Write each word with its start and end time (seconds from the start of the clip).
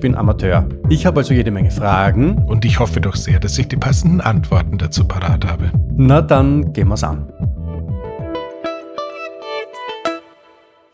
bin 0.00 0.14
Amateur. 0.14 0.68
Ich 0.90 1.06
habe 1.06 1.20
also 1.20 1.32
jede 1.32 1.50
Menge 1.50 1.70
Fragen. 1.70 2.36
Und 2.46 2.64
ich 2.66 2.78
hoffe 2.78 3.00
doch 3.00 3.16
sehr, 3.16 3.40
dass 3.40 3.56
ich 3.58 3.68
die 3.68 3.76
passenden 3.76 4.20
Antworten 4.20 4.76
dazu 4.76 5.08
parat 5.08 5.46
habe. 5.46 5.70
Na 5.96 6.20
dann 6.20 6.72
gehen 6.74 6.88
wir's 6.88 7.02
an. 7.02 7.32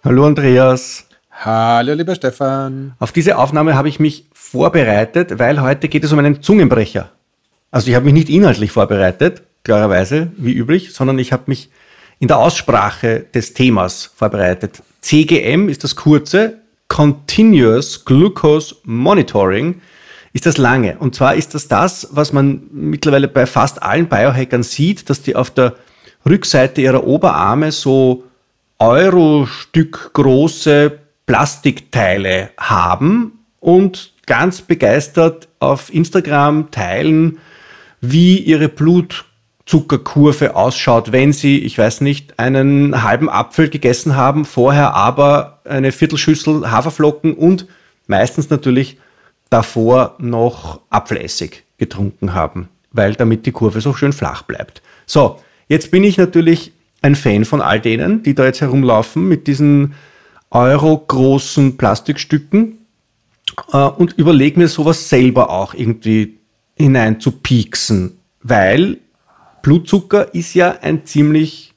Hallo 0.05 0.25
Andreas. 0.25 1.05
Hallo 1.33 1.95
lieber 1.95 2.15
Stefan. 2.15 2.95
Auf 3.01 3.11
diese 3.11 3.39
Aufnahme 3.39 3.75
habe 3.75 3.89
ich 3.89 3.99
mich 3.99 4.29
vorbereitet, 4.33 5.41
weil 5.41 5.61
heute 5.61 5.89
geht 5.89 6.05
es 6.05 6.13
um 6.13 6.21
einen 6.21 6.41
Zungenbrecher. 6.41 7.11
Also 7.73 7.89
ich 7.89 7.97
habe 7.97 8.05
mich 8.05 8.15
nicht 8.15 8.29
inhaltlich 8.29 8.71
vorbereitet, 8.71 9.43
klarerweise, 9.65 10.31
wie 10.37 10.53
üblich, 10.53 10.95
sondern 10.95 11.19
ich 11.19 11.33
habe 11.33 11.43
mich 11.47 11.71
in 12.21 12.29
der 12.29 12.39
Aussprache 12.39 13.27
des 13.35 13.53
Themas 13.53 14.13
vorbereitet. 14.15 14.83
CGM 15.01 15.69
ist 15.69 15.83
das 15.83 15.97
kurze, 15.97 16.59
Continuous 16.89 18.05
Glucose 18.05 18.77
Monitoring 18.85 19.81
ist 20.33 20.47
das 20.47 20.59
lange. 20.59 20.99
Und 20.99 21.15
zwar 21.15 21.35
ist 21.35 21.55
das 21.55 21.69
das, 21.69 22.09
was 22.11 22.33
man 22.33 22.63
mittlerweile 22.71 23.29
bei 23.29 23.47
fast 23.47 23.83
allen 23.83 24.09
Biohackern 24.09 24.63
sieht, 24.63 25.09
dass 25.09 25.23
die 25.23 25.35
auf 25.35 25.51
der 25.51 25.75
Rückseite 26.29 26.81
ihrer 26.81 27.07
Oberarme 27.07 27.73
so 27.73 28.25
Euro-Stück 28.79 30.11
große 30.13 30.99
Plastikteile 31.25 32.51
haben 32.59 33.33
und 33.61 34.13
ganz 34.27 34.61
begeistert 34.61 35.49
auf 35.59 35.93
Instagram 35.93 36.71
teilen, 36.71 37.39
wie 38.01 38.39
ihre 38.39 38.69
Blutzuckerkurve 39.67 40.55
ausschaut, 40.55 41.13
wenn 41.13 41.33
sie, 41.33 41.59
ich 41.59 41.77
weiß 41.77 42.01
nicht, 42.01 42.39
einen 42.39 43.03
halben 43.03 43.29
Apfel 43.29 43.69
gegessen 43.69 44.15
haben, 44.17 44.45
vorher 44.45 44.95
aber 44.95 45.61
eine 45.65 45.93
Viertelschüssel 45.93 46.71
Haferflocken 46.71 47.35
und 47.35 47.67
meistens 48.07 48.49
natürlich 48.49 48.99
davor 49.51 50.15
noch 50.19 50.81
Apfelessig 50.91 51.65
getrunken 51.79 52.33
haben, 52.33 52.69
weil 52.93 53.15
damit 53.15 53.45
die 53.45 53.53
Kurve 53.53 53.81
so 53.81 53.93
schön 53.93 54.13
flach 54.13 54.43
bleibt. 54.43 54.83
So, 55.05 55.41
jetzt 55.69 55.91
bin 55.91 56.05
ich 56.05 56.17
natürlich 56.17 56.73
ein 57.03 57.17
Fan 57.17 57.45
von 57.45 57.61
all 57.61 57.81
denen, 57.81 58.23
die 58.23 58.35
da 58.35 58.45
jetzt 58.45 58.61
herumlaufen 58.61 59.29
mit 59.29 59.49
diesen 59.49 59.95
euro-großen 60.51 61.77
Plastikstücken 61.77 62.79
äh, 63.73 63.79
und 63.79 64.13
überlege 64.13 64.61
mir 64.61 64.69
sowas 64.69 65.09
selber 65.09 65.51
auch 65.51 65.75
irgendwie 65.75 66.39
hinein 66.77 67.21
zu 67.21 67.33
pieksen, 67.33 68.19
weil 68.43 68.99
Blutzucker 69.67 70.33
ist 70.33 70.55
ja 70.55 70.79
ein 70.83 71.07
ziemlich 71.07 71.75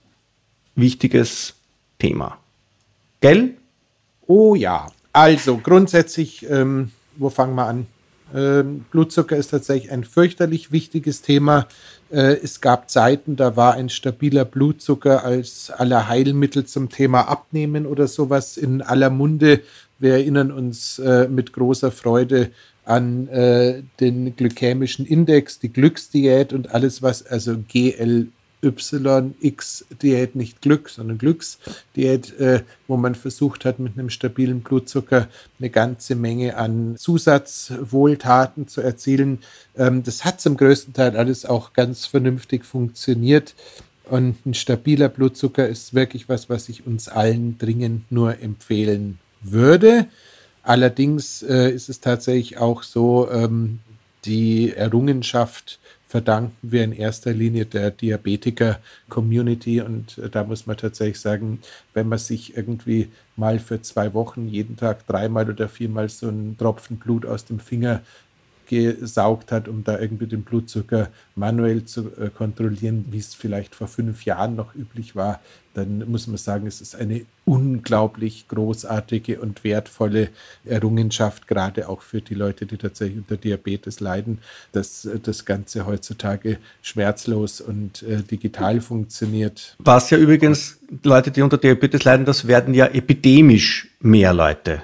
wichtiges 0.76 1.56
Thema. 1.98 2.38
Gell? 3.20 3.56
Oh 4.28 4.54
ja, 4.54 4.92
also 5.12 5.58
grundsätzlich, 5.58 6.48
ähm, 6.48 6.92
wo 7.16 7.32
fangen 7.32 7.56
wir 7.56 7.66
an? 7.66 7.88
Ähm, 8.32 8.86
Blutzucker 8.92 9.36
ist 9.38 9.48
tatsächlich 9.48 9.92
ein 9.92 10.04
fürchterlich 10.04 10.72
wichtiges 10.72 11.24
Thema. 11.24 11.68
Äh, 12.12 12.38
es 12.44 12.62
gab 12.62 12.92
Zeiten, 12.92 13.36
da 13.36 13.56
war 13.56 13.74
ein 13.74 13.90
stabiler 13.90 14.46
Blutzucker 14.46 15.24
als 15.24 15.72
aller 15.72 16.08
Heilmittel 16.08 16.68
zum 16.68 16.90
Thema 16.90 17.22
Abnehmen 17.28 17.88
oder 17.88 18.08
sowas 18.08 18.58
in 18.58 18.84
aller 18.84 19.10
Munde. 19.10 19.62
Wir 19.98 20.14
erinnern 20.14 20.52
uns 20.52 21.00
äh, 21.00 21.28
mit 21.28 21.54
großer 21.54 21.92
Freude 21.92 22.52
an 22.90 23.28
äh, 23.28 23.84
den 24.00 24.36
glykämischen 24.36 25.06
Index, 25.06 25.60
die 25.60 25.72
Glücksdiät 25.72 26.54
und 26.54 26.74
alles, 26.74 27.04
was 27.04 27.24
also 27.24 27.56
GLYX-Diät, 27.72 28.32
nicht 30.36 30.60
Glück, 30.64 30.90
sondern 30.90 31.20
Glücksdiät, 31.20 32.40
äh, 32.40 32.64
wo 32.88 32.98
man 32.98 33.14
versucht 33.14 33.64
hat, 33.64 33.78
mit 33.78 33.94
einem 33.94 34.10
stabilen 34.10 34.62
Blutzucker 34.62 35.28
eine 35.60 35.70
ganze 35.70 36.16
Menge 36.16 36.58
an 36.58 36.96
Zusatzwohltaten 36.98 38.68
zu 38.68 38.82
erzielen. 38.82 39.38
Ähm, 39.78 40.02
das 40.02 40.26
hat 40.26 40.42
zum 40.42 40.58
größten 40.58 40.96
Teil 40.96 41.16
alles 41.16 41.46
auch 41.46 41.74
ganz 41.74 42.08
vernünftig 42.08 42.66
funktioniert. 42.66 43.54
Und 44.06 44.44
ein 44.48 44.56
stabiler 44.56 45.10
Blutzucker 45.10 45.68
ist 45.68 45.94
wirklich 45.94 46.28
was, 46.28 46.50
was 46.50 46.70
ich 46.70 46.88
uns 46.88 47.08
allen 47.08 47.60
dringend 47.60 48.12
nur 48.12 48.42
empfehlen 48.42 49.20
würde. 49.44 50.08
Allerdings 50.70 51.42
äh, 51.42 51.72
ist 51.72 51.90
es 51.90 52.00
tatsächlich 52.00 52.60
auch 52.60 52.84
so, 52.84 53.28
ähm, 53.32 53.80
die 54.26 54.72
Errungenschaft 54.72 55.80
verdanken 56.08 56.56
wir 56.62 56.84
in 56.84 56.94
erster 56.94 57.34
Linie 57.34 57.66
der 57.66 57.90
Diabetiker-Community. 57.90 59.82
Und 59.82 60.20
äh, 60.20 60.30
da 60.30 60.44
muss 60.44 60.68
man 60.68 60.78
tatsächlich 60.78 61.20
sagen, 61.20 61.60
wenn 61.96 62.08
man 62.08 62.20
sich 62.20 62.56
irgendwie 62.56 63.08
mal 63.36 63.58
für 63.58 63.82
zwei 63.82 64.14
Wochen 64.14 64.48
jeden 64.48 64.78
Tag 64.78 65.08
dreimal 65.08 65.50
oder 65.50 65.68
viermal 65.70 66.08
so 66.08 66.28
einen 66.28 66.56
Tropfen 66.56 66.98
Blut 66.98 67.26
aus 67.26 67.46
dem 67.46 67.60
Finger 67.60 68.02
gesaugt 68.70 69.52
hat, 69.52 69.68
um 69.68 69.84
da 69.84 70.00
irgendwie 70.00 70.28
den 70.28 70.44
Blutzucker 70.44 71.10
manuell 71.36 71.86
zu 71.86 72.12
äh, 72.18 72.30
kontrollieren, 72.30 73.06
wie 73.10 73.18
es 73.18 73.34
vielleicht 73.34 73.74
vor 73.74 73.88
fünf 73.88 74.26
Jahren 74.26 74.56
noch 74.56 74.76
üblich 74.76 75.16
war, 75.16 75.40
dann 75.74 76.10
muss 76.10 76.28
man 76.28 76.38
sagen, 76.38 76.68
es 76.68 76.80
ist 76.80 76.96
eine 76.96 77.26
unglaublich 77.46 78.48
großartige 78.48 79.40
und 79.40 79.64
wertvolle 79.64 80.30
Errungenschaft, 80.66 81.48
gerade 81.48 81.90
auch 81.90 82.02
für 82.04 82.22
die 82.22 82.36
Leute, 82.36 82.68
die 82.68 82.78
tatsächlich 82.78 83.18
unter 83.18 83.38
Diabetes 83.38 84.00
leiden, 84.00 84.38
dass 84.72 85.06
äh, 85.06 85.20
das 85.20 85.46
Ganze 85.46 85.88
heutzutage 85.88 86.60
schmerzlos 86.84 87.62
und 87.62 88.04
äh, 88.04 88.22
digital 88.22 88.82
funktioniert. 88.82 89.76
Was 89.80 90.12
ja 90.12 90.20
übrigens 90.20 90.78
Leute, 91.04 91.32
die 91.32 91.42
unter 91.42 91.58
Diabetes 91.58 92.04
leiden, 92.04 92.26
das 92.26 92.48
werden 92.48 92.76
ja 92.76 92.86
epidemisch 92.86 93.88
mehr 94.00 94.32
Leute 94.32 94.84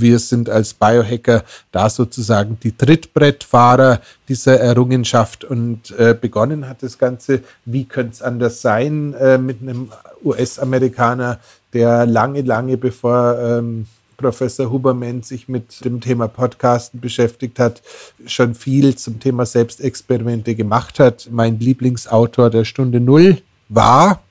wir 0.00 0.18
sind 0.18 0.50
als 0.50 0.74
Biohacker 0.74 1.44
da 1.72 1.88
sozusagen 1.88 2.58
die 2.62 2.72
Trittbrettfahrer 2.72 4.00
dieser 4.28 4.60
Errungenschaft 4.60 5.44
und 5.44 5.90
äh, 5.98 6.16
begonnen 6.18 6.68
hat 6.68 6.82
das 6.82 6.98
Ganze, 6.98 7.42
wie 7.64 7.84
könnte 7.84 8.12
es 8.12 8.22
anders 8.22 8.60
sein, 8.60 9.14
äh, 9.14 9.38
mit 9.38 9.62
einem 9.62 9.90
US-Amerikaner, 10.24 11.40
der 11.72 12.06
lange, 12.06 12.42
lange 12.42 12.76
bevor 12.76 13.38
ähm, 13.38 13.86
Professor 14.16 14.70
Huberman 14.70 15.22
sich 15.22 15.48
mit 15.48 15.84
dem 15.84 16.00
Thema 16.00 16.28
Podcasten 16.28 17.00
beschäftigt 17.00 17.58
hat, 17.58 17.82
schon 18.26 18.54
viel 18.54 18.96
zum 18.96 19.20
Thema 19.20 19.46
Selbstexperimente 19.46 20.54
gemacht 20.54 20.98
hat. 20.98 21.28
Mein 21.30 21.58
Lieblingsautor 21.58 22.50
der 22.50 22.64
Stunde 22.64 23.00
Null 23.00 23.38
war 23.68 24.22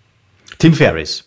Tim 0.57 0.73
Ferriss. 0.73 1.24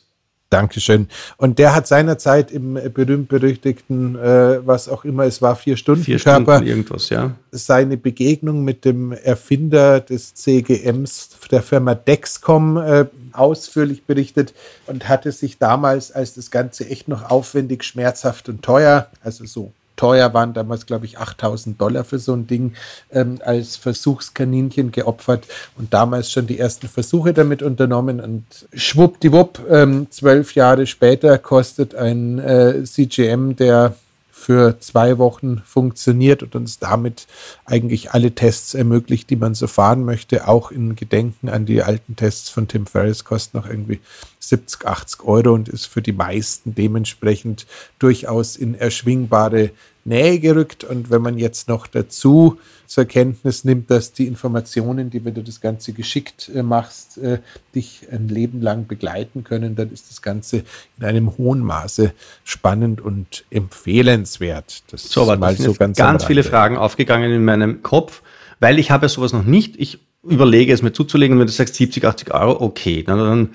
Dankeschön. 0.51 1.09
Und 1.37 1.59
der 1.59 1.75
hat 1.75 1.87
seinerzeit 1.87 2.51
im 2.51 2.75
berühmt-berüchtigten, 2.75 4.17
äh, 4.17 4.67
was 4.67 4.89
auch 4.89 5.05
immer 5.05 5.25
es 5.25 5.43
war, 5.43 5.57
vier 5.57 5.77
Stunden 5.77 6.05
vier 6.05 6.19
Körper, 6.19 6.57
Stunden 6.57 6.71
irgendwas, 6.71 7.11
ja. 7.11 7.33
seine 7.51 7.99
Begegnung 7.99 8.65
mit 8.65 8.87
dem 8.87 9.13
Erfinder 9.13 10.01
des 10.01 10.35
CGMs 10.35 11.31
der 11.51 11.63
Firma 11.63 11.95
Dexcom 11.95 12.79
äh, 12.79 13.07
ausführlich 13.33 14.05
berichtet 14.05 14.55
und 14.87 15.09
hatte 15.09 15.33
sich 15.33 15.59
damals, 15.59 16.13
als 16.13 16.35
das 16.35 16.51
Ganze 16.51 16.89
echt 16.89 17.09
noch 17.09 17.31
aufwendig, 17.31 17.85
schmerzhaft 17.85 18.49
und 18.49 18.63
teuer, 18.63 19.09
also 19.23 19.45
so 19.45 19.73
teuer 19.99 20.33
waren 20.33 20.55
damals, 20.55 20.87
glaube 20.87 21.05
ich, 21.05 21.19
8000 21.19 21.79
Dollar 21.79 22.05
für 22.05 22.19
so 22.19 22.33
ein 22.33 22.47
Ding 22.47 22.73
ähm, 23.13 23.39
als 23.45 23.77
Versuchskaninchen 23.77 24.93
geopfert 24.93 25.45
und 25.77 25.93
damals 25.93 26.33
schon 26.33 26.47
die 26.47 26.59
ersten 26.59 26.89
Versuche 26.89 27.35
damit 27.35 27.63
unternommen 27.63 28.21
und 28.21 28.45
schwuppdiwupp, 28.73 29.61
ähm, 29.71 30.07
zwölf 30.11 30.55
Jahre 30.55 30.87
später 30.87 31.37
kostet 31.37 31.95
ein 31.95 32.39
äh, 32.39 32.85
CGM, 32.85 33.57
der 33.57 33.95
für 34.39 34.79
zwei 34.79 35.19
Wochen 35.19 35.63
funktioniert 35.67 36.45
und 36.45 36.55
uns 36.55 36.79
damit 36.79 37.27
eigentlich 37.65 38.13
alle 38.13 38.31
Tests 38.31 38.73
ermöglicht, 38.73 39.29
die 39.31 39.37
man 39.37 39.55
so 39.55 39.67
fahren 39.67 40.05
möchte. 40.05 40.47
Auch 40.47 40.71
in 40.71 40.95
Gedenken 40.95 41.49
an 41.49 41.67
die 41.67 41.83
alten 41.83 42.15
Tests 42.15 42.49
von 42.49 42.69
Tim 42.69 42.87
Ferriss 42.87 43.25
kostet 43.25 43.55
noch 43.55 43.69
irgendwie 43.69 43.99
70, 44.41 44.87
80 44.87 45.25
Euro 45.25 45.53
und 45.53 45.69
ist 45.69 45.87
für 45.87 46.03
die 46.03 46.13
meisten 46.13 46.75
dementsprechend 46.75 47.67
durchaus 47.99 48.57
in 48.57 48.75
erschwingbare 48.75 49.71
Nähe 50.05 50.39
gerückt. 50.41 50.85
Und 50.85 51.11
wenn 51.11 51.23
man 51.23 51.39
jetzt 51.39 51.69
noch 51.69 51.87
dazu 51.87 52.59
zur 52.87 53.05
Kenntnis 53.05 53.65
nimmt, 53.65 53.91
dass 53.91 54.13
die 54.13 54.27
Informationen, 54.27 55.11
die, 55.11 55.25
wenn 55.25 55.35
du 55.35 55.43
das 55.43 55.61
Ganze 55.61 55.93
geschickt 55.93 56.51
äh, 56.55 56.63
machst, 56.63 57.19
äh, 57.19 57.39
dich 57.75 58.09
ein 58.11 58.29
Leben 58.29 58.63
lang 58.63 58.87
begleiten 58.87 59.45
können, 59.45 59.77
dann 59.77 59.93
ist 59.93 60.11
das 60.11 60.23
Ganze 60.23 60.65
in 60.99 61.05
einem 61.05 61.37
hohen 61.37 61.61
Maße 61.61 62.13
spannend 62.45 63.01
und 63.01 63.45
empfehlenswert. 63.51 64.83
Das 64.91 65.11
so, 65.11 65.23
aber 65.23 65.37
mal 65.37 65.55
das 65.55 65.65
so 65.65 65.75
ganz, 65.75 65.99
ganz 65.99 66.25
viele 66.25 66.43
Fragen 66.43 66.77
aufgegangen 66.77 67.31
in 67.31 67.45
meinem 67.45 67.83
Kopf, 67.83 68.23
weil 68.59 68.79
ich 68.79 68.91
habe 68.91 69.09
sowas 69.09 69.33
noch 69.33 69.45
nicht. 69.45 69.77
Ich 69.79 70.01
überlege 70.23 70.73
es 70.73 70.83
mir 70.83 70.93
zuzulegen 70.93 71.35
und 71.35 71.41
wenn 71.41 71.47
du 71.47 71.53
sagst 71.53 71.75
70, 71.75 72.05
80 72.05 72.35
Euro, 72.35 72.65
okay, 72.65 73.03
dann, 73.03 73.19
dann 73.19 73.49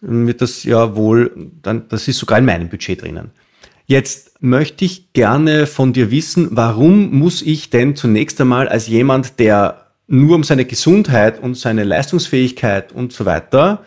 wird 0.00 0.40
das 0.40 0.64
ja 0.64 0.96
wohl, 0.96 1.50
dann, 1.62 1.88
das 1.88 2.08
ist 2.08 2.18
sogar 2.18 2.38
in 2.38 2.44
meinem 2.44 2.68
Budget 2.68 3.02
drinnen. 3.02 3.30
Jetzt 3.86 4.42
möchte 4.42 4.84
ich 4.84 5.12
gerne 5.12 5.66
von 5.66 5.92
dir 5.92 6.10
wissen, 6.10 6.48
warum 6.50 7.10
muss 7.18 7.42
ich 7.42 7.70
denn 7.70 7.96
zunächst 7.96 8.40
einmal 8.40 8.68
als 8.68 8.86
jemand, 8.86 9.38
der 9.38 9.86
nur 10.06 10.34
um 10.34 10.44
seine 10.44 10.64
Gesundheit 10.64 11.42
und 11.42 11.56
seine 11.56 11.84
Leistungsfähigkeit 11.84 12.92
und 12.92 13.12
so 13.12 13.24
weiter 13.24 13.82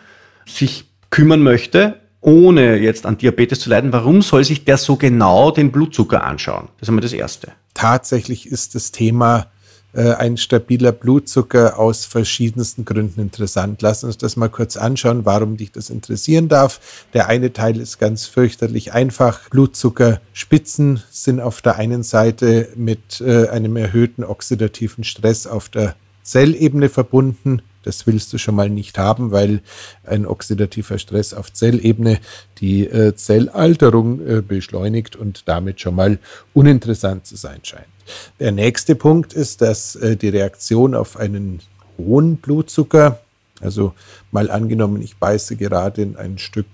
sich 0.46 0.84
kümmern 1.10 1.42
möchte, 1.42 2.00
ohne 2.20 2.78
jetzt 2.78 3.06
an 3.06 3.18
Diabetes 3.18 3.60
zu 3.60 3.70
leiden, 3.70 3.92
warum 3.92 4.22
soll 4.22 4.44
sich 4.44 4.64
der 4.64 4.76
so 4.76 4.96
genau 4.96 5.50
den 5.50 5.72
Blutzucker 5.72 6.24
anschauen? 6.24 6.68
Das 6.78 6.86
ist 6.86 6.88
einmal 6.88 7.02
das 7.02 7.12
Erste. 7.12 7.52
Tatsächlich 7.74 8.46
ist 8.46 8.74
das 8.74 8.92
Thema 8.92 9.50
ein 10.00 10.36
stabiler 10.36 10.92
Blutzucker 10.92 11.78
aus 11.78 12.06
verschiedensten 12.06 12.84
Gründen 12.84 13.20
interessant. 13.20 13.82
Lass 13.82 14.04
uns 14.04 14.16
das 14.16 14.36
mal 14.36 14.48
kurz 14.48 14.76
anschauen, 14.76 15.24
warum 15.24 15.56
dich 15.56 15.72
das 15.72 15.90
interessieren 15.90 16.48
darf. 16.48 16.80
Der 17.12 17.28
eine 17.28 17.52
Teil 17.52 17.78
ist 17.78 17.98
ganz 17.98 18.26
fürchterlich 18.26 18.92
einfach. 18.92 19.50
Blutzuckerspitzen 19.50 21.02
sind 21.10 21.40
auf 21.40 21.60
der 21.60 21.76
einen 21.76 22.02
Seite 22.02 22.68
mit 22.74 23.20
äh, 23.20 23.48
einem 23.48 23.76
erhöhten 23.76 24.24
oxidativen 24.24 25.04
Stress 25.04 25.46
auf 25.46 25.68
der 25.68 25.94
Zellebene 26.22 26.88
verbunden. 26.88 27.62
Das 27.82 28.06
willst 28.06 28.32
du 28.32 28.38
schon 28.38 28.54
mal 28.54 28.70
nicht 28.70 28.98
haben, 28.98 29.30
weil 29.30 29.60
ein 30.04 30.26
oxidativer 30.26 30.98
Stress 30.98 31.34
auf 31.34 31.52
Zellebene 31.52 32.18
die 32.58 32.86
äh, 32.86 33.14
Zellalterung 33.14 34.26
äh, 34.26 34.40
beschleunigt 34.40 35.16
und 35.16 35.48
damit 35.48 35.80
schon 35.80 35.94
mal 35.94 36.18
uninteressant 36.54 37.26
zu 37.26 37.36
sein 37.36 37.60
scheint. 37.62 37.86
Der 38.40 38.52
nächste 38.52 38.94
Punkt 38.94 39.32
ist, 39.32 39.62
dass 39.62 39.96
äh, 39.96 40.16
die 40.16 40.28
Reaktion 40.28 40.94
auf 40.94 41.16
einen 41.16 41.60
hohen 41.98 42.36
Blutzucker, 42.36 43.20
also 43.60 43.94
mal 44.30 44.50
angenommen, 44.50 45.02
ich 45.02 45.16
beiße 45.16 45.56
gerade 45.56 46.02
in 46.02 46.16
ein 46.16 46.38
Stück 46.38 46.66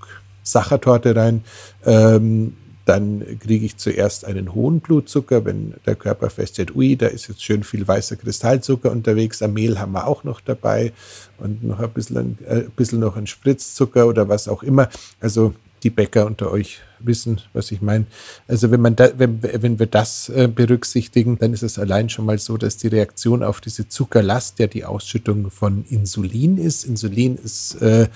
Sachertorte 0.42 1.14
rein, 1.14 1.44
ähm, 1.84 2.56
dann 2.88 3.38
kriege 3.38 3.66
ich 3.66 3.76
zuerst 3.76 4.24
einen 4.24 4.54
hohen 4.54 4.80
Blutzucker, 4.80 5.44
wenn 5.44 5.74
der 5.84 5.94
Körper 5.94 6.30
feststellt, 6.30 6.74
ui, 6.74 6.96
da 6.96 7.06
ist 7.06 7.28
jetzt 7.28 7.42
schön 7.42 7.62
viel 7.62 7.86
weißer 7.86 8.16
Kristallzucker 8.16 8.90
unterwegs, 8.90 9.42
am 9.42 9.52
Mehl 9.52 9.78
haben 9.78 9.92
wir 9.92 10.06
auch 10.06 10.24
noch 10.24 10.40
dabei 10.40 10.92
und 11.36 11.62
noch 11.62 11.80
ein 11.80 11.90
bisschen, 11.90 12.38
äh, 12.46 12.60
ein 12.60 12.70
bisschen 12.70 13.00
noch 13.00 13.16
ein 13.16 13.26
Spritzzucker 13.26 14.06
oder 14.06 14.28
was 14.28 14.48
auch 14.48 14.62
immer. 14.62 14.88
Also 15.20 15.52
die 15.82 15.90
Bäcker 15.90 16.26
unter 16.26 16.50
euch 16.50 16.80
wissen, 16.98 17.40
was 17.52 17.70
ich 17.70 17.82
meine. 17.82 18.06
Also 18.48 18.70
wenn 18.70 18.80
man 18.80 18.96
da, 18.96 19.10
wenn, 19.18 19.42
wenn 19.42 19.78
wir 19.78 19.86
das 19.86 20.28
äh, 20.30 20.48
berücksichtigen, 20.48 21.38
dann 21.38 21.52
ist 21.52 21.62
es 21.62 21.78
allein 21.78 22.08
schon 22.08 22.24
mal 22.24 22.38
so, 22.38 22.56
dass 22.56 22.76
die 22.76 22.88
Reaktion 22.88 23.42
auf 23.42 23.60
diese 23.60 23.88
Zuckerlast 23.88 24.58
ja 24.58 24.66
die 24.66 24.84
Ausschüttung 24.84 25.50
von 25.50 25.84
Insulin 25.88 26.58
ist. 26.58 26.84
Insulin 26.84 27.36
ist 27.36 27.80
äh, 27.82 28.08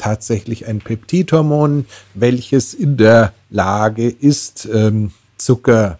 tatsächlich 0.00 0.66
ein 0.66 0.78
Peptidhormon, 0.78 1.86
welches 2.14 2.74
in 2.74 2.96
der 2.96 3.32
Lage 3.50 4.08
ist, 4.08 4.68
ähm, 4.72 5.12
Zucker 5.36 5.98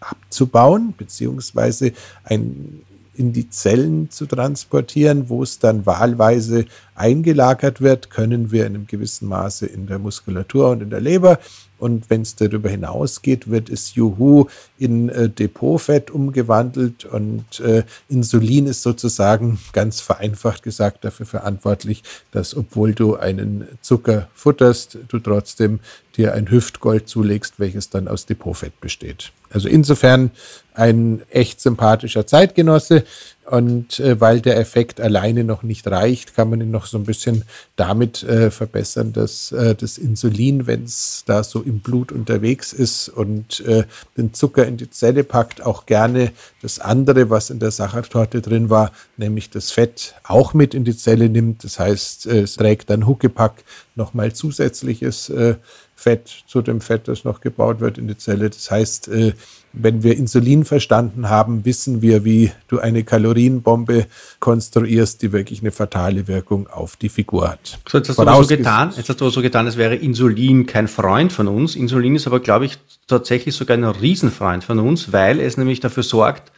abzubauen, 0.00 0.94
beziehungsweise 0.96 1.92
ein 2.24 2.82
in 3.16 3.32
die 3.32 3.48
Zellen 3.48 4.10
zu 4.10 4.26
transportieren, 4.26 5.28
wo 5.28 5.42
es 5.42 5.58
dann 5.58 5.86
wahlweise 5.86 6.66
eingelagert 6.94 7.80
wird, 7.80 8.10
können 8.10 8.50
wir 8.50 8.66
in 8.66 8.74
einem 8.74 8.86
gewissen 8.86 9.28
Maße 9.28 9.66
in 9.66 9.86
der 9.86 9.98
Muskulatur 9.98 10.70
und 10.70 10.82
in 10.82 10.90
der 10.90 11.00
Leber. 11.00 11.38
Und 11.84 12.08
wenn 12.08 12.22
es 12.22 12.34
darüber 12.34 12.70
hinausgeht, 12.70 13.50
wird 13.50 13.68
es 13.68 13.94
Juhu 13.94 14.46
in 14.78 15.10
äh, 15.10 15.28
Depotfett 15.28 16.10
umgewandelt 16.10 17.04
und 17.04 17.60
äh, 17.60 17.82
Insulin 18.08 18.66
ist 18.68 18.80
sozusagen 18.80 19.58
ganz 19.74 20.00
vereinfacht 20.00 20.62
gesagt 20.62 21.04
dafür 21.04 21.26
verantwortlich, 21.26 22.02
dass 22.32 22.56
obwohl 22.56 22.94
du 22.94 23.16
einen 23.16 23.68
Zucker 23.82 24.28
futterst, 24.34 24.96
du 25.08 25.18
trotzdem 25.18 25.80
dir 26.16 26.32
ein 26.32 26.50
Hüftgold 26.50 27.06
zulegst, 27.06 27.60
welches 27.60 27.90
dann 27.90 28.08
aus 28.08 28.24
Depotfett 28.24 28.80
besteht. 28.80 29.32
Also 29.50 29.68
insofern 29.68 30.30
ein 30.72 31.20
echt 31.28 31.60
sympathischer 31.60 32.26
Zeitgenosse. 32.26 33.04
Und 33.46 34.00
äh, 34.00 34.20
weil 34.20 34.40
der 34.40 34.58
Effekt 34.58 35.00
alleine 35.00 35.44
noch 35.44 35.62
nicht 35.62 35.86
reicht, 35.86 36.34
kann 36.34 36.48
man 36.48 36.62
ihn 36.62 36.70
noch 36.70 36.86
so 36.86 36.96
ein 36.96 37.04
bisschen 37.04 37.44
damit 37.76 38.22
äh, 38.22 38.50
verbessern, 38.50 39.12
dass 39.12 39.52
äh, 39.52 39.74
das 39.74 39.98
Insulin, 39.98 40.66
wenn 40.66 40.84
es 40.84 41.24
da 41.26 41.44
so 41.44 41.60
im 41.60 41.80
Blut 41.80 42.10
unterwegs 42.10 42.72
ist 42.72 43.10
und 43.10 43.60
äh, 43.60 43.84
den 44.16 44.32
Zucker 44.32 44.66
in 44.66 44.78
die 44.78 44.88
Zelle 44.88 45.24
packt, 45.24 45.60
auch 45.60 45.84
gerne 45.84 46.32
das 46.62 46.78
andere, 46.78 47.28
was 47.28 47.50
in 47.50 47.58
der 47.58 47.70
Sachertorte 47.70 48.40
drin 48.40 48.70
war, 48.70 48.92
nämlich 49.18 49.50
das 49.50 49.70
Fett, 49.70 50.14
auch 50.24 50.54
mit 50.54 50.72
in 50.72 50.84
die 50.84 50.96
Zelle 50.96 51.28
nimmt. 51.28 51.64
Das 51.64 51.78
heißt, 51.78 52.26
äh, 52.26 52.40
es 52.40 52.56
trägt 52.56 52.88
dann 52.88 53.06
Huckepack 53.06 53.62
nochmal 53.94 54.32
zusätzliches 54.32 55.28
äh, 55.28 55.56
Fett 56.04 56.44
zu 56.46 56.60
dem 56.60 56.82
Fett, 56.82 57.08
das 57.08 57.24
noch 57.24 57.40
gebaut 57.40 57.80
wird 57.80 57.96
in 57.96 58.08
die 58.08 58.18
Zelle. 58.18 58.50
Das 58.50 58.70
heißt, 58.70 59.08
äh, 59.08 59.32
wenn 59.72 60.02
wir 60.02 60.18
Insulin 60.18 60.66
verstanden 60.66 61.30
haben, 61.30 61.64
wissen 61.64 62.02
wir, 62.02 62.26
wie 62.26 62.52
du 62.68 62.78
eine 62.78 63.04
Kalorienbombe 63.04 64.06
konstruierst, 64.38 65.22
die 65.22 65.32
wirklich 65.32 65.62
eine 65.62 65.72
fatale 65.72 66.28
Wirkung 66.28 66.66
auf 66.66 66.96
die 66.96 67.08
Figur 67.08 67.48
hat. 67.48 67.78
So, 67.88 67.96
jetzt, 67.96 68.10
hast 68.10 68.18
du 68.18 68.22
aber 68.22 68.44
so 68.44 68.54
getan, 68.54 68.92
jetzt 68.94 69.08
hast 69.08 69.18
du 69.18 69.24
aber 69.24 69.32
so 69.32 69.40
getan, 69.40 69.64
als 69.64 69.78
wäre 69.78 69.94
Insulin 69.96 70.66
kein 70.66 70.88
Freund 70.88 71.32
von 71.32 71.48
uns. 71.48 71.74
Insulin 71.74 72.16
ist 72.16 72.26
aber, 72.26 72.40
glaube 72.40 72.66
ich, 72.66 72.76
tatsächlich 73.06 73.54
sogar 73.54 73.78
ein 73.78 73.84
Riesenfreund 73.84 74.62
von 74.62 74.80
uns, 74.80 75.10
weil 75.10 75.40
es 75.40 75.56
nämlich 75.56 75.80
dafür 75.80 76.02
sorgt, 76.02 76.52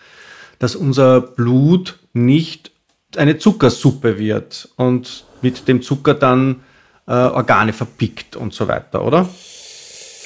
dass 0.58 0.74
unser 0.74 1.20
Blut 1.20 2.00
nicht 2.12 2.72
eine 3.16 3.38
Zuckersuppe 3.38 4.18
wird 4.18 4.70
und 4.74 5.24
mit 5.40 5.68
dem 5.68 5.82
Zucker 5.82 6.14
dann 6.14 6.62
äh, 7.06 7.12
Organe 7.12 7.72
verpickt 7.72 8.36
und 8.36 8.54
so 8.54 8.68
weiter, 8.68 9.04
oder? 9.04 9.28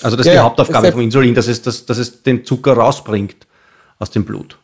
Also 0.03 0.17
das 0.17 0.27
ist 0.27 0.33
ja, 0.33 0.41
die 0.41 0.45
Hauptaufgabe 0.45 0.93
vom 0.93 1.01
Insulin, 1.01 1.35
dass 1.35 1.47
es, 1.47 1.63
dass, 1.63 1.85
dass 1.87 1.99
es 1.99 2.23
den 2.23 2.45
Zucker 2.45 2.73
rausbringt 2.73 3.47
aus 3.99 4.11
dem 4.11 4.25
Blut. 4.25 4.59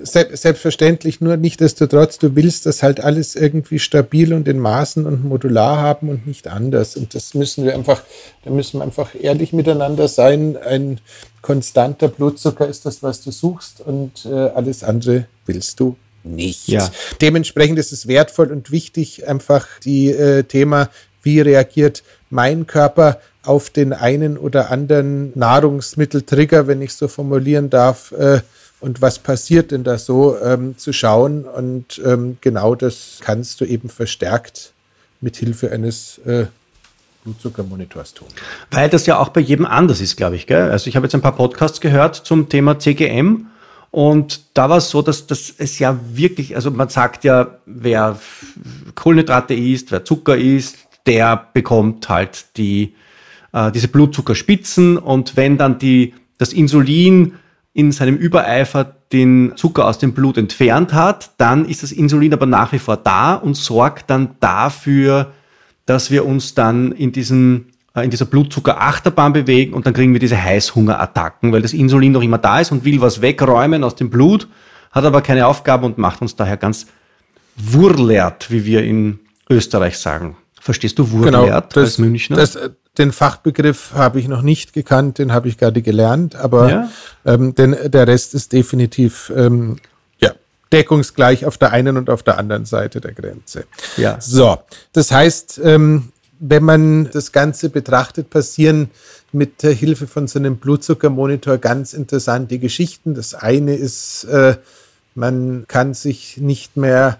Selbstverständlich, 0.00 1.20
nur 1.20 1.36
nichtsdestotrotz, 1.36 2.18
du 2.18 2.36
willst 2.36 2.66
das 2.66 2.84
halt 2.84 3.00
alles 3.00 3.34
irgendwie 3.34 3.80
stabil 3.80 4.32
und 4.32 4.46
in 4.46 4.60
Maßen 4.60 5.04
und 5.06 5.24
modular 5.24 5.78
haben 5.78 6.08
und 6.08 6.24
nicht 6.24 6.46
anders. 6.46 6.94
Und 6.94 7.16
das 7.16 7.34
müssen 7.34 7.64
wir 7.64 7.74
einfach, 7.74 8.02
da 8.44 8.50
müssen 8.52 8.78
wir 8.78 8.84
einfach 8.84 9.16
ehrlich 9.20 9.52
miteinander 9.52 10.06
sein. 10.06 10.56
Ein 10.56 11.00
konstanter 11.42 12.06
Blutzucker 12.06 12.68
ist 12.68 12.86
das, 12.86 13.02
was 13.02 13.22
du 13.22 13.32
suchst 13.32 13.80
und 13.80 14.24
äh, 14.24 14.32
alles 14.32 14.84
andere 14.84 15.26
willst 15.46 15.80
du 15.80 15.96
nicht. 16.22 16.68
Ja. 16.68 16.88
Dementsprechend 17.20 17.78
ist 17.80 17.92
es 17.92 18.06
wertvoll 18.06 18.52
und 18.52 18.70
wichtig, 18.70 19.26
einfach 19.26 19.66
die 19.80 20.10
äh, 20.10 20.44
Thema 20.44 20.90
wie 21.22 21.40
reagiert 21.40 22.02
mein 22.30 22.66
Körper 22.66 23.20
auf 23.42 23.70
den 23.70 23.92
einen 23.92 24.36
oder 24.36 24.70
anderen 24.70 25.32
Nahrungsmitteltrigger, 25.38 26.66
wenn 26.66 26.82
ich 26.82 26.94
so 26.94 27.08
formulieren 27.08 27.70
darf, 27.70 28.12
äh, 28.12 28.40
und 28.80 29.02
was 29.02 29.18
passiert 29.18 29.72
denn 29.72 29.84
da 29.84 29.98
so, 29.98 30.38
ähm, 30.38 30.78
zu 30.78 30.92
schauen. 30.92 31.44
Und 31.44 32.00
ähm, 32.04 32.38
genau 32.40 32.74
das 32.74 33.18
kannst 33.20 33.60
du 33.60 33.64
eben 33.64 33.88
verstärkt 33.88 34.72
mit 35.20 35.36
Hilfe 35.36 35.72
eines 35.72 36.18
äh, 36.18 36.46
Blutzuckermonitors 37.24 38.14
tun. 38.14 38.28
Weil 38.70 38.88
das 38.88 39.06
ja 39.06 39.18
auch 39.18 39.30
bei 39.30 39.40
jedem 39.40 39.66
anders 39.66 40.00
ist, 40.00 40.16
glaube 40.16 40.36
ich. 40.36 40.46
Gell? 40.46 40.70
Also 40.70 40.88
ich 40.88 40.96
habe 40.96 41.06
jetzt 41.06 41.14
ein 41.14 41.22
paar 41.22 41.34
Podcasts 41.36 41.80
gehört 41.80 42.14
zum 42.14 42.48
Thema 42.48 42.78
CGM. 42.78 43.46
Und 43.90 44.42
da 44.54 44.68
war 44.68 44.76
es 44.76 44.90
so, 44.90 45.02
dass, 45.02 45.26
dass 45.26 45.52
es 45.56 45.78
ja 45.78 45.98
wirklich, 46.12 46.54
also 46.54 46.70
man 46.70 46.88
sagt 46.90 47.24
ja, 47.24 47.58
wer 47.64 48.18
Kohlenhydrate 48.94 49.54
isst, 49.54 49.90
wer 49.90 50.04
Zucker 50.04 50.36
isst, 50.36 50.76
der 51.08 51.48
bekommt 51.54 52.08
halt 52.08 52.56
die, 52.56 52.94
äh, 53.52 53.72
diese 53.72 53.88
Blutzuckerspitzen 53.88 54.98
und 54.98 55.36
wenn 55.36 55.58
dann 55.58 55.78
die, 55.78 56.14
das 56.36 56.52
Insulin 56.52 57.34
in 57.72 57.90
seinem 57.92 58.16
Übereifer 58.16 58.84
den 59.12 59.52
Zucker 59.56 59.86
aus 59.86 59.98
dem 59.98 60.12
Blut 60.12 60.36
entfernt 60.36 60.92
hat, 60.92 61.30
dann 61.38 61.64
ist 61.64 61.82
das 61.82 61.92
Insulin 61.92 62.34
aber 62.34 62.46
nach 62.46 62.72
wie 62.72 62.78
vor 62.78 62.98
da 62.98 63.34
und 63.34 63.54
sorgt 63.54 64.10
dann 64.10 64.36
dafür, 64.40 65.32
dass 65.86 66.10
wir 66.10 66.26
uns 66.26 66.54
dann 66.54 66.92
in 66.92 67.12
diesem 67.12 67.66
äh, 67.94 68.04
in 68.04 68.10
dieser 68.10 68.26
Blutzuckerachterbahn 68.26 69.32
bewegen 69.32 69.72
und 69.72 69.86
dann 69.86 69.94
kriegen 69.94 70.12
wir 70.12 70.20
diese 70.20 70.42
Heißhungerattacken, 70.42 71.52
weil 71.52 71.62
das 71.62 71.72
Insulin 71.72 72.12
noch 72.12 72.22
immer 72.22 72.38
da 72.38 72.60
ist 72.60 72.70
und 72.70 72.84
will 72.84 73.00
was 73.00 73.22
wegräumen 73.22 73.82
aus 73.82 73.94
dem 73.94 74.10
Blut, 74.10 74.46
hat 74.90 75.04
aber 75.04 75.22
keine 75.22 75.46
Aufgabe 75.46 75.86
und 75.86 75.96
macht 75.96 76.20
uns 76.20 76.36
daher 76.36 76.58
ganz 76.58 76.86
wurlert, 77.56 78.50
wie 78.50 78.66
wir 78.66 78.84
in 78.84 79.20
Österreich 79.48 79.98
sagen. 79.98 80.36
Verstehst 80.68 80.98
du 80.98 81.10
Wurlert 81.10 81.32
genau, 81.32 81.60
das, 81.60 81.76
als 81.76 81.98
Münchner? 81.98 82.36
Das, 82.36 82.54
äh, 82.54 82.68
den 82.98 83.10
Fachbegriff 83.10 83.92
habe 83.94 84.20
ich 84.20 84.28
noch 84.28 84.42
nicht 84.42 84.74
gekannt, 84.74 85.16
den 85.16 85.32
habe 85.32 85.48
ich 85.48 85.56
gerade 85.56 85.80
gelernt, 85.80 86.36
aber 86.36 86.70
ja? 86.70 86.90
ähm, 87.24 87.54
denn 87.54 87.74
der 87.86 88.06
Rest 88.06 88.34
ist 88.34 88.52
definitiv 88.52 89.32
ähm, 89.34 89.78
ja, 90.18 90.32
deckungsgleich 90.70 91.46
auf 91.46 91.56
der 91.56 91.72
einen 91.72 91.96
und 91.96 92.10
auf 92.10 92.22
der 92.22 92.36
anderen 92.36 92.66
Seite 92.66 93.00
der 93.00 93.14
Grenze. 93.14 93.64
Ja. 93.96 94.20
So, 94.20 94.58
das 94.92 95.10
heißt, 95.10 95.58
ähm, 95.64 96.12
wenn 96.38 96.64
man 96.64 97.08
das 97.12 97.32
Ganze 97.32 97.70
betrachtet, 97.70 98.28
passieren 98.28 98.90
mit 99.32 99.62
der 99.62 99.72
Hilfe 99.72 100.06
von 100.06 100.28
so 100.28 100.38
einem 100.38 100.58
Blutzuckermonitor 100.58 101.56
ganz 101.56 101.94
interessante 101.94 102.58
Geschichten. 102.58 103.14
Das 103.14 103.32
eine 103.32 103.74
ist, 103.74 104.24
äh, 104.24 104.56
man 105.14 105.64
kann 105.66 105.94
sich 105.94 106.36
nicht 106.36 106.76
mehr 106.76 107.18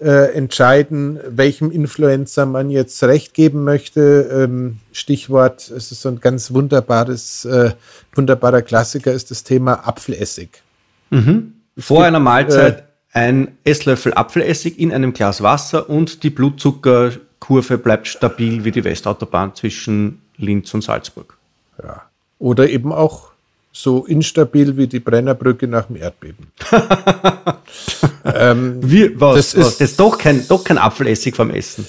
äh, 0.00 0.32
entscheiden, 0.32 1.20
welchem 1.28 1.70
Influencer 1.70 2.46
man 2.46 2.70
jetzt 2.70 3.02
recht 3.02 3.34
geben 3.34 3.64
möchte. 3.64 4.28
Ähm, 4.32 4.78
Stichwort, 4.92 5.70
es 5.70 5.92
ist 5.92 6.02
so 6.02 6.08
ein 6.08 6.20
ganz 6.20 6.52
wunderbares, 6.52 7.44
äh, 7.44 7.72
wunderbarer 8.14 8.62
Klassiker, 8.62 9.12
ist 9.12 9.30
das 9.30 9.44
Thema 9.44 9.86
Apfelessig. 9.86 10.62
Mhm. 11.10 11.54
Vor 11.78 11.98
gibt, 11.98 12.06
einer 12.06 12.20
Mahlzeit 12.20 12.78
äh, 12.78 12.82
ein 13.12 13.58
Esslöffel 13.64 14.14
Apfelessig 14.14 14.78
in 14.78 14.92
einem 14.92 15.12
Glas 15.12 15.42
Wasser 15.42 15.90
und 15.90 16.22
die 16.22 16.30
Blutzuckerkurve 16.30 17.78
bleibt 17.78 18.08
stabil 18.08 18.64
wie 18.64 18.70
die 18.70 18.84
Westautobahn 18.84 19.54
zwischen 19.54 20.22
Linz 20.36 20.72
und 20.72 20.82
Salzburg. 20.82 21.36
Ja. 21.82 22.02
Oder 22.38 22.70
eben 22.70 22.92
auch 22.92 23.29
so 23.72 24.04
instabil 24.06 24.76
wie 24.76 24.86
die 24.86 25.00
Brennerbrücke 25.00 25.68
nach 25.68 25.86
dem 25.86 25.96
Erdbeben. 25.96 26.48
ähm, 28.24 28.78
wie, 28.82 29.18
was, 29.18 29.36
das, 29.36 29.56
was, 29.56 29.68
ist, 29.68 29.80
das 29.80 29.90
ist 29.90 30.00
doch 30.00 30.18
kein, 30.18 30.46
doch 30.48 30.64
kein 30.64 30.78
Apfelessig 30.78 31.36
vom 31.36 31.50
Essen. 31.50 31.86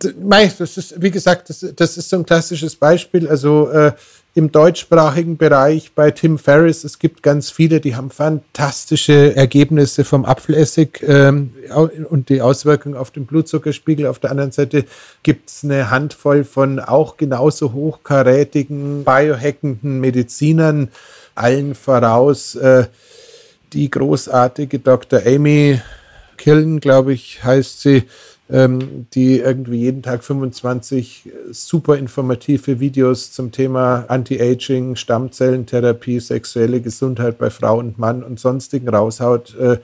Das 0.00 0.76
ist, 0.78 1.02
wie 1.02 1.10
gesagt, 1.10 1.50
das, 1.50 1.66
das 1.76 1.96
ist 1.98 2.08
so 2.08 2.16
ein 2.16 2.24
klassisches 2.24 2.74
Beispiel. 2.74 3.28
Also 3.28 3.68
äh, 3.68 3.92
im 4.36 4.50
deutschsprachigen 4.50 5.36
Bereich 5.36 5.92
bei 5.94 6.10
Tim 6.10 6.38
Ferriss. 6.38 6.82
Es 6.82 6.98
gibt 6.98 7.22
ganz 7.22 7.50
viele, 7.50 7.80
die 7.80 7.94
haben 7.94 8.10
fantastische 8.10 9.36
Ergebnisse 9.36 10.02
vom 10.04 10.24
Apfelessig 10.24 11.04
ähm, 11.06 11.52
und 12.10 12.28
die 12.28 12.42
Auswirkungen 12.42 12.96
auf 12.96 13.12
den 13.12 13.26
Blutzuckerspiegel. 13.26 14.08
Auf 14.08 14.18
der 14.18 14.32
anderen 14.32 14.50
Seite 14.50 14.86
gibt 15.22 15.50
es 15.50 15.62
eine 15.62 15.90
Handvoll 15.90 16.42
von 16.42 16.80
auch 16.80 17.16
genauso 17.16 17.72
hochkarätigen, 17.72 19.04
biohackenden 19.04 20.00
Medizinern, 20.00 20.88
allen 21.36 21.76
voraus 21.76 22.56
äh, 22.56 22.86
die 23.72 23.88
großartige 23.88 24.80
Dr. 24.80 25.20
Amy 25.24 25.80
Killen, 26.36 26.80
glaube 26.80 27.12
ich, 27.12 27.42
heißt 27.44 27.80
sie, 27.80 28.04
ähm, 28.50 29.06
die 29.14 29.38
irgendwie 29.38 29.78
jeden 29.78 30.02
Tag 30.02 30.22
25 30.22 31.32
super 31.50 31.96
informative 31.96 32.78
Videos 32.78 33.32
zum 33.32 33.52
Thema 33.52 34.04
Anti-Aging, 34.08 34.96
Stammzellentherapie, 34.96 36.20
sexuelle 36.20 36.80
Gesundheit 36.80 37.38
bei 37.38 37.48
Frau 37.48 37.78
und 37.78 37.98
Mann 37.98 38.22
und 38.22 38.38
sonstigen 38.38 38.88
raushaut. 38.88 39.56
Äh, 39.56 39.78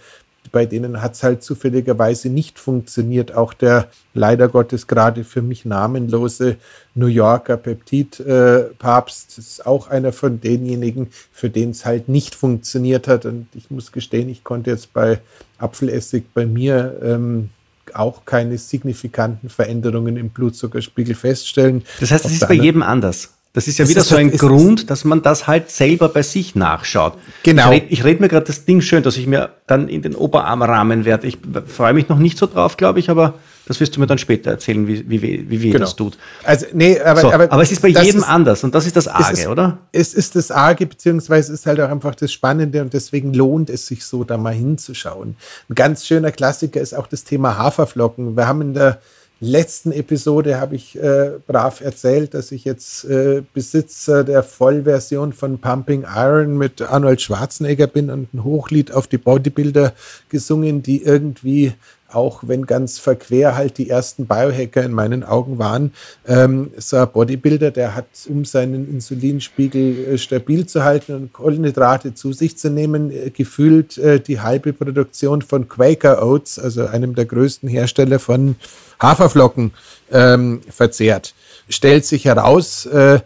bei 0.53 0.67
denen 0.67 1.01
hat 1.01 1.15
es 1.15 1.23
halt 1.23 1.43
zufälligerweise 1.43 2.29
nicht 2.29 2.59
funktioniert. 2.59 3.35
Auch 3.35 3.55
der 3.55 3.89
leider 4.15 4.49
Gottes 4.49 4.87
gerade 4.87 5.25
für 5.25 5.43
mich 5.43 5.65
namenlose 5.65 6.57
New 6.95 7.07
Yorker 7.07 7.57
Peptid-Papst 7.57 9.39
äh, 9.39 9.41
ist 9.41 9.67
auch 9.67 9.89
einer 9.89 10.13
von 10.13 10.41
denjenigen, 10.41 11.09
für 11.33 11.51
den 11.51 11.71
es 11.71 11.85
halt 11.85 12.09
nicht 12.09 12.35
funktioniert 12.35 13.07
hat. 13.07 13.27
Und 13.27 13.47
ich 13.55 13.71
muss 13.71 13.93
gestehen, 13.93 14.29
ich 14.29 14.43
konnte 14.43 14.71
jetzt 14.71 14.93
bei 14.93 15.21
Apfelessig 15.59 16.25
bei 16.35 16.47
mir 16.47 16.99
ähm, 17.03 17.51
auch 17.95 18.25
keine 18.25 18.59
signifikanten 18.59 19.49
Veränderungen 19.49 20.17
im 20.17 20.31
Blutzuckerspiegel 20.31 21.15
feststellen. 21.15 21.85
Das 22.01 22.11
heißt, 22.11 22.25
es 22.25 22.33
ist 22.33 22.49
bei 22.49 22.55
jedem 22.55 22.83
anders. 22.83 23.35
Das 23.53 23.67
ist 23.67 23.79
ja 23.79 23.89
wieder 23.89 24.03
so 24.03 24.15
ein 24.15 24.31
Grund, 24.31 24.91
dass 24.91 25.05
man 25.05 25.23
das 25.23 25.49
halt 25.49 25.71
selber 25.71 26.09
bei 26.09 26.23
sich 26.23 26.55
nachschaut. 26.55 27.15
Genau. 27.43 27.73
Ich 27.73 28.05
rede 28.05 28.05
red 28.05 28.21
mir 28.21 28.29
gerade 28.29 28.47
das 28.47 28.65
Ding 28.65 28.81
schön, 28.81 29.03
dass 29.03 29.17
ich 29.17 29.27
mir 29.27 29.51
dann 29.67 29.89
in 29.89 30.03
den 30.03 30.15
Oberarm 30.15 30.63
rahmen 30.63 31.05
werde. 31.05 31.27
Ich 31.27 31.39
freue 31.67 31.93
mich 31.93 32.09
noch 32.09 32.19
nicht 32.19 32.39
so 32.39 32.47
drauf, 32.47 32.77
glaube 32.77 33.01
ich, 33.01 33.11
aber 33.11 33.35
das 33.67 33.81
wirst 33.81 33.97
du 33.97 34.01
mir 34.01 34.07
dann 34.07 34.19
später 34.19 34.51
erzählen, 34.51 34.87
wie, 34.87 35.09
wie, 35.09 35.23
wie 35.23 35.63
weh 35.63 35.71
genau. 35.71 35.85
das 35.85 35.97
tut. 35.97 36.17
Also, 36.45 36.67
nee, 36.73 37.01
aber, 37.01 37.21
so, 37.21 37.33
aber, 37.33 37.53
aber, 37.53 37.63
es 37.63 37.73
ist 37.73 37.83
bei 37.83 37.89
jedem 37.89 38.21
ist, 38.21 38.29
anders 38.29 38.63
und 38.63 38.75
das 38.75 38.87
ist 38.87 38.97
das 38.97 39.09
Arge, 39.09 39.41
ist, 39.41 39.47
oder? 39.49 39.79
Es 39.91 40.15
ist 40.15 40.37
das 40.37 40.53
Arge, 40.53 40.87
beziehungsweise 40.87 41.53
es 41.53 41.61
ist 41.61 41.67
halt 41.67 41.81
auch 41.81 41.89
einfach 41.89 42.15
das 42.15 42.33
Spannende 42.33 42.83
und 42.83 42.93
deswegen 42.93 43.35
lohnt 43.35 43.69
es 43.69 43.87
sich 43.87 44.05
so, 44.05 44.23
da 44.23 44.37
mal 44.37 44.55
hinzuschauen. 44.55 45.37
Ein 45.69 45.75
ganz 45.75 46.07
schöner 46.07 46.31
Klassiker 46.31 46.81
ist 46.81 46.95
auch 46.95 47.07
das 47.07 47.25
Thema 47.25 47.59
Haferflocken. 47.59 48.37
Wir 48.37 48.47
haben 48.47 48.61
in 48.61 48.75
der 48.75 49.01
letzten 49.41 49.91
Episode 49.91 50.61
habe 50.61 50.77
ich 50.77 50.97
äh, 50.99 51.33
brav 51.47 51.81
erzählt, 51.81 52.35
dass 52.35 52.53
ich 52.53 52.65
jetzt 52.65 53.05
äh, 53.05 53.43
Besitzer 53.55 54.23
der 54.23 54.43
Vollversion 54.43 55.33
von 55.33 55.59
Pumping 55.59 56.05
Iron 56.15 56.57
mit 56.57 56.83
Arnold 56.83 57.23
Schwarzenegger 57.23 57.87
bin 57.87 58.11
und 58.11 58.33
ein 58.35 58.45
Hochlied 58.45 58.93
auf 58.93 59.07
die 59.07 59.19
Bodybuilder 59.19 59.95
gesungen, 60.29 60.83
die 60.83 61.03
irgendwie 61.03 61.73
auch 62.13 62.43
wenn 62.47 62.67
ganz 62.67 62.99
verquer 62.99 63.57
halt 63.57 63.79
die 63.79 63.91
ersten 63.91 64.27
Biohacker 64.27 64.83
in 64.83 64.93
meinen 64.93 65.25
Augen 65.25 65.59
waren. 65.59 65.93
Ähm, 66.27 66.71
so 66.77 66.97
ein 66.97 67.09
Bodybuilder, 67.11 67.71
der 67.71 67.95
hat, 67.95 68.07
um 68.29 68.45
seinen 68.45 68.89
Insulinspiegel 68.89 70.15
äh, 70.15 70.19
stabil 70.19 70.67
zu 70.67 70.85
halten 70.85 71.15
und 71.15 71.33
Kohlenhydrate 71.33 72.15
zu 72.15 72.33
sich 72.33 72.59
zu 72.59 72.71
nehmen, 72.71 73.11
äh, 73.11 73.31
gefühlt 73.31 73.99
äh, 73.99 74.21
die 74.21 74.41
halbe 74.41 74.73
Produktion 74.73 75.43
von 75.43 75.69
Quaker 75.69 76.25
Oats, 76.27 76.59
also 76.59 76.87
einem 76.87 77.15
der 77.15 77.27
größten 77.27 77.69
Hersteller 77.69 78.19
von 78.19 78.57
Haferflocken, 79.01 79.73
ähm, 80.13 80.61
verzehrt. 80.69 81.35
Stellt 81.69 82.05
sich 82.05 82.25
heraus, 82.25 82.87
äh, 82.87 83.21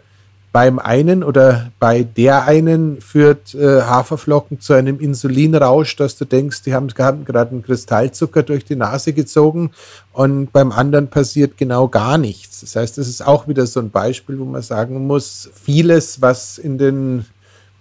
beim 0.55 0.79
einen 0.79 1.21
oder 1.21 1.69
bei 1.79 2.03
der 2.03 2.45
einen 2.45 3.01
führt 3.01 3.53
äh, 3.55 3.81
Haferflocken 3.81 4.61
zu 4.61 4.71
einem 4.71 5.01
Insulinrausch, 5.01 5.97
dass 5.97 6.15
du 6.15 6.23
denkst, 6.23 6.61
die 6.61 6.73
haben, 6.73 6.87
haben 6.97 7.25
gerade 7.25 7.51
einen 7.51 7.61
Kristallzucker 7.61 8.41
durch 8.41 8.63
die 8.63 8.77
Nase 8.77 9.11
gezogen 9.11 9.71
und 10.13 10.53
beim 10.53 10.71
anderen 10.71 11.09
passiert 11.09 11.57
genau 11.57 11.89
gar 11.89 12.17
nichts. 12.17 12.61
Das 12.61 12.77
heißt, 12.77 12.97
das 12.97 13.09
ist 13.09 13.27
auch 13.27 13.49
wieder 13.49 13.67
so 13.67 13.81
ein 13.81 13.89
Beispiel, 13.89 14.39
wo 14.39 14.45
man 14.45 14.61
sagen 14.61 15.05
muss, 15.05 15.49
vieles, 15.61 16.21
was 16.21 16.57
in 16.57 16.77
den 16.77 17.25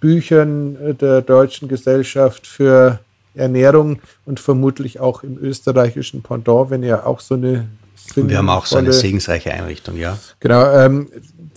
Büchern 0.00 0.74
äh, 0.74 0.94
der 0.94 1.22
deutschen 1.22 1.68
Gesellschaft 1.68 2.44
für 2.44 2.98
Ernährung 3.36 4.00
und 4.24 4.40
vermutlich 4.40 4.98
auch 4.98 5.22
im 5.22 5.38
österreichischen 5.38 6.22
Pendant, 6.24 6.70
wenn 6.70 6.82
ja 6.82 7.06
auch 7.06 7.20
so 7.20 7.34
eine 7.34 7.68
wir 8.16 8.38
haben 8.38 8.50
auch 8.50 8.66
so 8.66 8.76
eine 8.76 8.92
segensreiche 8.92 9.52
Einrichtung, 9.52 9.96
ja. 9.96 10.18
Genau, 10.40 10.70
ähm, 10.72 11.08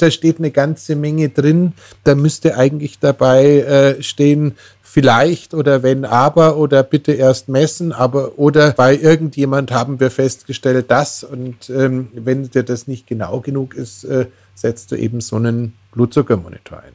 da 0.02 0.12
steht 0.12 0.40
eine 0.40 0.52
ganze 0.52 0.96
Menge 0.96 1.30
drin. 1.30 1.74
Da 2.04 2.16
müsste 2.16 2.58
eigentlich 2.58 3.00
dabei 3.00 3.60
äh, 3.60 4.04
stehen, 4.04 4.56
vielleicht 4.98 5.54
oder 5.54 5.84
wenn 5.84 6.06
aber 6.06 6.58
oder 6.58 6.82
bitte 6.82 7.12
erst 7.12 7.50
messen, 7.50 7.92
aber 7.92 8.40
oder 8.40 8.72
bei 8.72 8.98
irgendjemand 8.98 9.72
haben 9.72 10.00
wir 10.00 10.10
festgestellt, 10.10 10.86
das 10.90 11.24
und 11.24 11.70
ähm, 11.70 12.08
wenn 12.14 12.50
dir 12.50 12.64
das 12.64 12.88
nicht 12.88 13.06
genau 13.06 13.42
genug 13.42 13.76
ist, 13.76 14.06
äh, 14.06 14.28
setzt 14.56 14.92
du 14.92 14.96
eben 14.96 15.22
so 15.22 15.36
einen 15.36 15.74
Blutzuckermonitor 15.92 16.80
ein. 16.80 16.94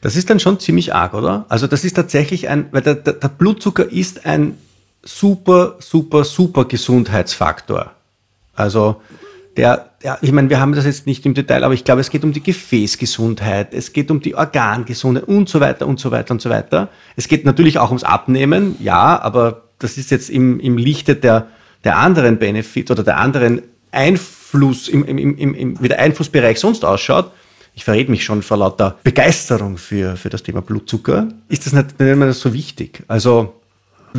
Das 0.00 0.16
ist 0.16 0.28
dann 0.30 0.38
schon 0.38 0.60
ziemlich 0.60 0.94
arg, 0.94 1.14
oder? 1.14 1.46
Also 1.48 1.66
das 1.66 1.84
ist 1.84 1.94
tatsächlich 1.94 2.48
ein, 2.48 2.66
weil 2.72 2.82
der, 2.82 2.94
der 2.94 3.28
Blutzucker 3.28 3.90
ist 3.90 4.26
ein 4.26 4.58
super, 5.02 5.76
super, 5.80 6.24
super 6.24 6.66
Gesundheitsfaktor. 6.66 7.92
Also 8.54 9.00
der, 9.58 9.90
der, 10.02 10.18
ich 10.22 10.30
meine, 10.30 10.48
wir 10.48 10.60
haben 10.60 10.72
das 10.72 10.86
jetzt 10.86 11.06
nicht 11.06 11.26
im 11.26 11.34
Detail, 11.34 11.64
aber 11.64 11.74
ich 11.74 11.84
glaube, 11.84 12.00
es 12.00 12.10
geht 12.10 12.22
um 12.22 12.32
die 12.32 12.42
Gefäßgesundheit, 12.42 13.74
es 13.74 13.92
geht 13.92 14.10
um 14.10 14.20
die 14.20 14.36
Organgesundheit 14.36 15.24
und 15.24 15.48
so 15.48 15.60
weiter 15.60 15.86
und 15.86 15.98
so 15.98 16.12
weiter 16.12 16.30
und 16.30 16.40
so 16.40 16.48
weiter. 16.48 16.88
Es 17.16 17.26
geht 17.26 17.44
natürlich 17.44 17.78
auch 17.78 17.88
ums 17.88 18.04
Abnehmen, 18.04 18.76
ja, 18.78 19.20
aber 19.20 19.64
das 19.80 19.98
ist 19.98 20.12
jetzt 20.12 20.30
im, 20.30 20.60
im 20.60 20.78
Lichte 20.78 21.16
der, 21.16 21.48
der 21.82 21.98
anderen 21.98 22.38
Benefit 22.38 22.90
oder 22.92 23.02
der 23.02 23.18
anderen 23.18 23.62
Einfluss, 23.90 24.88
im, 24.88 25.04
im, 25.04 25.18
im, 25.18 25.54
im, 25.54 25.82
wie 25.82 25.88
der 25.88 25.98
Einflussbereich 25.98 26.60
sonst 26.60 26.84
ausschaut. 26.84 27.32
Ich 27.74 27.84
verrede 27.84 28.12
mich 28.12 28.24
schon 28.24 28.42
vor 28.42 28.58
lauter 28.58 28.96
Begeisterung 29.02 29.76
für, 29.76 30.16
für 30.16 30.30
das 30.30 30.44
Thema 30.44 30.62
Blutzucker. 30.62 31.28
Ist 31.48 31.66
das 31.66 31.72
nicht, 31.72 31.98
nicht 31.98 32.16
mehr 32.16 32.32
so 32.32 32.52
wichtig? 32.52 33.02
Also, 33.08 33.57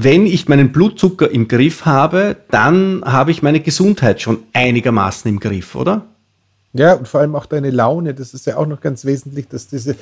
wenn 0.04 0.26
ich 0.26 0.48
meinen 0.48 0.72
Blutzucker 0.72 1.30
im 1.30 1.48
Griff 1.48 1.86
habe, 1.86 2.38
dann 2.52 3.04
habe 3.06 3.32
ich 3.32 3.42
meine 3.42 3.60
Gesundheit 3.60 4.22
schon 4.22 4.40
einigermaßen 4.54 5.30
im 5.30 5.40
Griff, 5.40 5.76
oder? 5.76 6.08
Ja, 6.74 6.94
und 6.94 7.08
vor 7.08 7.22
allem 7.22 7.36
auch 7.36 7.48
deine 7.48 7.72
Laune, 7.72 8.14
das 8.14 8.36
ist 8.36 8.46
ja 8.46 8.58
auch 8.58 8.68
noch 8.68 8.80
ganz 8.80 9.04
wesentlich, 9.04 9.48
dass 9.48 9.68
diese, 9.68 9.94
äh, 9.94 9.96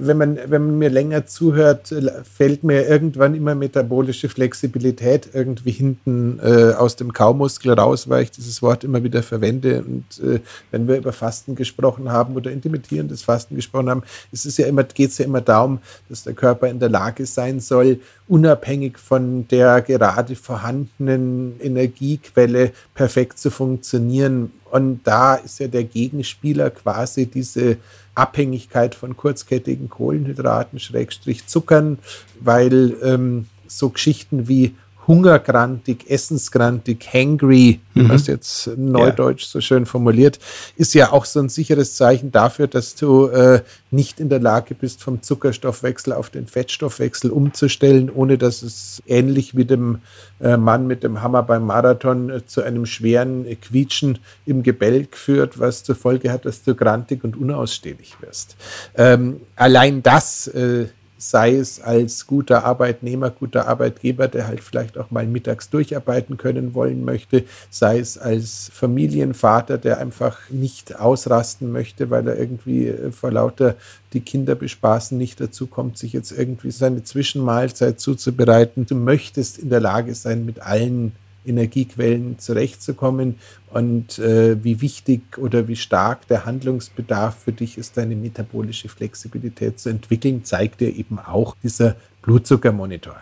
wenn 0.00 0.18
man, 0.18 0.36
wenn 0.36 0.66
man 0.66 0.78
mir 0.78 0.90
länger 0.90 1.24
zuhört, 1.24 1.94
fällt 2.30 2.62
mir 2.62 2.86
irgendwann 2.86 3.34
immer 3.34 3.54
metabolische 3.54 4.28
Flexibilität 4.28 5.30
irgendwie 5.32 5.70
hinten 5.70 6.40
äh, 6.42 6.74
aus 6.74 6.96
dem 6.96 7.14
Kaumuskel 7.14 7.72
raus, 7.72 8.06
weil 8.10 8.24
ich 8.24 8.30
dieses 8.30 8.60
Wort 8.60 8.84
immer 8.84 9.02
wieder 9.02 9.22
verwende. 9.22 9.82
Und 9.82 10.20
äh, 10.22 10.40
wenn 10.70 10.86
wir 10.88 10.98
über 10.98 11.14
Fasten 11.14 11.54
gesprochen 11.54 12.12
haben 12.12 12.34
oder 12.36 12.50
intermittierendes 12.50 13.22
Fasten 13.22 13.56
gesprochen 13.56 13.88
haben, 13.88 14.02
ist 14.30 14.44
es 14.44 14.58
ja 14.58 14.66
immer, 14.66 14.84
geht 14.84 15.10
es 15.10 15.16
ja 15.16 15.24
immer 15.24 15.40
darum, 15.40 15.78
dass 16.10 16.24
der 16.24 16.34
Körper 16.34 16.68
in 16.68 16.80
der 16.80 16.90
Lage 16.90 17.24
sein 17.24 17.60
soll, 17.60 17.98
unabhängig 18.28 18.98
von 18.98 19.48
der 19.48 19.80
gerade 19.80 20.36
vorhandenen 20.36 21.58
Energiequelle 21.60 22.72
perfekt 22.94 23.38
zu 23.38 23.50
funktionieren 23.50 24.52
und 24.74 25.02
da 25.04 25.36
ist 25.36 25.60
ja 25.60 25.68
der 25.68 25.84
Gegenspieler 25.84 26.68
quasi 26.68 27.26
diese 27.26 27.76
Abhängigkeit 28.16 28.96
von 28.96 29.16
kurzkettigen 29.16 29.88
Kohlenhydraten, 29.88 30.80
Schrägstrich 30.80 31.46
Zuckern, 31.46 32.00
weil 32.40 32.96
ähm, 33.04 33.46
so 33.68 33.90
Geschichten 33.90 34.48
wie 34.48 34.74
hungergrantig, 35.06 36.08
essensgrantig, 36.08 37.06
hangry, 37.12 37.80
mhm. 37.94 38.08
was 38.08 38.26
jetzt 38.26 38.70
neudeutsch 38.76 39.42
ja. 39.42 39.48
so 39.48 39.60
schön 39.60 39.86
formuliert, 39.86 40.38
ist 40.76 40.94
ja 40.94 41.12
auch 41.12 41.24
so 41.24 41.40
ein 41.40 41.48
sicheres 41.48 41.96
Zeichen 41.96 42.32
dafür, 42.32 42.66
dass 42.66 42.94
du 42.94 43.26
äh, 43.28 43.62
nicht 43.90 44.20
in 44.20 44.28
der 44.28 44.40
Lage 44.40 44.74
bist, 44.74 45.02
vom 45.02 45.22
Zuckerstoffwechsel 45.22 46.12
auf 46.12 46.30
den 46.30 46.46
Fettstoffwechsel 46.46 47.30
umzustellen, 47.30 48.10
ohne 48.10 48.38
dass 48.38 48.62
es 48.62 49.02
ähnlich 49.06 49.56
wie 49.56 49.64
dem 49.64 49.98
äh, 50.40 50.56
Mann 50.56 50.86
mit 50.86 51.02
dem 51.02 51.22
Hammer 51.22 51.42
beim 51.42 51.64
Marathon 51.64 52.30
äh, 52.30 52.46
zu 52.46 52.62
einem 52.62 52.86
schweren 52.86 53.46
Quietschen 53.60 54.18
im 54.46 54.62
Gebälk 54.62 55.16
führt, 55.16 55.58
was 55.58 55.84
zur 55.84 55.94
Folge 55.94 56.32
hat, 56.32 56.44
dass 56.44 56.62
du 56.62 56.74
grantig 56.74 57.24
und 57.24 57.36
unausstehlich 57.36 58.16
wirst. 58.20 58.56
Ähm, 58.96 59.40
allein 59.56 60.02
das 60.02 60.48
äh, 60.48 60.86
sei 61.30 61.54
es 61.54 61.80
als 61.80 62.26
guter 62.26 62.64
Arbeitnehmer, 62.64 63.30
guter 63.30 63.66
Arbeitgeber, 63.66 64.28
der 64.28 64.46
halt 64.46 64.62
vielleicht 64.62 64.98
auch 64.98 65.10
mal 65.10 65.26
mittags 65.26 65.70
durcharbeiten 65.70 66.36
können 66.36 66.74
wollen 66.74 67.04
möchte, 67.04 67.44
sei 67.70 67.98
es 67.98 68.18
als 68.18 68.70
Familienvater, 68.74 69.78
der 69.78 69.98
einfach 69.98 70.38
nicht 70.50 70.98
ausrasten 70.98 71.72
möchte, 71.72 72.10
weil 72.10 72.28
er 72.28 72.38
irgendwie 72.38 72.88
äh, 72.88 73.10
vor 73.10 73.30
lauter 73.30 73.76
die 74.12 74.20
Kinder 74.20 74.54
bespaßen 74.54 75.16
nicht 75.16 75.40
dazu 75.40 75.66
kommt, 75.66 75.98
sich 75.98 76.12
jetzt 76.12 76.30
irgendwie 76.30 76.70
seine 76.70 77.02
Zwischenmahlzeit 77.02 77.98
zuzubereiten. 77.98 78.86
Du 78.86 78.94
möchtest 78.94 79.58
in 79.58 79.70
der 79.70 79.80
Lage 79.80 80.14
sein, 80.14 80.44
mit 80.44 80.60
allen 80.60 81.12
Energiequellen 81.46 82.38
zurechtzukommen 82.38 83.36
und 83.70 84.18
äh, 84.18 84.62
wie 84.62 84.80
wichtig 84.80 85.38
oder 85.38 85.68
wie 85.68 85.76
stark 85.76 86.26
der 86.28 86.44
Handlungsbedarf 86.46 87.36
für 87.44 87.52
dich 87.52 87.78
ist, 87.78 87.96
deine 87.96 88.16
metabolische 88.16 88.88
Flexibilität 88.88 89.80
zu 89.80 89.88
entwickeln, 89.88 90.44
zeigt 90.44 90.80
dir 90.80 90.94
eben 90.94 91.18
auch 91.18 91.56
dieser 91.62 91.96
Blutzuckermonitor. 92.22 93.16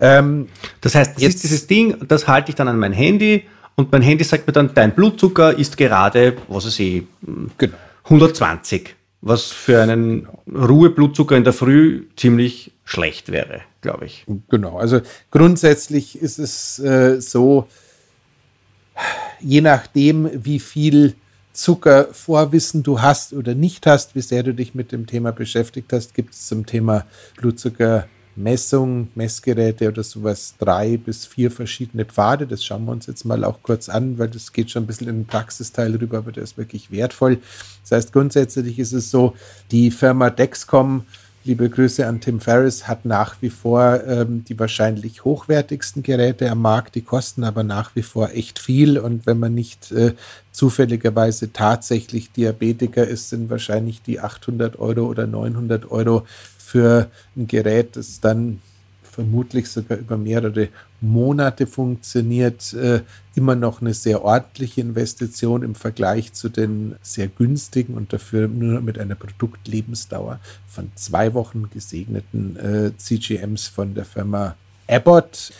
Ähm, 0.00 0.48
das 0.80 0.94
heißt, 0.94 1.16
das 1.16 1.22
jetzt 1.22 1.34
ist 1.36 1.44
dieses 1.44 1.66
Ding, 1.66 1.96
das 2.08 2.26
halte 2.26 2.50
ich 2.50 2.54
dann 2.54 2.68
an 2.68 2.78
mein 2.78 2.92
Handy 2.92 3.44
und 3.76 3.92
mein 3.92 4.02
Handy 4.02 4.24
sagt 4.24 4.46
mir 4.46 4.52
dann, 4.52 4.72
dein 4.74 4.94
Blutzucker 4.94 5.56
ist 5.56 5.76
gerade, 5.76 6.36
was 6.48 6.66
weiß 6.66 6.78
ich, 6.80 7.02
genau. 7.58 7.76
120, 8.04 8.94
was 9.20 9.46
für 9.46 9.82
einen 9.82 10.28
Ruheblutzucker 10.48 11.36
in 11.36 11.44
der 11.44 11.52
Früh 11.52 12.06
ziemlich 12.16 12.72
schlecht 12.84 13.32
wäre, 13.32 13.62
glaube 13.86 14.06
ich. 14.06 14.26
Genau, 14.48 14.78
also 14.78 15.00
grundsätzlich 15.30 16.20
ist 16.20 16.40
es 16.40 16.80
äh, 16.80 17.20
so, 17.20 17.68
je 19.40 19.60
nachdem, 19.60 20.28
wie 20.34 20.58
viel 20.58 21.14
Zuckervorwissen 21.52 22.82
du 22.82 23.00
hast 23.00 23.32
oder 23.32 23.54
nicht 23.54 23.86
hast, 23.86 24.16
wie 24.16 24.22
sehr 24.22 24.42
du 24.42 24.54
dich 24.54 24.74
mit 24.74 24.90
dem 24.90 25.06
Thema 25.06 25.30
beschäftigt 25.30 25.92
hast, 25.92 26.14
gibt 26.14 26.34
es 26.34 26.48
zum 26.48 26.66
Thema 26.66 27.06
Blutzuckermessung, 27.36 29.08
Messgeräte 29.14 29.86
oder 29.86 30.02
sowas 30.02 30.56
drei 30.58 30.96
bis 30.96 31.24
vier 31.24 31.52
verschiedene 31.52 32.06
Pfade. 32.06 32.48
Das 32.48 32.64
schauen 32.64 32.86
wir 32.86 32.92
uns 32.92 33.06
jetzt 33.06 33.24
mal 33.24 33.44
auch 33.44 33.62
kurz 33.62 33.88
an, 33.88 34.18
weil 34.18 34.30
das 34.30 34.52
geht 34.52 34.72
schon 34.72 34.82
ein 34.82 34.86
bisschen 34.88 35.08
in 35.08 35.20
den 35.20 35.26
Praxisteil 35.26 35.94
rüber, 35.94 36.18
aber 36.18 36.32
der 36.32 36.42
ist 36.42 36.58
wirklich 36.58 36.90
wertvoll. 36.90 37.38
Das 37.82 37.92
heißt, 37.92 38.12
grundsätzlich 38.12 38.80
ist 38.80 38.92
es 38.92 39.12
so, 39.12 39.36
die 39.70 39.92
Firma 39.92 40.30
Dexcom 40.30 41.04
Liebe 41.46 41.70
Grüße 41.70 42.04
an 42.04 42.20
Tim 42.20 42.40
Ferriss, 42.40 42.88
hat 42.88 43.04
nach 43.04 43.36
wie 43.40 43.50
vor 43.50 44.02
ähm, 44.04 44.44
die 44.48 44.58
wahrscheinlich 44.58 45.24
hochwertigsten 45.24 46.02
Geräte 46.02 46.50
am 46.50 46.60
Markt. 46.60 46.96
Die 46.96 47.02
kosten 47.02 47.44
aber 47.44 47.62
nach 47.62 47.94
wie 47.94 48.02
vor 48.02 48.30
echt 48.30 48.58
viel. 48.58 48.98
Und 48.98 49.26
wenn 49.26 49.38
man 49.38 49.54
nicht 49.54 49.92
äh, 49.92 50.14
zufälligerweise 50.50 51.52
tatsächlich 51.52 52.32
Diabetiker 52.32 53.06
ist, 53.06 53.28
sind 53.28 53.48
wahrscheinlich 53.48 54.02
die 54.02 54.18
800 54.18 54.80
Euro 54.80 55.02
oder 55.02 55.28
900 55.28 55.88
Euro 55.88 56.26
für 56.58 57.12
ein 57.36 57.46
Gerät, 57.46 57.94
das 57.94 58.20
dann 58.20 58.60
vermutlich 59.16 59.68
sogar 59.70 59.96
über 59.96 60.18
mehrere 60.18 60.68
Monate 61.00 61.66
funktioniert, 61.66 62.74
äh, 62.74 63.00
immer 63.34 63.56
noch 63.56 63.80
eine 63.80 63.94
sehr 63.94 64.22
ordentliche 64.22 64.82
Investition 64.82 65.62
im 65.62 65.74
Vergleich 65.74 66.34
zu 66.34 66.50
den 66.50 66.96
sehr 67.00 67.28
günstigen 67.28 67.94
und 67.94 68.12
dafür 68.12 68.46
nur 68.46 68.82
mit 68.82 68.98
einer 68.98 69.14
Produktlebensdauer 69.14 70.38
von 70.68 70.90
zwei 70.96 71.32
Wochen 71.32 71.70
gesegneten 71.70 72.56
äh, 72.56 72.96
CGMs 72.98 73.68
von 73.68 73.94
der 73.94 74.04
Firma 74.04 74.54
Abbott. 74.86 75.50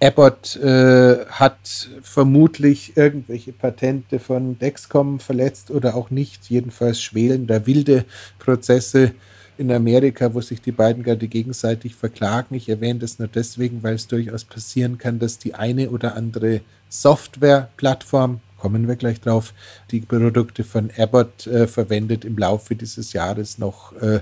Abbott 0.00 0.56
äh, 0.56 1.26
hat 1.26 1.88
vermutlich 2.02 2.96
irgendwelche 2.96 3.52
Patente 3.52 4.20
von 4.20 4.58
Dexcom 4.58 5.18
verletzt 5.18 5.72
oder 5.72 5.96
auch 5.96 6.10
nicht. 6.10 6.48
Jedenfalls 6.50 7.02
schwelen 7.02 7.48
da 7.48 7.66
wilde 7.66 8.04
Prozesse 8.38 9.12
in 9.56 9.70
Amerika, 9.72 10.34
wo 10.34 10.40
sich 10.40 10.60
die 10.60 10.72
beiden 10.72 11.02
gerade 11.02 11.28
gegenseitig 11.28 11.94
verklagen. 11.94 12.54
Ich 12.54 12.68
erwähne 12.68 13.00
das 13.00 13.18
nur 13.18 13.28
deswegen, 13.28 13.82
weil 13.82 13.94
es 13.94 14.06
durchaus 14.06 14.44
passieren 14.44 14.98
kann, 14.98 15.18
dass 15.18 15.38
die 15.38 15.54
eine 15.54 15.90
oder 15.90 16.16
andere 16.16 16.60
Softwareplattform, 16.88 18.40
kommen 18.58 18.88
wir 18.88 18.96
gleich 18.96 19.20
drauf, 19.20 19.52
die 19.90 20.00
Produkte 20.00 20.64
von 20.64 20.90
Abbott 20.96 21.46
äh, 21.46 21.66
verwendet, 21.66 22.24
im 22.24 22.36
Laufe 22.36 22.74
dieses 22.74 23.12
Jahres 23.12 23.58
noch 23.58 23.92
äh, 24.00 24.20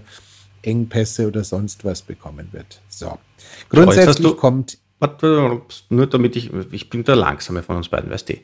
Engpässe 0.62 1.26
oder 1.26 1.44
sonst 1.44 1.84
was 1.84 2.02
bekommen 2.02 2.48
wird. 2.52 2.80
So. 2.88 3.18
Grundsätzlich 3.68 4.26
du, 4.26 4.34
kommt. 4.34 4.78
Nur 5.90 6.06
damit 6.06 6.36
ich, 6.36 6.50
ich 6.70 6.88
bin 6.88 7.02
der 7.02 7.16
Langsame 7.16 7.62
von 7.62 7.76
uns 7.76 7.88
beiden, 7.88 8.10
weißt 8.10 8.28
du. 8.28 8.34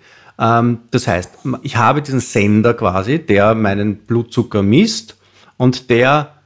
Ähm, 0.41 0.79
das 0.91 1.07
heißt, 1.07 1.31
ich 1.63 1.77
habe 1.77 2.03
diesen 2.03 2.21
Sender 2.21 2.75
quasi, 2.75 3.19
der 3.19 3.55
meinen 3.55 3.99
Blutzucker 3.99 4.63
misst 4.63 5.17
und 5.57 5.91
der 5.91 6.38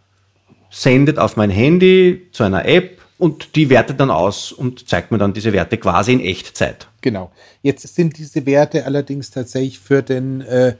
sendet 0.73 1.19
auf 1.19 1.37
mein 1.37 1.51
Handy 1.51 2.29
zu 2.33 2.43
einer 2.43 2.65
App 2.65 2.99
und 3.19 3.55
die 3.55 3.71
wertet 3.71 4.01
dann 4.01 4.11
aus 4.11 4.51
und 4.51 4.89
zeigt 4.89 5.13
mir 5.13 5.19
dann 5.19 5.35
diese 5.35 5.53
Werte 5.53 5.77
quasi 5.77 6.15
in 6.15 6.21
Echtzeit. 6.21 6.89
Genau. 7.03 7.31
Jetzt 7.61 7.95
sind 7.95 8.19
diese 8.19 8.45
Werte 8.47 8.85
allerdings 8.85 9.31
tatsächlich 9.31 9.79
für 9.79 10.03
den 10.03 10.41
äh, 10.41 10.75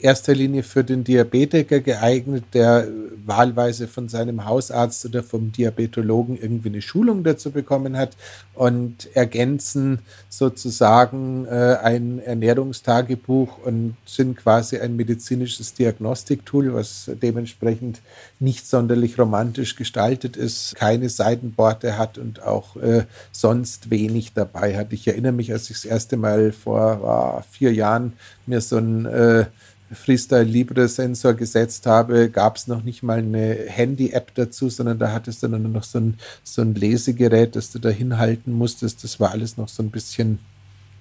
erster 0.00 0.34
Linie 0.34 0.62
für 0.62 0.84
den 0.84 1.04
Diabetiker 1.04 1.80
geeignet, 1.80 2.44
der 2.54 2.88
wahlweise 3.24 3.88
von 3.88 4.08
seinem 4.08 4.44
Hausarzt 4.44 5.04
oder 5.04 5.22
vom 5.22 5.52
Diabetologen 5.52 6.36
irgendwie 6.40 6.68
eine 6.68 6.82
Schulung 6.82 7.24
dazu 7.24 7.50
bekommen 7.50 7.96
hat 7.96 8.16
und 8.54 9.14
ergänzen 9.14 10.00
sozusagen 10.28 11.46
äh, 11.46 11.76
ein 11.82 12.20
Ernährungstagebuch 12.20 13.58
und 13.64 13.96
sind 14.06 14.36
quasi 14.36 14.78
ein 14.78 14.96
medizinisches 14.96 15.74
Diagnostiktool, 15.74 16.74
was 16.74 17.10
dementsprechend 17.22 18.00
nicht 18.40 18.66
sonderlich 18.66 19.18
romantisch 19.18 19.76
gestaltet 19.76 20.36
ist, 20.36 20.74
keine 20.74 21.08
Seitenborte 21.08 21.98
hat 21.98 22.18
und 22.18 22.42
auch 22.42 22.76
äh, 22.76 23.04
sonst 23.32 23.90
wenig 23.90 24.32
dabei 24.32 24.76
hat. 24.76 24.92
Ich 24.92 25.06
erinnere 25.06 25.32
mich, 25.32 25.52
als 25.52 25.70
ich 25.70 25.76
das 25.76 25.84
erste 25.84 26.16
Mal 26.16 26.52
vor 26.52 27.42
äh, 27.44 27.52
vier 27.52 27.72
Jahren 27.72 28.14
mir 28.46 28.60
so 28.60 28.78
ein 28.78 29.06
äh, 29.06 29.46
Freestyle 29.92 30.44
Libre 30.44 30.88
Sensor 30.88 31.34
gesetzt 31.34 31.86
habe, 31.86 32.28
gab 32.28 32.56
es 32.56 32.66
noch 32.66 32.82
nicht 32.82 33.02
mal 33.02 33.18
eine 33.18 33.54
Handy-App 33.66 34.34
dazu, 34.34 34.68
sondern 34.68 34.98
da 34.98 35.12
hattest 35.12 35.42
du 35.42 35.48
dann 35.48 35.70
noch 35.70 35.84
so 35.84 35.98
ein, 35.98 36.18
so 36.42 36.62
ein 36.62 36.74
Lesegerät, 36.74 37.56
das 37.56 37.70
du 37.70 37.78
da 37.78 37.88
hinhalten 37.88 38.52
musstest. 38.52 39.02
Das 39.04 39.18
war 39.18 39.30
alles 39.30 39.56
noch 39.56 39.68
so 39.68 39.82
ein 39.82 39.90
bisschen, 39.90 40.38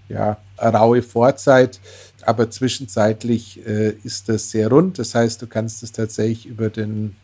ja, 0.10 0.38
raue 0.62 1.02
Vorzeit. 1.02 1.80
Aber 2.24 2.50
zwischenzeitlich 2.50 3.66
äh, 3.66 3.94
ist 4.04 4.30
das 4.30 4.52
sehr 4.52 4.70
rund. 4.70 5.00
Das 5.00 5.16
heißt, 5.16 5.42
du 5.42 5.48
kannst 5.48 5.84
es 5.84 5.92
tatsächlich 5.92 6.46
über 6.46 6.70
den 6.70 7.16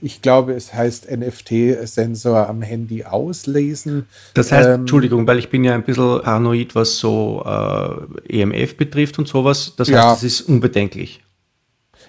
ich 0.00 0.22
glaube, 0.22 0.52
es 0.52 0.74
heißt 0.74 1.10
NFT-Sensor 1.10 2.48
am 2.48 2.62
Handy 2.62 3.04
auslesen. 3.04 4.06
Das 4.34 4.52
heißt, 4.52 4.68
ähm, 4.68 4.80
Entschuldigung, 4.80 5.26
weil 5.26 5.38
ich 5.38 5.50
bin 5.50 5.64
ja 5.64 5.74
ein 5.74 5.84
bisschen 5.84 6.20
paranoid, 6.22 6.74
was 6.74 6.98
so 6.98 7.42
äh, 7.44 8.40
EMF 8.40 8.76
betrifft 8.76 9.18
und 9.18 9.28
sowas. 9.28 9.74
Das 9.76 9.88
heißt, 9.88 9.94
ja. 9.94 10.14
es 10.14 10.22
ist 10.22 10.40
unbedenklich. 10.42 11.22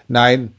Nein, 0.08 0.54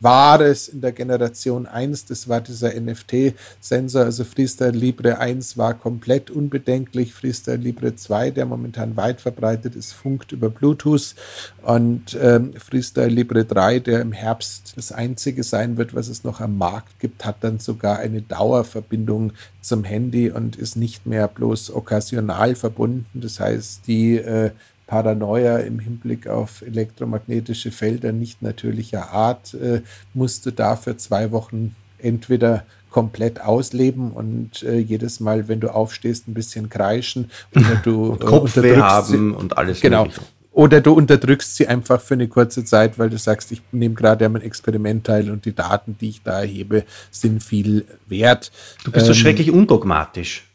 war 0.00 0.40
es 0.40 0.68
in 0.68 0.80
der 0.80 0.92
Generation 0.92 1.66
1, 1.66 2.06
das 2.06 2.28
war 2.28 2.40
dieser 2.40 2.78
NFT-Sensor, 2.78 4.04
also 4.04 4.24
Freestyle 4.24 4.70
Libre 4.70 5.18
1 5.18 5.56
war 5.56 5.74
komplett 5.74 6.30
unbedenklich, 6.30 7.14
Freestyle 7.14 7.56
Libre 7.56 7.96
2, 7.96 8.30
der 8.30 8.46
momentan 8.46 8.96
weit 8.96 9.20
verbreitet 9.20 9.74
ist, 9.74 9.92
funkt 9.92 10.32
über 10.32 10.50
Bluetooth 10.50 11.14
und 11.62 12.16
ähm, 12.20 12.52
Freestyle 12.54 13.08
Libre 13.08 13.44
3, 13.44 13.80
der 13.80 14.00
im 14.00 14.12
Herbst 14.12 14.74
das 14.76 14.92
einzige 14.92 15.42
sein 15.42 15.76
wird, 15.76 15.94
was 15.94 16.08
es 16.08 16.24
noch 16.24 16.40
am 16.40 16.58
Markt 16.58 16.98
gibt, 17.00 17.24
hat 17.24 17.36
dann 17.40 17.58
sogar 17.58 17.98
eine 17.98 18.22
Dauerverbindung 18.22 19.32
zum 19.60 19.84
Handy 19.84 20.30
und 20.30 20.56
ist 20.56 20.76
nicht 20.76 21.06
mehr 21.06 21.26
bloß 21.28 21.74
okkasional 21.74 22.54
verbunden. 22.54 23.20
Das 23.20 23.40
heißt, 23.40 23.86
die 23.86 24.16
äh, 24.16 24.50
Paranoia 24.86 25.58
im 25.58 25.78
Hinblick 25.78 26.28
auf 26.28 26.62
elektromagnetische 26.62 27.72
Felder 27.72 28.12
nicht 28.12 28.42
natürlicher 28.42 29.10
Art, 29.10 29.54
äh, 29.54 29.82
musst 30.14 30.46
du 30.46 30.52
da 30.52 30.76
für 30.76 30.96
zwei 30.96 31.32
Wochen 31.32 31.74
entweder 31.98 32.64
komplett 32.90 33.40
ausleben 33.40 34.12
und 34.12 34.62
äh, 34.62 34.78
jedes 34.78 35.20
Mal, 35.20 35.48
wenn 35.48 35.60
du 35.60 35.74
aufstehst, 35.74 36.28
ein 36.28 36.34
bisschen 36.34 36.70
kreischen 36.70 37.30
oder 37.54 37.80
du 37.82 38.06
und 38.12 38.24
Kopfweh 38.24 38.76
haben 38.78 39.34
und 39.34 39.58
alles. 39.58 39.80
Genau. 39.80 40.04
Mögliche. 40.04 40.22
Oder 40.56 40.80
du 40.80 40.94
unterdrückst 40.94 41.56
sie 41.56 41.66
einfach 41.66 42.00
für 42.00 42.14
eine 42.14 42.28
kurze 42.28 42.64
Zeit, 42.64 42.98
weil 42.98 43.10
du 43.10 43.18
sagst, 43.18 43.52
ich 43.52 43.60
nehme 43.72 43.94
gerade 43.94 44.24
an 44.24 44.32
meinem 44.32 44.40
Experiment 44.40 45.04
teil 45.04 45.30
und 45.30 45.44
die 45.44 45.54
Daten, 45.54 45.98
die 46.00 46.08
ich 46.08 46.22
da 46.22 46.40
erhebe, 46.40 46.84
sind 47.10 47.42
viel 47.42 47.84
wert. 48.06 48.50
Du 48.82 48.90
bist 48.90 49.04
ähm, 49.04 49.12
so 49.12 49.20
schrecklich 49.20 49.50
undogmatisch. 49.50 50.45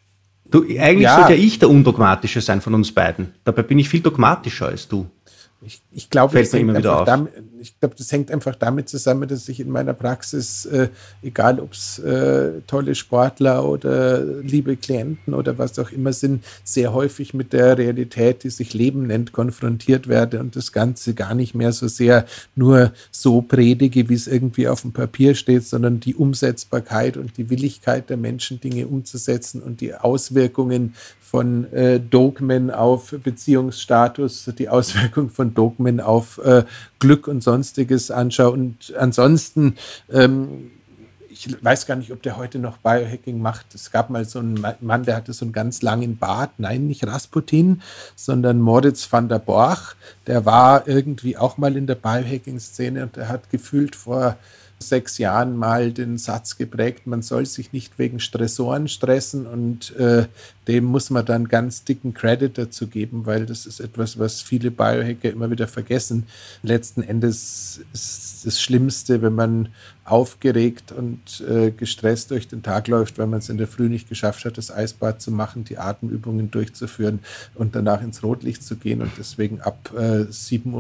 Du, 0.52 0.64
eigentlich 0.64 1.04
ja. 1.04 1.16
sollte 1.16 1.34
ja 1.34 1.40
ich 1.40 1.60
der 1.60 1.70
Undogmatische 1.70 2.42
sein 2.42 2.62
von 2.62 2.74
uns 2.74 2.92
beiden. 2.92 3.34
Dabei 3.44 3.64
bin 3.64 3.80
ich 3.80 3.90
viel 3.90 4.02
dogmatischer 4.02 4.68
als 4.68 4.88
du. 4.88 5.10
Ich, 5.66 5.82
ich 5.94 6.10
glaube, 6.10 6.40
immer 6.40 6.78
wieder 6.78 7.02
auf. 7.02 7.06
Damit, 7.06 7.34
ich 7.60 7.78
glaube, 7.80 7.96
das 7.98 8.12
hängt 8.12 8.32
einfach 8.32 8.56
damit 8.56 8.88
zusammen, 8.88 9.28
dass 9.28 9.50
ich 9.50 9.60
in 9.60 9.70
meiner 9.70 9.94
Praxis, 9.94 10.66
äh, 10.66 10.88
egal 11.22 11.60
ob 11.60 11.74
es 11.74 12.00
äh, 12.00 12.62
tolle 12.66 12.96
Sportler 12.96 13.68
oder 13.68 14.24
liebe 14.24 14.78
Klienten 14.78 15.34
oder 15.34 15.58
was 15.58 15.78
auch 15.80 15.92
immer 15.92 16.14
sind, 16.14 16.46
sehr 16.64 16.94
häufig 16.94 17.34
mit 17.34 17.52
der 17.52 17.78
Realität, 17.78 18.44
die 18.44 18.50
sich 18.50 18.74
Leben 18.74 19.08
nennt, 19.08 19.34
konfrontiert 19.34 20.08
werde 20.08 20.40
und 20.40 20.56
das 20.56 20.72
Ganze 20.72 21.14
gar 21.14 21.36
nicht 21.36 21.56
mehr 21.56 21.74
so 21.74 21.90
sehr 21.90 22.26
nur 22.56 22.94
so 23.12 23.42
predige, 23.42 24.08
wie 24.08 24.14
es 24.14 24.28
irgendwie 24.28 24.70
auf 24.70 24.82
dem 24.82 24.94
Papier 24.94 25.36
steht, 25.36 25.66
sondern 25.66 26.00
die 26.00 26.16
Umsetzbarkeit 26.16 27.18
und 27.18 27.38
die 27.38 27.50
Willigkeit 27.50 28.10
der 28.10 28.18
Menschen, 28.18 28.62
Dinge 28.62 28.88
umzusetzen 28.88 29.62
und 29.62 29.82
die 29.82 29.94
Auswirkungen 29.94 30.94
von 31.32 31.72
äh, 31.72 31.98
Dogmen 31.98 32.70
auf 32.72 33.16
Beziehungsstatus, 33.24 34.52
die 34.58 34.68
Auswirkung 34.68 35.30
von 35.30 35.54
Dogmen 35.54 35.81
auf 36.00 36.38
äh, 36.40 36.64
Glück 37.00 37.28
und 37.28 37.42
sonstiges 37.44 38.12
anschaue. 38.12 38.52
Und 38.52 38.94
ansonsten, 38.98 39.76
ähm, 40.12 40.72
ich 41.30 41.64
weiß 41.64 41.88
gar 41.88 41.96
nicht, 41.96 42.12
ob 42.12 42.22
der 42.22 42.38
heute 42.38 42.60
noch 42.60 42.78
Biohacking 42.78 43.42
macht. 43.42 43.74
Es 43.74 43.92
gab 43.92 44.10
mal 44.10 44.26
so 44.26 44.40
einen 44.40 44.64
Mann, 44.82 45.04
der 45.04 45.16
hatte 45.16 45.34
so 45.34 45.46
einen 45.46 45.54
ganz 45.54 45.82
langen 45.82 46.18
Bart. 46.18 46.52
Nein, 46.58 46.88
nicht 46.88 47.06
Rasputin, 47.06 47.82
sondern 48.16 48.60
Moritz 48.60 49.12
van 49.12 49.30
der 49.30 49.40
Borch. 49.40 49.96
Der 50.28 50.46
war 50.46 50.88
irgendwie 50.88 51.38
auch 51.38 51.58
mal 51.58 51.76
in 51.76 51.88
der 51.88 51.96
Biohacking-Szene 51.96 53.04
und 53.04 53.16
der 53.16 53.30
hat 53.30 53.50
gefühlt 53.50 53.96
vor 53.96 54.38
sechs 54.82 55.18
Jahren 55.18 55.56
mal 55.56 55.92
den 55.92 56.18
Satz 56.18 56.58
geprägt, 56.58 57.08
man 57.08 57.22
soll 57.22 57.46
sich 57.46 57.72
nicht 57.74 57.98
wegen 57.98 58.20
Stressoren 58.20 58.88
stressen 58.88 59.46
und 59.46 59.96
äh, 59.96 60.26
dem 60.68 60.86
muss 60.86 61.10
man 61.10 61.26
dann 61.26 61.48
ganz 61.48 61.84
dicken 61.84 62.14
Credit 62.14 62.58
dazu 62.58 62.88
geben, 62.88 63.26
weil 63.26 63.46
das 63.46 63.66
ist 63.66 63.80
etwas, 63.80 64.20
was 64.20 64.42
viele 64.42 64.70
Biohacker 64.72 65.32
immer 65.32 65.50
wieder 65.50 65.68
vergessen. 65.68 66.28
Letzten 66.62 67.02
Endes 67.02 67.82
ist 67.94 68.46
das 68.46 68.62
Schlimmste, 68.62 69.22
wenn 69.22 69.34
man 69.34 69.70
aufgeregt 70.04 70.92
und 70.92 71.44
äh, 71.48 71.72
gestresst 71.72 72.32
durch 72.32 72.48
den 72.48 72.64
Tag 72.64 72.88
läuft, 72.88 73.18
weil 73.18 73.28
man 73.28 73.40
es 73.40 73.50
in 73.50 73.58
der 73.58 73.68
Früh 73.68 73.88
nicht 73.88 74.10
geschafft 74.10 74.46
hat, 74.46 74.58
das 74.58 74.72
Eisbad 74.72 75.22
zu 75.22 75.32
machen, 75.32 75.64
die 75.64 75.78
Atemübungen 75.78 76.52
durchzuführen 76.52 77.20
und 77.56 77.76
danach 77.76 78.02
ins 78.02 78.24
Rotlicht 78.24 78.64
zu 78.64 78.76
gehen 78.76 79.02
und 79.02 79.12
deswegen 79.18 79.62
ab 79.62 79.92
äh, 79.96 80.26
7.49 80.26 80.74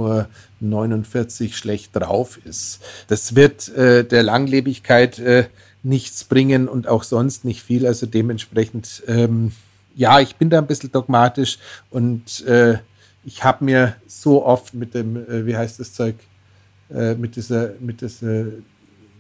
Uhr 1.47 1.53
schlecht 1.53 1.95
drauf 1.95 2.39
ist. 2.45 2.81
Das 3.07 3.35
wird 3.35 3.69
äh, 3.69 4.03
der 4.03 4.23
Langlebigkeit 4.23 5.19
äh, 5.19 5.45
nichts 5.83 6.23
bringen 6.23 6.67
und 6.67 6.87
auch 6.87 7.03
sonst 7.03 7.45
nicht 7.45 7.63
viel. 7.63 7.85
Also 7.85 8.05
dementsprechend, 8.05 9.03
ähm, 9.07 9.51
ja, 9.95 10.19
ich 10.19 10.35
bin 10.35 10.49
da 10.49 10.59
ein 10.59 10.67
bisschen 10.67 10.91
dogmatisch 10.91 11.59
und 11.89 12.45
äh, 12.45 12.77
ich 13.23 13.43
habe 13.43 13.65
mir 13.65 13.95
so 14.07 14.45
oft 14.45 14.73
mit 14.73 14.93
dem, 14.93 15.15
äh, 15.15 15.45
wie 15.45 15.55
heißt 15.55 15.79
das 15.79 15.93
Zeug, 15.93 16.15
äh, 16.89 17.15
mit 17.15 17.35
dieser, 17.35 17.73
mit 17.79 18.01
dieser 18.01 18.45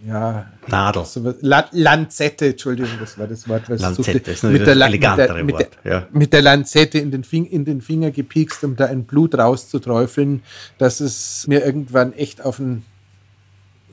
ja, 0.05 0.51
Nadel. 0.67 1.05
So, 1.05 1.33
La 1.41 1.65
Lanzette, 1.71 2.47
Entschuldigung, 2.47 2.91
das 2.99 3.19
war 3.19 3.27
das 3.27 3.47
Wort, 3.47 3.69
was 3.69 3.81
Lanzette, 3.81 4.31
ich 4.31 4.39
suchte. 4.39 4.47
mit, 4.47 4.65
der, 4.65 4.75
mit, 4.89 5.03
der, 5.03 5.43
mit, 5.43 5.59
der, 5.59 5.67
ja. 5.83 6.07
mit 6.11 6.33
der 6.33 6.41
Lanzette 6.41 6.97
in 6.97 7.11
den, 7.11 7.23
Fing 7.23 7.45
in 7.45 7.65
den 7.65 7.81
Finger 7.81 8.09
gepiekst, 8.09 8.63
um 8.63 8.75
da 8.75 8.85
ein 8.85 9.03
Blut 9.03 9.35
rauszuträufeln, 9.35 10.41
dass 10.79 11.01
es 11.01 11.45
mir 11.47 11.63
irgendwann 11.63 12.13
echt 12.13 12.43
auf 12.43 12.57
den 12.57 12.83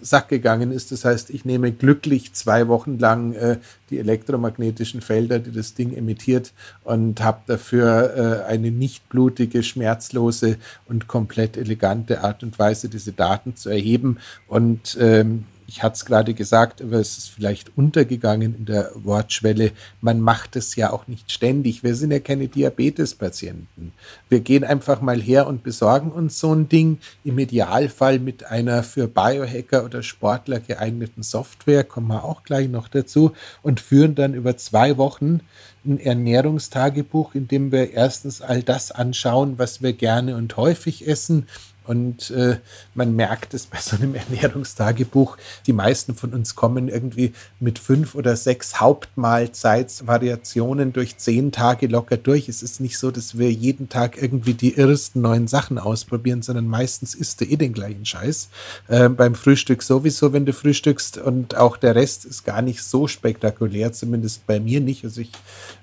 Sack 0.01 0.29
gegangen 0.29 0.73
ist. 0.73 0.93
Das 0.93 1.05
heißt, 1.05 1.31
ich 1.31 1.45
nehme 1.45 1.73
glücklich 1.73 2.33
zwei 2.33 2.69
Wochen 2.69 2.99
lang 2.99 3.35
äh, 3.35 3.59
die 3.91 3.99
elektromagnetischen 3.99 5.01
Felder, 5.01 5.39
die 5.39 5.53
das 5.53 5.75
Ding 5.75 5.95
emittiert, 5.95 6.53
und 6.85 7.23
habe 7.23 7.41
dafür 7.47 8.45
äh, 8.47 8.51
eine 8.51 8.71
nicht 8.71 9.09
blutige, 9.09 9.63
schmerzlose 9.63 10.57
und 10.87 11.09
komplett 11.09 11.57
elegante 11.57 12.23
Art 12.23 12.43
und 12.43 12.59
Weise, 12.59 12.89
diese 12.89 13.13
Daten 13.13 13.57
zu 13.57 13.71
erheben. 13.71 14.19
Und 14.47 14.97
ähm, 15.01 15.45
ich 15.69 15.83
hatte 15.83 15.97
es 15.97 16.07
gerade 16.07 16.33
gesagt, 16.33 16.81
aber 16.81 16.97
es 16.97 17.19
ist 17.19 17.29
vielleicht 17.29 17.77
untergegangen 17.77 18.55
in 18.55 18.65
der 18.65 18.91
Wortschwelle, 18.95 19.73
man 20.01 20.19
macht 20.19 20.57
es 20.57 20.75
ja 20.77 20.91
auch 20.91 21.07
nicht 21.07 21.31
ständig. 21.31 21.83
Wir 21.83 21.95
sind 21.95 22.11
ja 22.11 22.21
keine 22.21 22.49
Diabetespatienten. 22.49 23.93
Wir 24.31 24.41
gehen 24.41 24.65
einfach 24.65 25.03
mal 25.03 25.21
her 25.21 25.47
und 25.47 25.63
besorgen 25.63 26.11
uns 26.11 26.41
so 26.41 26.55
ein 26.55 26.71
Ding, 26.71 26.99
im 27.23 27.39
Idealfall 27.39 28.19
mit 28.19 28.47
einer 28.47 28.83
für 28.83 29.09
Biohacker 29.09 29.85
oder 29.85 30.03
Sportler 30.03 30.59
geeigneten 30.59 31.23
Software, 31.23 31.85
kommen 31.85 32.09
wir 32.09 32.25
auch 32.25 32.45
gleich 32.45 32.71
noch 32.71 32.89
dazu, 32.89 33.33
und 33.63 33.79
führen 33.79 34.15
dann 34.15 34.33
über 34.33 34.57
zwei 34.57 34.97
Wochen 34.97 35.41
ein 35.85 36.01
Ernährungstagebuch, 36.01 37.35
in 37.35 37.47
dem 37.47 37.73
wir 37.73 37.93
erstens 37.93 38.41
all 38.41 38.63
das 38.63 38.91
anschauen, 38.91 39.59
was 39.59 39.83
wir 39.83 39.93
gerne 39.93 40.37
und 40.37 40.57
häufig 40.57 41.07
essen 41.07 41.47
und 41.89 42.31
äh, 42.31 42.59
man 42.95 43.17
merkt 43.17 43.55
es 43.55 43.65
bei 43.65 43.79
so 43.81 43.97
einem 43.97 44.15
Ernährungstagebuch. 44.31 45.39
Die 45.67 45.73
meisten 45.73 46.15
von 46.15 46.35
uns 46.35 46.55
kommen 46.55 46.89
irgendwie 46.89 47.33
mit 47.61 47.79
fünf 47.79 48.15
oder 48.15 48.37
sechs 48.37 48.79
Hauptmahlzeitsvariationen 48.79 50.93
durch 50.93 51.17
zehn 51.17 51.51
Tage 51.51 51.87
locker 51.87 52.19
durch. 52.19 52.51
Es 52.51 52.63
ist 52.63 52.81
nicht 52.81 52.99
so, 52.99 53.11
dass 53.11 53.39
wir 53.39 53.51
jeden 53.51 53.89
Tag 53.89 54.21
irgendwie 54.21 54.53
die 54.53 54.75
irrsten 54.75 55.23
neuen 55.23 55.49
Sachen 55.49 55.79
ausprobieren, 55.79 56.43
sondern 56.43 56.67
meistens 56.67 57.15
isst 57.15 57.41
du 57.41 57.47
eh 57.47 57.57
den 57.57 57.73
gleichen 57.73 58.05
Scheiß. 58.05 58.51
Äh, 58.89 59.09
beim 59.09 59.35
Frühstück 59.35 59.83
sowieso, 59.83 60.35
wenn 60.35 60.45
du 60.45 60.53
frühstückst. 60.53 61.17
Und 61.17 61.57
auch 61.57 61.79
der 61.79 61.95
Rest 61.95 62.27
ist 62.27 62.45
gar 62.45 62.61
nicht 62.61 62.83
so 62.83 63.09
spektakulär, 63.09 63.95
zumindest 63.95 64.47
bei 64.47 64.61
mir 64.61 64.83
nicht. 64.83 65.05
Also 65.05 65.23
ich 65.23 65.33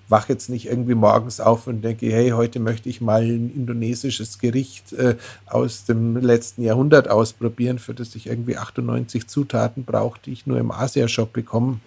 wache 0.07 0.33
jetzt 0.33 0.49
nicht 0.49 0.67
irgendwie 0.67 0.95
morgens 0.95 1.39
auf 1.39 1.67
und 1.67 1.81
denke, 1.81 2.11
hey, 2.11 2.29
heute 2.31 2.59
möchte 2.59 2.89
ich 2.89 3.01
mal 3.01 3.21
ein 3.21 3.51
indonesisches 3.53 4.39
Gericht 4.39 4.93
äh, 4.93 5.15
aus 5.45 5.85
dem 5.85 6.17
letzten 6.17 6.63
Jahrhundert 6.63 7.09
ausprobieren, 7.09 7.79
für 7.79 7.93
das 7.93 8.15
ich 8.15 8.27
irgendwie 8.27 8.57
98 8.57 9.27
Zutaten 9.27 9.83
brauche, 9.85 10.19
die 10.25 10.33
ich 10.33 10.47
nur 10.47 10.57
im 10.57 10.71
Asia-Shop 10.71 11.33
bekomme. 11.33 11.79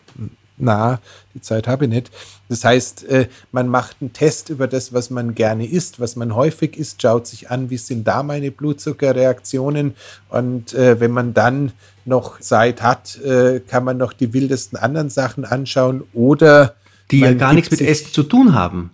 Na, 0.60 1.00
die 1.34 1.40
Zeit 1.40 1.68
habe 1.68 1.84
ich 1.84 1.90
nicht. 1.90 2.10
Das 2.48 2.64
heißt, 2.64 3.04
äh, 3.04 3.28
man 3.52 3.68
macht 3.68 3.98
einen 4.00 4.12
Test 4.12 4.48
über 4.48 4.66
das, 4.66 4.92
was 4.92 5.08
man 5.08 5.36
gerne 5.36 5.66
isst, 5.66 6.00
was 6.00 6.16
man 6.16 6.34
häufig 6.34 6.76
isst, 6.76 7.00
schaut 7.00 7.28
sich 7.28 7.50
an, 7.50 7.70
wie 7.70 7.76
sind 7.76 8.08
da 8.08 8.24
meine 8.24 8.50
Blutzuckerreaktionen 8.50 9.94
und 10.30 10.74
äh, 10.74 10.98
wenn 10.98 11.12
man 11.12 11.32
dann 11.32 11.72
noch 12.04 12.40
Zeit 12.40 12.82
hat, 12.82 13.20
äh, 13.22 13.60
kann 13.60 13.84
man 13.84 13.98
noch 13.98 14.12
die 14.12 14.32
wildesten 14.32 14.78
anderen 14.78 15.10
Sachen 15.10 15.44
anschauen 15.44 16.02
oder 16.12 16.74
die 17.10 17.20
ja 17.20 17.32
gar 17.34 17.52
nichts 17.52 17.70
mit 17.70 17.80
Essen 17.80 18.12
zu 18.12 18.22
tun 18.22 18.54
haben. 18.54 18.90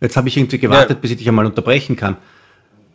Jetzt 0.00 0.16
habe 0.16 0.28
ich 0.28 0.36
irgendwie 0.36 0.58
gewartet, 0.58 0.96
ja. 0.96 1.00
bis 1.00 1.12
ich 1.12 1.18
dich 1.18 1.28
einmal 1.28 1.46
unterbrechen 1.46 1.96
kann. 1.96 2.16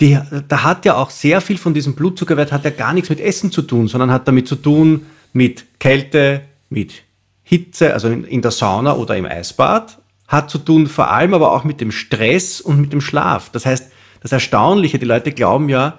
Die, 0.02 0.20
da 0.48 0.64
hat 0.64 0.86
ja 0.86 0.96
auch 0.96 1.10
sehr 1.10 1.42
viel 1.42 1.58
von 1.58 1.74
diesem 1.74 1.96
Blutzuckerwert 1.96 2.52
hat 2.52 2.66
ja 2.66 2.70
gar 2.70 2.94
nichts 2.94 3.10
mit 3.10 3.20
Essen 3.20 3.52
zu 3.52 3.64
tun, 3.64 3.88
sondern 3.88 4.12
hat 4.12 4.28
damit 4.28 4.48
zu 4.48 4.56
tun 4.56 5.06
mit 5.34 5.80
Kälte, 5.80 6.42
mit 6.70 7.04
Hitze, 7.44 7.94
also 7.94 8.10
in, 8.10 8.24
in 8.26 8.42
der 8.42 8.52
Sauna 8.52 8.96
oder 8.96 9.16
im 9.16 9.26
Eisbad, 9.26 10.00
hat 10.28 10.50
zu 10.50 10.58
tun 10.58 10.88
vor 10.88 11.10
allem 11.10 11.34
aber 11.34 11.54
auch 11.54 11.64
mit 11.64 11.82
dem 11.82 11.92
Stress 11.92 12.62
und 12.62 12.82
mit 12.82 12.94
dem 12.94 13.02
Schlaf. 13.02 13.50
Das 13.52 13.66
heißt, 13.66 13.92
das 14.22 14.32
Erstaunliche, 14.32 15.00
die 15.00 15.06
Leute 15.06 15.32
glauben 15.32 15.70
ja, 15.70 15.98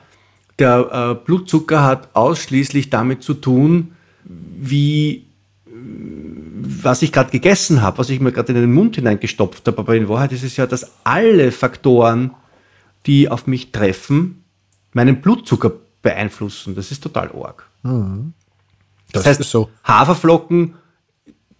der 0.59 1.19
äh, 1.21 1.25
Blutzucker 1.25 1.85
hat 1.85 2.15
ausschließlich 2.15 2.91
damit 2.91 3.23
zu 3.23 3.35
tun, 3.35 3.93
wie 4.25 5.28
was 6.85 7.03
ich 7.03 7.13
gerade 7.13 7.31
gegessen 7.31 7.83
habe, 7.83 7.99
was 7.99 8.11
ich 8.11 8.21
mir 8.21 8.33
gerade 8.33 8.53
in 8.53 8.61
den 8.61 8.73
Mund 8.73 8.97
hineingestopft 8.97 9.67
habe. 9.67 9.79
Aber 9.79 9.97
in 9.97 10.09
Wahrheit 10.09 10.33
ist 10.33 10.43
es 10.43 10.57
ja, 10.57 10.67
dass 10.67 10.93
alle 11.05 11.53
Faktoren, 11.53 12.33
die 13.07 13.29
auf 13.29 13.47
mich 13.47 13.73
treffen, 13.73 14.45
meinen 14.93 15.21
Blutzucker 15.21 15.73
beeinflussen. 16.03 16.75
Das 16.75 16.91
ist 16.91 17.03
total 17.03 17.31
arg. 17.33 17.69
Mhm. 17.83 18.33
Das, 19.13 19.25
das 19.25 19.39
heißt, 19.39 19.51
so. 19.51 19.71
Haferflocken 19.85 20.75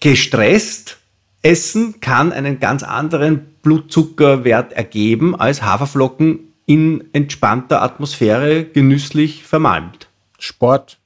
gestresst 0.01 0.99
essen 1.43 2.01
kann 2.01 2.33
einen 2.33 2.61
ganz 2.61 2.83
anderen 2.83 3.47
Blutzuckerwert 3.63 4.73
ergeben 4.73 5.39
als 5.39 5.63
Haferflocken 5.63 6.41
in 6.67 7.05
entspannter 7.13 7.83
Atmosphäre 7.83 8.65
genüsslich 8.65 9.45
vermalmt. 9.45 10.09
Sport, 10.39 10.99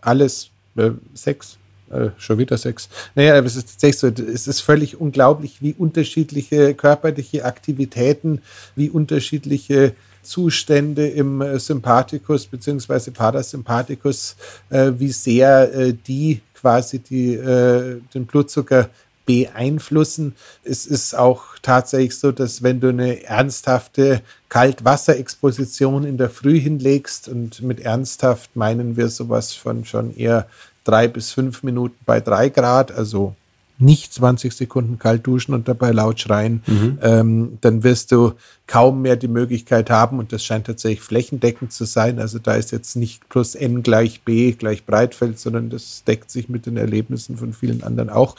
alles, 0.00 0.50
äh, 0.76 0.90
Sex, 1.14 1.58
äh, 1.92 2.10
schon 2.18 2.38
wieder 2.38 2.56
Sex. 2.56 2.88
Naja, 3.14 3.36
aber 3.36 3.46
es 3.46 3.56
ist 3.56 3.70
tatsächlich 3.70 3.98
so, 3.98 4.22
es 4.22 4.46
ist 4.46 4.60
völlig 4.60 5.00
unglaublich, 5.00 5.60
wie 5.60 5.74
unterschiedliche 5.76 6.74
körperliche 6.74 7.44
Aktivitäten, 7.44 8.40
wie 8.74 8.90
unterschiedliche 8.90 9.94
Zustände 10.22 11.08
im 11.08 11.40
äh, 11.40 11.58
Sympathikus 11.58 12.46
bzw. 12.46 13.10
Parasympathikus, 13.10 14.36
äh, 14.70 14.92
wie 14.96 15.10
sehr 15.10 15.74
äh, 15.74 15.94
die 15.94 16.40
quasi 16.54 17.00
die, 17.00 17.34
äh, 17.34 18.00
den 18.14 18.26
Blutzucker 18.26 18.88
beeinflussen. 19.26 20.34
Es 20.64 20.86
ist 20.86 21.16
auch 21.16 21.42
tatsächlich 21.62 22.16
so, 22.18 22.32
dass 22.32 22.62
wenn 22.62 22.80
du 22.80 22.88
eine 22.88 23.24
ernsthafte 23.24 24.22
Kaltwasserexposition 24.48 26.04
in 26.04 26.18
der 26.18 26.30
Früh 26.30 26.58
hinlegst, 26.58 27.28
und 27.28 27.62
mit 27.62 27.80
ernsthaft 27.80 28.56
meinen 28.56 28.96
wir 28.96 29.08
sowas 29.08 29.52
von 29.52 29.84
schon 29.84 30.16
eher 30.16 30.46
drei 30.84 31.08
bis 31.08 31.32
fünf 31.32 31.62
Minuten 31.62 31.96
bei 32.04 32.20
drei 32.20 32.48
Grad, 32.48 32.92
also 32.92 33.34
nicht 33.82 34.14
20 34.14 34.52
Sekunden 34.52 34.98
kalt 34.98 35.26
duschen 35.26 35.54
und 35.54 35.68
dabei 35.68 35.90
laut 35.90 36.20
schreien, 36.20 36.62
mhm. 36.66 36.98
ähm, 37.02 37.58
dann 37.60 37.82
wirst 37.82 38.12
du 38.12 38.34
kaum 38.66 39.02
mehr 39.02 39.16
die 39.16 39.28
Möglichkeit 39.28 39.90
haben, 39.90 40.18
und 40.18 40.32
das 40.32 40.44
scheint 40.44 40.66
tatsächlich 40.66 41.00
flächendeckend 41.00 41.72
zu 41.72 41.84
sein, 41.84 42.18
also 42.18 42.38
da 42.38 42.54
ist 42.54 42.70
jetzt 42.70 42.96
nicht 42.96 43.28
plus 43.28 43.54
n 43.54 43.82
gleich 43.82 44.22
b 44.22 44.52
gleich 44.52 44.86
Breitfeld, 44.86 45.38
sondern 45.38 45.68
das 45.68 46.04
deckt 46.04 46.30
sich 46.30 46.48
mit 46.48 46.66
den 46.66 46.76
Erlebnissen 46.76 47.36
von 47.36 47.52
vielen 47.52 47.82
anderen 47.82 48.08
auch. 48.08 48.36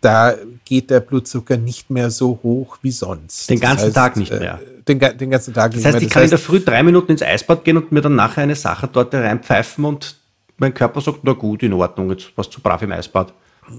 Da 0.00 0.34
geht 0.64 0.90
der 0.90 1.00
Blutzucker 1.00 1.56
nicht 1.56 1.90
mehr 1.90 2.10
so 2.10 2.38
hoch 2.42 2.78
wie 2.82 2.92
sonst. 2.92 3.50
Den 3.50 3.58
ganzen 3.58 3.76
das 3.76 3.84
heißt, 3.86 3.94
Tag 3.96 4.16
nicht 4.16 4.30
mehr. 4.30 4.60
Äh, 4.60 4.82
den, 4.82 5.00
den, 5.00 5.30
ganzen 5.30 5.52
Tag 5.52 5.72
das 5.72 5.78
nicht 5.78 5.84
heißt, 5.84 5.84
mehr. 5.84 5.92
Das 5.92 5.94
heißt, 5.94 6.02
ich 6.02 6.10
kann 6.10 6.22
in 6.22 6.30
der 6.30 6.38
Früh 6.38 6.60
drei 6.60 6.82
Minuten 6.84 7.12
ins 7.12 7.22
Eisbad 7.22 7.64
gehen 7.64 7.76
und 7.76 7.90
mir 7.90 8.02
dann 8.02 8.14
nachher 8.14 8.44
eine 8.44 8.54
Sache 8.54 8.88
dort 8.92 9.12
reinpfeifen 9.12 9.84
und 9.84 10.16
mein 10.58 10.74
Körper 10.74 11.00
sagt, 11.00 11.20
na 11.22 11.32
gut, 11.32 11.62
in 11.62 11.72
Ordnung, 11.72 12.10
jetzt 12.10 12.36
warst 12.36 12.54
du 12.56 12.60
brav 12.60 12.82
im 12.82 12.92
Eisbad. 12.92 13.32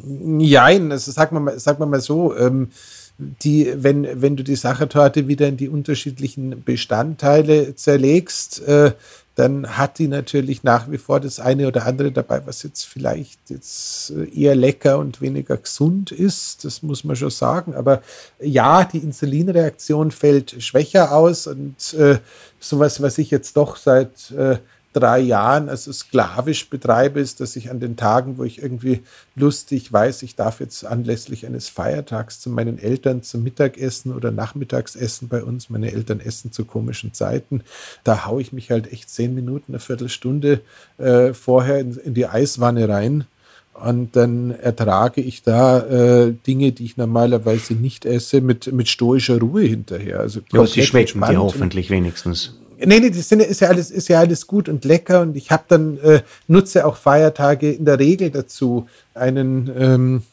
Nein, 0.03 0.91
also 0.91 1.11
sag 1.11 1.31
mal, 1.31 1.57
sag 1.59 1.79
mal 1.79 1.99
so, 2.01 2.35
ähm, 2.35 2.69
die, 3.17 3.73
wenn, 3.75 4.21
wenn 4.21 4.35
du 4.35 4.43
die 4.43 4.55
Sachertorte 4.55 5.27
wieder 5.27 5.47
in 5.47 5.57
die 5.57 5.69
unterschiedlichen 5.69 6.63
Bestandteile 6.63 7.75
zerlegst, 7.75 8.67
äh, 8.67 8.91
dann 9.37 9.77
hat 9.77 9.99
die 9.99 10.07
natürlich 10.07 10.63
nach 10.63 10.89
wie 10.89 10.97
vor 10.97 11.19
das 11.19 11.39
eine 11.39 11.67
oder 11.67 11.85
andere 11.85 12.11
dabei, 12.11 12.41
was 12.47 12.63
jetzt 12.63 12.85
vielleicht 12.85 13.51
jetzt 13.51 14.09
äh, 14.11 14.27
eher 14.29 14.55
lecker 14.55 14.97
und 14.97 15.21
weniger 15.21 15.57
gesund 15.57 16.11
ist. 16.11 16.65
Das 16.65 16.81
muss 16.81 17.03
man 17.03 17.15
schon 17.15 17.29
sagen. 17.29 17.75
Aber 17.75 18.01
ja, 18.39 18.83
die 18.83 18.97
Insulinreaktion 18.97 20.09
fällt 20.09 20.55
schwächer 20.63 21.11
aus 21.11 21.45
und 21.45 21.93
äh, 21.93 22.17
sowas, 22.59 22.99
was 23.01 23.19
ich 23.19 23.29
jetzt 23.29 23.57
doch 23.57 23.77
seit 23.77 24.31
äh, 24.31 24.57
drei 24.93 25.19
Jahren 25.19 25.69
also 25.69 25.91
sklavisch 25.91 26.69
betreibe, 26.69 27.19
ist, 27.19 27.39
dass 27.39 27.56
ich 27.56 27.69
an 27.69 27.80
den 27.80 27.95
Tagen, 27.95 28.38
wo 28.38 28.43
ich 28.43 28.62
irgendwie 28.62 29.02
lustig 29.36 29.91
weiß, 29.91 30.23
ich 30.23 30.36
darf 30.36 30.60
jetzt 30.60 30.86
anlässlich 30.86 31.45
eines 31.45 31.69
Feiertags 31.69 32.39
zu 32.39 32.50
meinen 32.50 32.80
Eltern 32.80 33.23
zum 33.23 33.43
Mittagessen 33.43 34.13
oder 34.13 34.32
Nachmittagsessen 34.32 35.28
bei 35.28 35.43
uns, 35.43 35.69
meine 35.69 35.91
Eltern 35.91 36.19
essen 36.19 36.52
zu 36.52 36.65
komischen 36.65 37.13
Zeiten, 37.13 37.62
da 38.04 38.26
haue 38.26 38.41
ich 38.41 38.54
mich 38.54 38.71
halt 38.71 38.91
echt 38.91 39.10
zehn 39.10 39.36
Minuten, 39.36 39.73
eine 39.73 39.80
Viertelstunde 39.80 40.62
äh, 40.97 41.34
vorher 41.34 41.80
in, 41.80 41.97
in, 41.97 42.13
die 42.13 42.28
Eiswanne 42.28 42.89
rein. 42.89 43.26
Und 43.73 44.15
dann 44.15 44.50
ertrage 44.50 45.21
ich 45.21 45.43
da 45.43 45.82
äh, 45.82 46.34
Dinge, 46.47 46.71
die 46.71 46.86
ich 46.86 46.97
normalerweise 46.97 47.76
nicht 47.76 48.06
esse, 48.06 48.41
mit, 48.41 48.73
mit 48.73 48.89
stoischer 48.89 49.39
Ruhe 49.39 49.62
hinterher. 49.62 50.19
Also 50.19 50.39
ja, 50.52 50.65
sie 50.65 50.82
schmecken 50.82 51.21
dir 51.21 51.39
hoffentlich 51.39 51.91
wenigstens. 51.91 52.56
Nee, 52.79 52.99
nee, 52.99 53.09
das 53.09 53.31
ist 53.31 53.61
ja 53.61 53.69
alles, 53.69 53.91
ist 53.91 54.07
ja 54.07 54.19
alles 54.19 54.45
gut 54.45 54.69
und 54.69 54.85
lecker 54.85 55.21
und 55.21 55.35
ich 55.35 55.51
habe 55.51 55.63
dann, 55.67 55.97
äh, 55.99 56.21
nutze 56.47 56.85
auch 56.85 56.95
Feiertage 56.95 57.71
in 57.71 57.85
der 57.85 57.99
Regel 57.99 58.29
dazu, 58.29 58.87
einen 59.13 59.71
ähm, 59.77 60.23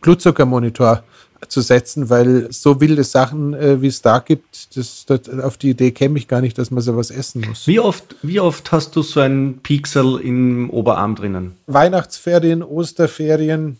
Blutzuckermonitor 0.00 1.02
zu 1.48 1.60
setzen, 1.60 2.10
weil 2.10 2.52
so 2.52 2.80
wilde 2.80 3.04
Sachen, 3.04 3.54
äh, 3.54 3.80
wie 3.80 3.86
es 3.86 4.02
da 4.02 4.18
gibt, 4.18 4.76
das, 4.76 5.04
das, 5.06 5.28
auf 5.40 5.56
die 5.56 5.70
Idee 5.70 5.90
käme 5.90 6.18
ich 6.18 6.28
gar 6.28 6.40
nicht, 6.40 6.58
dass 6.58 6.70
man 6.70 6.82
sowas 6.82 7.10
essen 7.10 7.44
muss. 7.46 7.66
Wie 7.66 7.80
oft, 7.80 8.16
wie 8.22 8.40
oft 8.40 8.70
hast 8.72 8.96
du 8.96 9.02
so 9.02 9.20
ein 9.20 9.60
Pixel 9.62 10.20
im 10.20 10.70
Oberarm 10.70 11.14
drinnen? 11.14 11.56
Weihnachtsferien, 11.66 12.62
Osterferien 12.62 13.78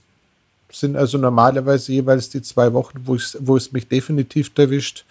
sind 0.70 0.96
also 0.96 1.18
normalerweise 1.18 1.92
jeweils 1.92 2.30
die 2.30 2.42
zwei 2.42 2.72
Wochen, 2.72 3.00
wo, 3.04 3.16
wo 3.40 3.56
es 3.56 3.72
mich 3.72 3.88
definitiv 3.88 4.50
erwischt 4.56 5.04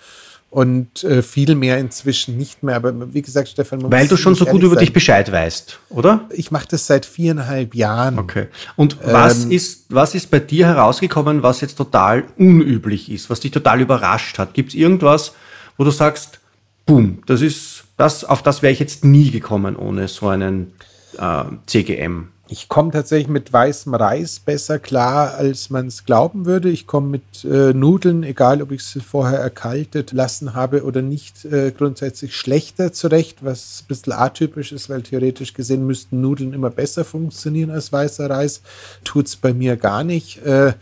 und 0.53 1.03
äh, 1.03 1.23
viel 1.23 1.55
mehr 1.55 1.79
inzwischen 1.79 2.37
nicht 2.37 2.61
mehr. 2.61 2.75
Aber 2.75 3.11
wie 3.11 3.23
gesagt, 3.23 3.49
Stefan, 3.49 3.91
weil 3.91 4.07
du 4.07 4.15
schon 4.15 4.35
so 4.35 4.45
gut 4.45 4.61
über 4.61 4.75
sein. 4.75 4.81
dich 4.81 4.93
Bescheid 4.93 5.31
weißt, 5.31 5.79
oder? 5.89 6.29
Ich 6.29 6.51
mache 6.51 6.67
das 6.69 6.85
seit 6.85 7.07
viereinhalb 7.07 7.73
Jahren. 7.73 8.19
Okay. 8.19 8.49
Und 8.75 8.99
was 9.03 9.45
ähm, 9.45 9.51
ist 9.51 9.85
was 9.89 10.13
ist 10.13 10.29
bei 10.29 10.39
dir 10.39 10.67
herausgekommen, 10.67 11.41
was 11.41 11.61
jetzt 11.61 11.75
total 11.75 12.25
unüblich 12.37 13.11
ist, 13.11 13.31
was 13.31 13.39
dich 13.39 13.49
total 13.49 13.81
überrascht 13.81 14.37
hat? 14.37 14.53
Gibt 14.53 14.69
es 14.69 14.75
irgendwas, 14.75 15.33
wo 15.77 15.85
du 15.85 15.89
sagst, 15.89 16.39
boom, 16.85 17.23
das 17.25 17.41
ist 17.41 17.85
das, 17.97 18.23
auf 18.23 18.43
das 18.43 18.61
wäre 18.61 18.71
ich 18.71 18.79
jetzt 18.79 19.03
nie 19.03 19.31
gekommen 19.31 19.75
ohne 19.75 20.07
so 20.07 20.27
einen 20.27 20.73
äh, 21.17 21.45
CGM? 21.65 22.27
Ich 22.53 22.69
komme 22.69 22.91
tatsächlich 22.91 23.29
mit 23.29 23.51
weißem 23.51 23.95
Reis 23.95 24.39
besser 24.39 24.77
klar, 24.77 25.33
als 25.33 25.71
man 25.71 25.87
es 25.87 26.05
glauben 26.05 26.45
würde. 26.45 26.69
Ich 26.69 26.85
komme 26.85 27.07
mit 27.07 27.43
äh, 27.43 27.73
Nudeln, 27.73 28.21
egal 28.21 28.61
ob 28.61 28.71
ich 28.71 28.83
sie 28.83 28.99
vorher 28.99 29.39
erkaltet 29.39 30.11
lassen 30.11 30.53
habe 30.53 30.83
oder 30.83 31.01
nicht, 31.01 31.45
äh, 31.45 31.71
grundsätzlich 31.71 32.35
schlechter 32.35 32.93
zurecht, 32.93 33.39
was 33.43 33.81
ein 33.81 33.87
bisschen 33.87 34.13
atypisch 34.13 34.71
ist, 34.71 34.87
weil 34.87 35.01
theoretisch 35.01 35.55
gesehen 35.55 35.87
müssten 35.87 36.21
Nudeln 36.21 36.53
immer 36.53 36.69
besser 36.69 37.03
funktionieren 37.03 37.71
als 37.71 37.91
weißer 37.91 38.29
Reis. 38.29 38.61
Tut 39.03 39.25
es 39.25 39.35
bei 39.35 39.51
mir 39.51 39.75
gar 39.75 40.03
nicht. 40.03 40.45
Äh, 40.45 40.73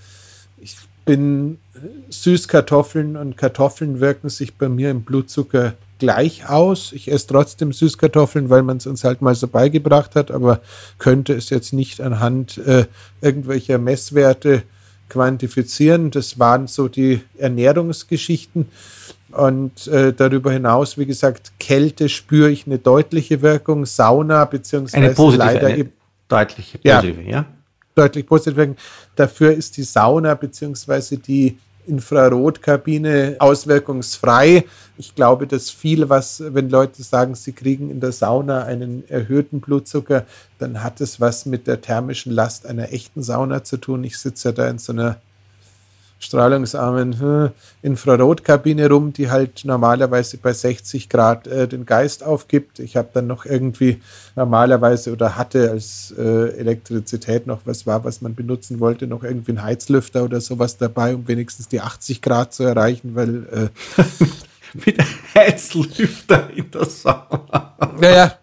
ich 0.57 0.75
bin 1.05 1.57
äh, 1.75 1.87
Süßkartoffeln 2.09 3.15
und 3.15 3.37
Kartoffeln 3.37 4.01
wirken 4.01 4.27
sich 4.27 4.55
bei 4.55 4.67
mir 4.67 4.91
im 4.91 5.03
Blutzucker 5.03 5.75
gleich 6.01 6.49
aus. 6.49 6.93
Ich 6.93 7.11
esse 7.11 7.27
trotzdem 7.27 7.71
Süßkartoffeln, 7.71 8.49
weil 8.49 8.63
man 8.63 8.77
es 8.77 8.87
uns 8.87 9.03
halt 9.03 9.21
mal 9.21 9.35
so 9.35 9.47
beigebracht 9.47 10.15
hat, 10.15 10.31
aber 10.31 10.59
könnte 10.97 11.33
es 11.33 11.51
jetzt 11.51 11.73
nicht 11.73 12.01
anhand 12.01 12.57
äh, 12.57 12.85
irgendwelcher 13.21 13.77
Messwerte 13.77 14.63
quantifizieren. 15.09 16.09
Das 16.09 16.39
waren 16.39 16.65
so 16.65 16.87
die 16.87 17.21
Ernährungsgeschichten. 17.37 18.65
Und 19.31 19.87
äh, 19.87 20.11
darüber 20.11 20.51
hinaus, 20.51 20.97
wie 20.97 21.05
gesagt, 21.05 21.51
Kälte 21.59 22.09
spüre 22.09 22.49
ich 22.49 22.65
eine 22.65 22.79
deutliche 22.79 23.43
Wirkung, 23.43 23.85
Sauna 23.85 24.45
beziehungsweise 24.45 25.05
eine 25.05 25.13
positive, 25.13 25.45
leider 25.45 25.67
eine 25.67 25.89
deutliche 26.27 26.79
positive, 26.79 27.21
ja, 27.21 27.29
ja. 27.29 27.45
Deutlich 27.93 28.25
positive 28.25 28.57
Wirkung. 28.57 28.77
Dafür 29.15 29.53
ist 29.53 29.77
die 29.77 29.83
Sauna 29.83 30.33
beziehungsweise 30.33 31.19
die 31.19 31.59
Infrarotkabine 31.87 33.37
auswirkungsfrei. 33.39 34.65
Ich 34.97 35.15
glaube, 35.15 35.47
dass 35.47 35.69
viel, 35.69 36.09
was, 36.09 36.43
wenn 36.45 36.69
Leute 36.69 37.03
sagen, 37.03 37.35
sie 37.35 37.53
kriegen 37.53 37.89
in 37.89 37.99
der 37.99 38.11
Sauna 38.11 38.63
einen 38.63 39.07
erhöhten 39.09 39.61
Blutzucker, 39.61 40.25
dann 40.59 40.83
hat 40.83 41.01
es 41.01 41.19
was 41.19 41.45
mit 41.45 41.67
der 41.67 41.81
thermischen 41.81 42.31
Last 42.31 42.65
einer 42.65 42.93
echten 42.93 43.23
Sauna 43.23 43.63
zu 43.63 43.77
tun. 43.77 44.03
Ich 44.03 44.17
sitze 44.17 44.49
ja 44.49 44.51
da 44.53 44.69
in 44.69 44.77
so 44.77 44.93
einer 44.93 45.17
strahlungsarmen 46.21 47.19
hm, 47.19 47.49
Infrarotkabine 47.81 48.89
rum, 48.89 49.11
die 49.11 49.29
halt 49.29 49.65
normalerweise 49.65 50.37
bei 50.37 50.53
60 50.53 51.09
Grad 51.09 51.47
äh, 51.47 51.67
den 51.67 51.85
Geist 51.85 52.23
aufgibt. 52.23 52.79
Ich 52.79 52.95
habe 52.95 53.09
dann 53.13 53.27
noch 53.27 53.45
irgendwie 53.45 54.01
normalerweise 54.35 55.11
oder 55.11 55.35
hatte 55.35 55.71
als 55.71 56.13
äh, 56.17 56.57
Elektrizität 56.57 57.47
noch 57.47 57.61
was 57.65 57.85
war, 57.87 58.03
was 58.03 58.21
man 58.21 58.35
benutzen 58.35 58.79
wollte, 58.79 59.07
noch 59.07 59.23
irgendwie 59.23 59.51
einen 59.51 59.63
Heizlüfter 59.63 60.23
oder 60.23 60.39
sowas 60.41 60.77
dabei, 60.77 61.15
um 61.15 61.27
wenigstens 61.27 61.67
die 61.67 61.81
80 61.81 62.21
Grad 62.21 62.53
zu 62.53 62.63
erreichen, 62.63 63.15
weil 63.15 63.47
äh, 63.51 64.03
mit 64.85 64.97
Heizlüfter 65.35 66.49
in 66.55 66.69
der 66.69 66.85
Sauna. 66.85 67.75
Naja, 67.99 68.37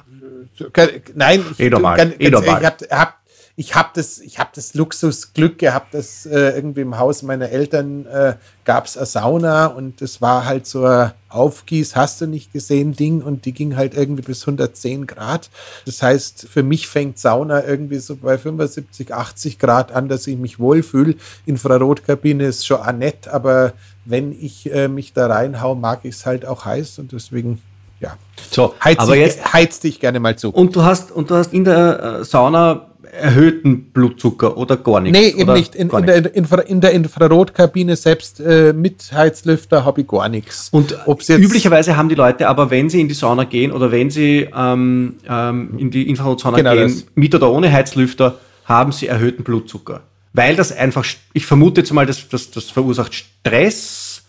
nein, 1.14 1.44
ich, 1.52 1.60
eh 1.60 1.70
normal, 1.70 1.96
ganz, 1.96 2.14
eh 2.18 2.30
normal. 2.30 2.64
hab 2.90 3.17
ich 3.58 3.74
habe 3.74 3.88
das, 3.94 4.20
ich 4.20 4.38
hab 4.38 4.52
das 4.52 4.74
Luxusglück 4.74 5.58
gehabt, 5.58 5.92
dass 5.92 6.24
äh, 6.26 6.50
irgendwie 6.50 6.82
im 6.82 6.96
Haus 6.96 7.24
meiner 7.24 7.48
Eltern 7.48 8.06
äh, 8.06 8.34
gab 8.64 8.86
es 8.86 8.96
eine 8.96 9.04
Sauna 9.04 9.66
und 9.66 10.00
es 10.00 10.22
war 10.22 10.44
halt 10.44 10.64
so 10.64 10.84
ein 10.84 11.10
Aufgieß, 11.28 11.96
hast 11.96 12.20
du 12.20 12.28
nicht 12.28 12.52
gesehen, 12.52 12.92
Ding 12.92 13.20
und 13.20 13.46
die 13.46 13.52
ging 13.52 13.74
halt 13.74 13.94
irgendwie 13.94 14.22
bis 14.22 14.42
110 14.42 15.08
Grad. 15.08 15.50
Das 15.86 16.00
heißt, 16.02 16.46
für 16.48 16.62
mich 16.62 16.86
fängt 16.86 17.18
Sauna 17.18 17.64
irgendwie 17.64 17.98
so 17.98 18.14
bei 18.14 18.38
75, 18.38 19.12
80 19.12 19.58
Grad 19.58 19.90
an, 19.90 20.08
dass 20.08 20.28
ich 20.28 20.38
mich 20.38 20.60
wohlfühle. 20.60 21.16
Infrarotkabine 21.44 22.44
ist 22.44 22.64
schon 22.64 22.78
auch 22.78 22.92
nett, 22.92 23.26
aber 23.26 23.72
wenn 24.04 24.30
ich 24.30 24.72
äh, 24.72 24.86
mich 24.86 25.14
da 25.14 25.26
reinhau, 25.26 25.74
mag 25.74 26.04
ich 26.04 26.14
es 26.14 26.26
halt 26.26 26.46
auch 26.46 26.64
heiß 26.64 27.00
und 27.00 27.10
deswegen 27.10 27.60
ja. 27.98 28.16
So, 28.52 28.76
heiz, 28.84 29.00
aber 29.00 29.14
dich, 29.14 29.22
jetzt 29.22 29.52
heiz 29.52 29.80
dich 29.80 29.98
gerne 29.98 30.20
mal 30.20 30.38
zu. 30.38 30.50
Und 30.50 30.76
du 30.76 30.84
hast 30.84 31.10
und 31.10 31.30
du 31.30 31.34
hast 31.34 31.52
in 31.52 31.64
der 31.64 32.20
äh, 32.20 32.24
Sauna 32.24 32.87
erhöhten 33.12 33.90
Blutzucker 33.92 34.56
oder 34.56 34.76
gar 34.76 35.00
nichts? 35.00 35.18
Nee, 35.18 35.40
eben 35.40 35.52
nicht. 35.52 35.74
In, 35.74 35.90
in, 35.90 36.06
der, 36.06 36.34
Infra 36.34 36.60
in 36.60 36.80
der 36.80 36.92
Infrarotkabine 36.92 37.96
selbst 37.96 38.40
äh, 38.40 38.72
mit 38.72 39.10
Heizlüfter 39.12 39.84
habe 39.84 40.02
ich 40.02 40.08
gar 40.08 40.28
nichts. 40.28 40.68
Und 40.70 40.96
üblicherweise 41.06 41.96
haben 41.96 42.08
die 42.08 42.14
Leute 42.14 42.48
aber, 42.48 42.70
wenn 42.70 42.90
sie 42.90 43.00
in 43.00 43.08
die 43.08 43.14
Sauna 43.14 43.44
gehen 43.44 43.72
oder 43.72 43.90
wenn 43.90 44.10
sie 44.10 44.48
ähm, 44.54 45.16
ähm, 45.28 45.74
in 45.78 45.90
die 45.90 46.08
Infrarotsauna 46.08 46.56
genau 46.56 46.74
gehen, 46.74 46.88
das. 46.88 47.06
mit 47.14 47.34
oder 47.34 47.50
ohne 47.50 47.72
Heizlüfter, 47.72 48.38
haben 48.64 48.92
sie 48.92 49.06
erhöhten 49.06 49.44
Blutzucker. 49.44 50.02
Weil 50.32 50.56
das 50.56 50.72
einfach, 50.72 51.04
ich 51.32 51.46
vermute 51.46 51.80
jetzt 51.80 51.92
mal, 51.92 52.06
das, 52.06 52.28
das, 52.28 52.50
das 52.50 52.64
verursacht 52.70 53.14
Stress 53.14 54.22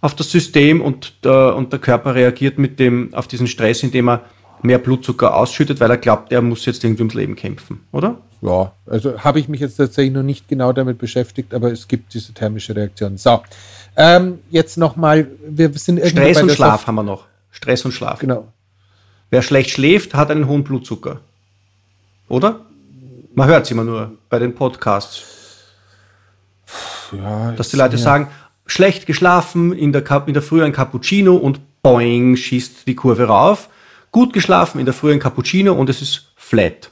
auf 0.00 0.14
das 0.14 0.30
System 0.30 0.80
und 0.80 1.24
der, 1.24 1.56
und 1.56 1.72
der 1.72 1.80
Körper 1.80 2.14
reagiert 2.14 2.58
mit 2.58 2.78
dem, 2.78 3.14
auf 3.14 3.28
diesen 3.28 3.46
Stress, 3.46 3.82
indem 3.82 4.08
er 4.08 4.22
mehr 4.64 4.78
Blutzucker 4.78 5.36
ausschüttet, 5.36 5.80
weil 5.80 5.90
er 5.90 5.96
glaubt, 5.96 6.32
er 6.32 6.42
muss 6.42 6.64
jetzt 6.66 6.84
irgendwie 6.84 7.02
ums 7.02 7.14
Leben 7.14 7.36
kämpfen, 7.36 7.80
oder? 7.92 8.18
Ja, 8.42 8.72
also 8.86 9.20
habe 9.20 9.38
ich 9.38 9.48
mich 9.48 9.60
jetzt 9.60 9.76
tatsächlich 9.76 10.12
noch 10.12 10.24
nicht 10.24 10.48
genau 10.48 10.72
damit 10.72 10.98
beschäftigt, 10.98 11.54
aber 11.54 11.70
es 11.70 11.86
gibt 11.86 12.12
diese 12.12 12.34
thermische 12.34 12.74
Reaktion. 12.74 13.16
So, 13.16 13.42
ähm, 13.96 14.40
jetzt 14.50 14.78
nochmal, 14.78 15.28
wir 15.46 15.72
sind 15.74 15.98
irgendwie 15.98 16.10
Stress 16.10 16.42
und 16.42 16.50
Schlaf 16.50 16.80
Sof 16.80 16.86
haben 16.88 16.94
wir 16.96 17.02
noch. 17.04 17.24
Stress 17.52 17.84
und 17.84 17.92
Schlaf. 17.92 18.18
Genau. 18.18 18.48
Wer 19.30 19.42
schlecht 19.42 19.70
schläft, 19.70 20.14
hat 20.14 20.30
einen 20.30 20.48
hohen 20.48 20.64
Blutzucker. 20.64 21.20
Oder? 22.28 22.60
Man 23.34 23.48
hört 23.48 23.64
es 23.64 23.70
immer 23.70 23.84
nur 23.84 24.12
bei 24.28 24.38
den 24.38 24.54
Podcasts. 24.54 25.22
Ja, 27.12 27.52
Dass 27.52 27.68
die 27.68 27.76
Leute 27.76 27.96
ja. 27.96 28.02
sagen, 28.02 28.28
schlecht 28.66 29.06
geschlafen, 29.06 29.72
in 29.72 29.92
der, 29.92 30.04
in 30.26 30.34
der 30.34 30.42
Früh 30.42 30.64
ein 30.64 30.72
Cappuccino 30.72 31.36
und 31.36 31.60
boing, 31.82 32.36
schießt 32.36 32.86
die 32.86 32.94
Kurve 32.94 33.24
rauf 33.24 33.68
gut 34.12 34.32
geschlafen 34.32 34.78
in 34.78 34.84
der 34.84 34.94
frühen 34.94 35.18
Cappuccino 35.18 35.72
und 35.72 35.90
es 35.90 36.00
ist 36.00 36.32
flat. 36.36 36.90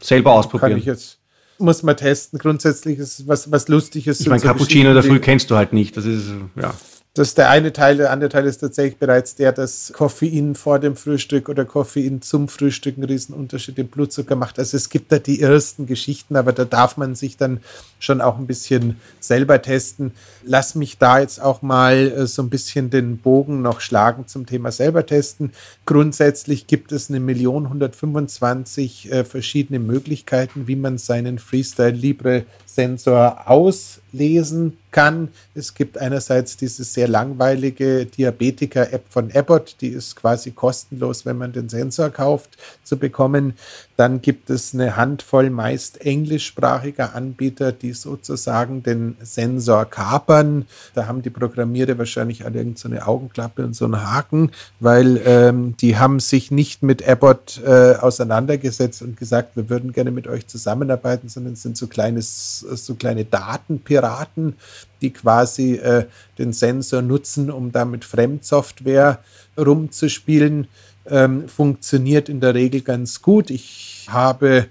Selber 0.00 0.32
ausprobieren. 0.32 0.70
Kann 0.70 0.78
ich 0.78 0.86
jetzt, 0.86 1.18
muss 1.58 1.82
man 1.82 1.96
testen. 1.96 2.38
Grundsätzlich 2.38 2.98
ist 2.98 3.28
was, 3.28 3.50
was 3.50 3.68
Lustiges. 3.68 4.20
Ich 4.20 4.28
meine, 4.28 4.40
Cappuccino 4.40 4.88
in 4.88 4.94
der 4.94 5.02
Früh 5.02 5.18
kennst 5.18 5.50
du 5.50 5.56
halt 5.56 5.72
nicht. 5.72 5.96
Das 5.96 6.04
ist, 6.04 6.28
ja. 6.56 6.72
Das 7.14 7.28
ist 7.28 7.38
der 7.38 7.50
eine 7.50 7.72
Teil, 7.72 7.96
der 7.96 8.12
andere 8.12 8.30
Teil 8.30 8.46
ist 8.46 8.58
tatsächlich 8.58 8.98
bereits 8.98 9.34
der, 9.34 9.50
dass 9.50 9.92
Koffein 9.92 10.54
vor 10.54 10.78
dem 10.78 10.94
Frühstück 10.94 11.48
oder 11.48 11.64
Koffein 11.64 12.22
zum 12.22 12.46
Frühstück 12.46 12.96
einen 12.96 13.08
riesen 13.08 13.34
Unterschied 13.34 13.76
im 13.78 13.88
Blutzucker 13.88 14.36
macht. 14.36 14.58
Also 14.60 14.76
es 14.76 14.88
gibt 14.88 15.10
da 15.10 15.18
die 15.18 15.40
ersten 15.40 15.86
Geschichten, 15.86 16.36
aber 16.36 16.52
da 16.52 16.64
darf 16.64 16.96
man 16.96 17.16
sich 17.16 17.36
dann 17.36 17.60
schon 17.98 18.20
auch 18.20 18.38
ein 18.38 18.46
bisschen 18.46 19.00
selber 19.18 19.60
testen. 19.60 20.12
Lass 20.44 20.76
mich 20.76 20.98
da 20.98 21.18
jetzt 21.18 21.40
auch 21.42 21.60
mal 21.60 21.96
äh, 21.96 22.26
so 22.28 22.42
ein 22.42 22.50
bisschen 22.50 22.90
den 22.90 23.18
Bogen 23.18 23.62
noch 23.62 23.80
schlagen 23.80 24.28
zum 24.28 24.46
Thema 24.46 24.70
selber 24.70 25.04
testen. 25.04 25.52
Grundsätzlich 25.86 26.68
gibt 26.68 26.92
es 26.92 27.10
eine 27.10 27.18
Million 27.18 27.64
125 27.64 29.10
äh, 29.10 29.24
verschiedene 29.24 29.80
Möglichkeiten, 29.80 30.68
wie 30.68 30.76
man 30.76 30.98
seinen 30.98 31.40
Freestyle 31.40 31.90
Libre 31.90 32.44
Sensor 32.78 33.50
auslesen 33.50 34.76
kann. 34.90 35.28
Es 35.54 35.74
gibt 35.74 35.98
einerseits 35.98 36.56
diese 36.56 36.84
sehr 36.84 37.08
langweilige 37.08 38.06
Diabetiker-App 38.06 39.04
von 39.10 39.30
Abbott, 39.32 39.76
die 39.80 39.88
ist 39.88 40.16
quasi 40.16 40.52
kostenlos, 40.52 41.26
wenn 41.26 41.36
man 41.36 41.52
den 41.52 41.68
Sensor 41.68 42.10
kauft, 42.10 42.56
zu 42.84 42.96
bekommen. 42.96 43.54
Dann 43.96 44.22
gibt 44.22 44.48
es 44.48 44.74
eine 44.74 44.96
Handvoll 44.96 45.50
meist 45.50 46.00
englischsprachiger 46.00 47.14
Anbieter, 47.14 47.72
die 47.72 47.92
sozusagen 47.92 48.82
den 48.82 49.16
Sensor 49.20 49.84
kapern. 49.84 50.66
Da 50.94 51.06
haben 51.06 51.22
die 51.22 51.30
Programmierer 51.30 51.98
wahrscheinlich 51.98 52.44
alle 52.44 52.58
irgendeine 52.58 53.00
so 53.00 53.02
Augenklappe 53.02 53.64
und 53.64 53.74
so 53.74 53.86
einen 53.86 54.08
Haken, 54.08 54.52
weil 54.78 55.20
ähm, 55.24 55.76
die 55.78 55.98
haben 55.98 56.20
sich 56.20 56.50
nicht 56.50 56.82
mit 56.82 57.06
Abbott 57.06 57.60
äh, 57.66 57.94
auseinandergesetzt 57.96 59.02
und 59.02 59.16
gesagt, 59.16 59.56
wir 59.56 59.68
würden 59.68 59.92
gerne 59.92 60.12
mit 60.12 60.28
euch 60.28 60.46
zusammenarbeiten, 60.46 61.28
sondern 61.28 61.56
sind 61.56 61.76
so, 61.76 61.88
kleines, 61.88 62.60
so 62.76 62.94
kleine 62.94 63.24
Datenpiraten, 63.24 64.54
die 65.00 65.10
quasi 65.10 65.74
äh, 65.74 66.06
den 66.38 66.52
Sensor 66.52 67.02
nutzen, 67.02 67.50
um 67.50 67.72
damit 67.72 68.04
Fremdsoftware 68.04 69.20
rumzuspielen 69.58 70.68
ähm, 71.06 71.48
funktioniert 71.48 72.28
in 72.28 72.40
der 72.40 72.54
Regel 72.54 72.82
ganz 72.82 73.22
gut. 73.22 73.50
Ich 73.50 74.06
habe 74.10 74.68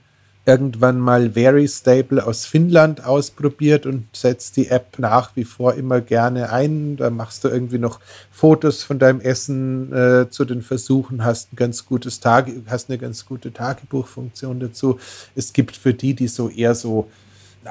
irgendwann 0.48 0.98
mal 0.98 1.32
Very 1.32 1.68
Stable 1.68 2.26
aus 2.26 2.46
Finnland 2.46 3.04
ausprobiert 3.04 3.86
und 3.86 4.08
setze 4.16 4.54
die 4.54 4.68
App 4.70 4.98
nach 4.98 5.36
wie 5.36 5.44
vor 5.44 5.74
immer 5.74 6.00
gerne 6.00 6.52
ein. 6.54 6.96
Da 6.96 7.10
machst 7.10 7.44
du 7.44 7.50
irgendwie 7.50 7.80
noch 7.80 8.00
Fotos 8.32 8.82
von 8.82 8.98
deinem 8.98 9.20
Essen 9.20 9.92
äh, 9.92 10.30
zu 10.30 10.46
den 10.46 10.62
Versuchen, 10.62 11.26
hast 11.26 11.52
ein 11.52 11.58
ganz 11.58 11.86
gutes 11.86 12.22
Tage, 12.22 12.54
hast 12.68 12.90
eine 12.90 12.98
ganz 12.98 13.26
gute 13.26 13.52
Tagebuchfunktion 13.52 14.62
dazu. 14.62 15.00
Es 15.36 15.52
gibt 15.52 15.76
für 15.76 15.94
die, 15.94 16.14
die 16.14 16.30
so 16.30 16.50
eher 16.50 16.76
so 16.76 17.10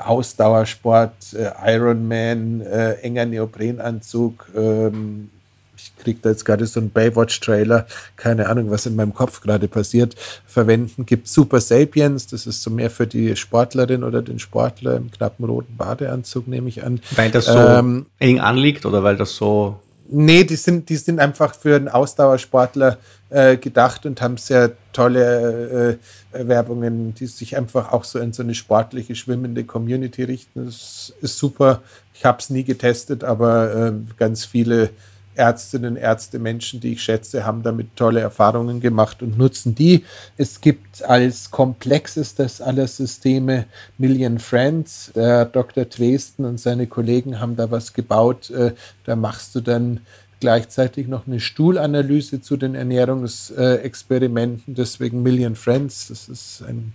Ausdauersport, 0.05 1.35
äh, 1.35 1.51
Ironman, 1.75 2.61
äh, 2.61 2.95
enger 2.95 3.27
Neoprenanzug, 3.27 4.47
ähm, 4.57 5.31
ich 5.77 5.97
kriege 5.97 6.19
da 6.23 6.31
jetzt 6.31 6.45
gerade 6.45 6.67
so 6.67 6.81
einen 6.81 6.91
Baywatch-Trailer, 6.91 7.87
keine 8.17 8.49
Ahnung, 8.49 8.71
was 8.71 8.87
in 8.87 8.97
meinem 8.97 9.15
Kopf 9.15 9.41
gerade 9.41 9.69
passiert, 9.69 10.15
verwenden. 10.47 11.07
Gibt 11.07 11.29
Super 11.29 11.61
Sapiens, 11.61 12.27
das 12.27 12.47
ist 12.47 12.63
so 12.63 12.71
mehr 12.71 12.91
für 12.91 13.07
die 13.07 13.37
Sportlerin 13.37 14.03
oder 14.03 14.23
den 14.23 14.39
Sportler 14.39 14.97
im 14.97 15.11
knappen 15.11 15.45
roten 15.45 15.77
Badeanzug, 15.77 16.49
nehme 16.49 16.69
ich 16.69 16.85
an. 16.85 17.01
Weil 17.15 17.31
das 17.31 17.47
so 17.47 17.59
ähm, 17.59 18.07
eng 18.19 18.41
anliegt 18.41 18.87
oder 18.87 19.03
weil 19.03 19.17
das 19.17 19.37
so. 19.37 19.81
Nee, 20.09 20.45
die 20.45 20.57
sind, 20.57 20.89
die 20.89 20.97
sind 20.97 21.19
einfach 21.19 21.55
für 21.55 21.77
einen 21.77 21.89
Ausdauersportler 21.89 22.99
äh, 23.37 23.59
gedacht 23.59 24.07
und 24.07 24.23
haben 24.23 24.39
sehr 24.39 24.73
tolle 24.95 25.99
äh, 26.33 26.49
Werbungen, 26.49 27.15
die 27.15 27.27
sich 27.27 27.55
einfach 27.55 27.93
auch 27.93 28.05
so 28.05 28.19
in 28.19 28.33
so 28.33 28.43
eine 28.43 28.55
sportliche, 28.55 29.15
schwimmende 29.15 29.65
Community 29.65 30.25
richten. 30.25 30.65
Das 30.65 31.13
ist 31.21 31.37
super. 31.37 31.83
Ich 32.15 32.25
habe 32.25 32.39
es 32.39 32.49
nie 32.49 32.65
getestet, 32.65 33.25
aber 33.25 33.89
äh, 33.89 33.93
ganz 34.17 34.47
viele 34.47 34.89
Ärztinnen, 35.35 35.97
Ärzte, 35.97 36.39
Menschen, 36.39 36.81
die 36.81 36.93
ich 36.93 37.03
schätze, 37.03 37.45
haben 37.45 37.63
damit 37.63 37.95
tolle 37.95 38.21
Erfahrungen 38.21 38.81
gemacht 38.81 39.23
und 39.23 39.37
nutzen 39.37 39.75
die. 39.75 40.07
Es 40.39 40.63
gibt 40.63 41.05
als 41.05 41.51
komplexestes 41.51 42.63
aller 42.63 42.87
Systeme 42.87 43.67
Million 43.99 44.39
Friends. 44.39 45.13
Der 45.15 45.45
Dr. 45.45 45.85
Dresden 45.85 46.47
und 46.47 46.59
seine 46.59 46.87
Kollegen 46.87 47.39
haben 47.39 47.55
da 47.55 47.71
was 47.71 47.93
gebaut. 47.93 48.49
Äh, 48.49 48.73
da 49.05 49.15
machst 49.15 49.55
du 49.55 49.61
dann 49.61 50.01
gleichzeitig 50.47 51.09
noch 51.09 51.27
eine 51.27 51.41
Stuhlanalyse 51.41 52.41
zu 52.41 52.57
den 52.57 52.77
Ernährungsexperimenten. 52.77 54.77
Deswegen 54.77 55.25
Million 55.25 55.57
Friends. 55.57 56.07
Das 56.07 56.29
ist 56.29 56.63
ein 56.63 56.95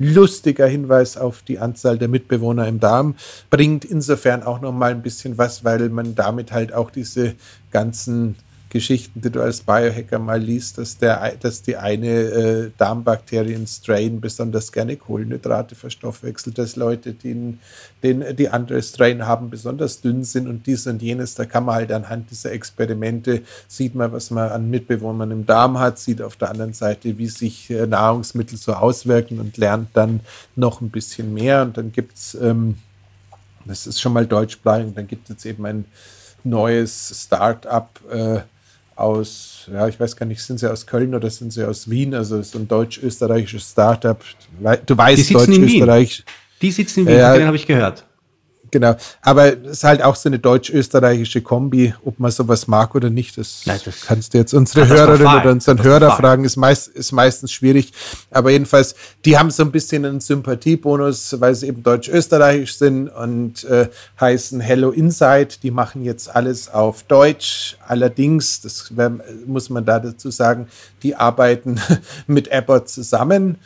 lustiger 0.00 0.66
Hinweis 0.66 1.16
auf 1.16 1.42
die 1.42 1.60
Anzahl 1.60 1.96
der 1.96 2.08
Mitbewohner 2.08 2.66
im 2.66 2.80
Darm, 2.80 3.14
bringt 3.50 3.84
insofern 3.84 4.42
auch 4.42 4.60
noch 4.60 4.72
mal 4.72 4.90
ein 4.90 5.02
bisschen 5.02 5.38
was, 5.38 5.62
weil 5.62 5.90
man 5.90 6.16
damit 6.16 6.50
halt 6.50 6.72
auch 6.72 6.90
diese 6.90 7.36
ganzen 7.70 8.34
Geschichten, 8.70 9.22
die 9.22 9.30
du 9.30 9.40
als 9.40 9.62
Biohacker 9.62 10.18
mal 10.18 10.40
liest, 10.40 10.76
dass, 10.76 10.98
der, 10.98 11.36
dass 11.40 11.62
die 11.62 11.76
eine 11.76 12.06
äh, 12.06 12.70
Darmbakterien-Strain 12.76 14.20
besonders 14.20 14.72
gerne 14.72 14.96
Kohlenhydrate 14.96 15.74
verstoffwechselt, 15.74 16.58
dass 16.58 16.76
Leute, 16.76 17.14
die 17.14 17.58
den, 18.02 18.36
die 18.36 18.48
andere 18.50 18.82
Strain 18.82 19.26
haben, 19.26 19.48
besonders 19.48 20.02
dünn 20.02 20.22
sind 20.22 20.48
und 20.48 20.66
dies 20.66 20.86
und 20.86 21.00
jenes. 21.00 21.34
Da 21.34 21.46
kann 21.46 21.64
man 21.64 21.76
halt 21.76 21.92
anhand 21.92 22.30
dieser 22.30 22.52
Experimente, 22.52 23.42
sieht 23.68 23.94
man, 23.94 24.12
was 24.12 24.30
man 24.30 24.50
an 24.50 24.68
Mitbewohnern 24.68 25.30
im 25.30 25.46
Darm 25.46 25.78
hat, 25.78 25.98
sieht 25.98 26.20
auf 26.20 26.36
der 26.36 26.50
anderen 26.50 26.74
Seite, 26.74 27.16
wie 27.16 27.28
sich 27.28 27.70
äh, 27.70 27.86
Nahrungsmittel 27.86 28.58
so 28.58 28.74
auswirken 28.74 29.40
und 29.40 29.56
lernt 29.56 29.88
dann 29.94 30.20
noch 30.56 30.82
ein 30.82 30.90
bisschen 30.90 31.32
mehr. 31.32 31.62
Und 31.62 31.78
dann 31.78 31.90
gibt 31.90 32.18
es, 32.18 32.34
ähm, 32.34 32.76
das 33.64 33.86
ist 33.86 34.00
schon 34.00 34.12
mal 34.12 34.26
deutschsprachig, 34.26 34.92
dann 34.94 35.06
gibt 35.06 35.30
es 35.30 35.46
eben 35.46 35.64
ein 35.64 35.86
neues 36.44 37.24
Start-up, 37.24 38.00
äh, 38.10 38.40
aus, 38.98 39.68
ja, 39.72 39.86
ich 39.86 39.98
weiß 40.00 40.16
gar 40.16 40.26
nicht, 40.26 40.42
sind 40.42 40.58
sie 40.58 40.70
aus 40.70 40.86
Köln 40.86 41.14
oder 41.14 41.30
sind 41.30 41.52
sie 41.52 41.64
aus 41.64 41.88
Wien? 41.88 42.14
Also 42.14 42.42
so 42.42 42.58
ein 42.58 42.66
deutsch-österreichisches 42.66 43.70
Startup. 43.70 44.18
Du 44.86 44.98
weißt, 44.98 45.32
Deutsch-Österreich. 45.32 46.24
Die 46.60 46.70
sitzen 46.72 47.00
in 47.00 47.06
Wien, 47.06 47.16
ja, 47.16 47.36
den 47.36 47.46
habe 47.46 47.56
ich 47.56 47.66
gehört. 47.66 48.04
Genau, 48.70 48.96
aber 49.22 49.56
es 49.64 49.78
ist 49.78 49.84
halt 49.84 50.02
auch 50.02 50.14
so 50.14 50.28
eine 50.28 50.38
deutsch-österreichische 50.38 51.40
Kombi, 51.40 51.94
ob 52.04 52.18
man 52.18 52.30
sowas 52.30 52.66
mag 52.66 52.94
oder 52.94 53.08
nicht. 53.10 53.38
Das, 53.38 53.62
Nein, 53.64 53.80
das 53.84 54.02
kannst 54.02 54.34
du 54.34 54.38
jetzt 54.38 54.52
unsere 54.52 54.86
Hörerinnen 54.86 55.40
oder 55.40 55.50
unseren 55.50 55.82
Hörer 55.82 56.16
fragen, 56.16 56.44
ist, 56.44 56.56
meist, 56.56 56.88
ist 56.88 57.12
meistens 57.12 57.52
schwierig. 57.52 57.92
Aber 58.30 58.50
jedenfalls, 58.50 58.94
die 59.24 59.38
haben 59.38 59.50
so 59.50 59.62
ein 59.62 59.72
bisschen 59.72 60.04
einen 60.04 60.20
Sympathiebonus, 60.20 61.40
weil 61.40 61.54
sie 61.54 61.68
eben 61.68 61.82
deutsch-österreichisch 61.82 62.76
sind 62.76 63.08
und 63.08 63.64
äh, 63.64 63.88
heißen 64.20 64.60
Hello 64.60 64.90
Inside. 64.90 65.48
Die 65.62 65.70
machen 65.70 66.04
jetzt 66.04 66.34
alles 66.34 66.68
auf 66.68 67.04
Deutsch. 67.04 67.76
Allerdings, 67.86 68.60
das 68.60 68.92
muss 69.46 69.70
man 69.70 69.84
da 69.84 69.98
dazu 69.98 70.30
sagen, 70.30 70.68
die 71.02 71.14
arbeiten 71.14 71.80
mit 72.26 72.52
Abbott 72.52 72.88
zusammen. 72.88 73.56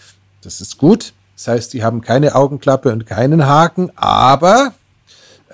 Das 0.43 0.61
ist 0.61 0.79
gut. 0.79 1.13
Das 1.37 1.49
heißt, 1.49 1.73
die 1.73 1.83
haben 1.83 2.03
keine 2.03 2.35
Augenklappe 2.35 2.93
und 2.93 3.07
keinen 3.07 3.47
Haken, 3.47 3.91
aber 3.97 4.75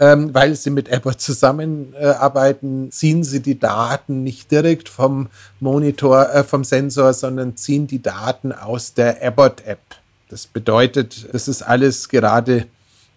ähm, 0.01 0.33
weil 0.33 0.55
sie 0.55 0.71
mit 0.71 0.93
Abbott 0.93 1.21
zusammenarbeiten, 1.21 2.91
ziehen 2.91 3.25
sie 3.25 3.41
die 3.41 3.59
Daten 3.59 4.23
nicht 4.23 4.51
direkt 4.51 4.89
vom 4.89 5.29
Monitor, 5.61 6.33
äh, 6.33 6.45
vom 6.45 6.65
Sensor, 6.65 7.13
sondern 7.13 7.57
ziehen 7.57 7.87
die 7.87 8.03
Daten 8.03 8.53
aus 8.53 8.95
der 8.95 9.23
Abbott-App. 9.25 9.81
Das 10.29 10.47
bedeutet, 10.47 11.29
das 11.33 11.49
ist 11.49 11.63
alles 11.63 12.09
gerade 12.09 12.67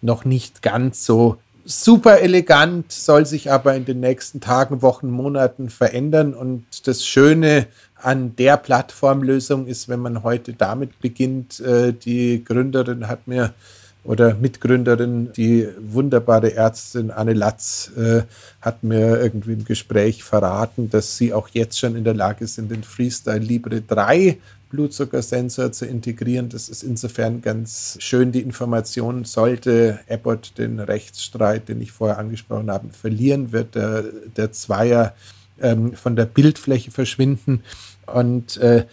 noch 0.00 0.24
nicht 0.24 0.62
ganz 0.62 1.04
so 1.06 1.38
super 1.64 2.20
elegant, 2.20 2.90
soll 2.90 3.26
sich 3.26 3.52
aber 3.52 3.74
in 3.76 3.84
den 3.84 4.00
nächsten 4.00 4.40
Tagen, 4.40 4.82
Wochen, 4.82 5.10
Monaten 5.10 5.70
verändern. 5.70 6.34
Und 6.34 6.64
das 6.86 7.06
Schöne 7.06 7.66
an 7.94 8.34
der 8.36 8.56
Plattformlösung 8.56 9.66
ist, 9.66 9.88
wenn 9.88 10.00
man 10.00 10.24
heute 10.24 10.54
damit 10.54 11.00
beginnt, 11.00 11.60
äh, 11.60 11.92
die 11.92 12.42
Gründerin 12.44 13.06
hat 13.08 13.28
mir 13.28 13.54
oder 14.04 14.34
Mitgründerin, 14.34 15.32
die 15.32 15.68
wunderbare 15.78 16.54
Ärztin 16.54 17.10
Anne 17.10 17.34
Latz, 17.34 17.92
äh, 17.96 18.22
hat 18.60 18.82
mir 18.82 19.20
irgendwie 19.20 19.52
im 19.52 19.64
Gespräch 19.64 20.24
verraten, 20.24 20.90
dass 20.90 21.16
sie 21.16 21.32
auch 21.32 21.48
jetzt 21.50 21.78
schon 21.78 21.94
in 21.94 22.04
der 22.04 22.14
Lage 22.14 22.46
sind, 22.46 22.70
den 22.70 22.82
Freestyle 22.82 23.38
Libre 23.38 23.80
3 23.80 24.38
Blutzuckersensor 24.70 25.70
zu 25.70 25.86
integrieren. 25.86 26.48
Das 26.48 26.68
ist 26.68 26.82
insofern 26.82 27.42
ganz 27.42 27.96
schön. 28.00 28.32
Die 28.32 28.40
Information 28.40 29.24
sollte 29.24 30.00
Abbott 30.08 30.54
den 30.56 30.80
Rechtsstreit, 30.80 31.68
den 31.68 31.80
ich 31.80 31.92
vorher 31.92 32.18
angesprochen 32.18 32.70
habe, 32.70 32.88
verlieren, 32.90 33.52
wird 33.52 33.74
der, 33.74 34.04
der 34.36 34.50
Zweier 34.50 35.14
ähm, 35.60 35.92
von 35.92 36.16
der 36.16 36.24
Bildfläche 36.24 36.90
verschwinden 36.90 37.62
und 38.06 38.56
äh, 38.56 38.86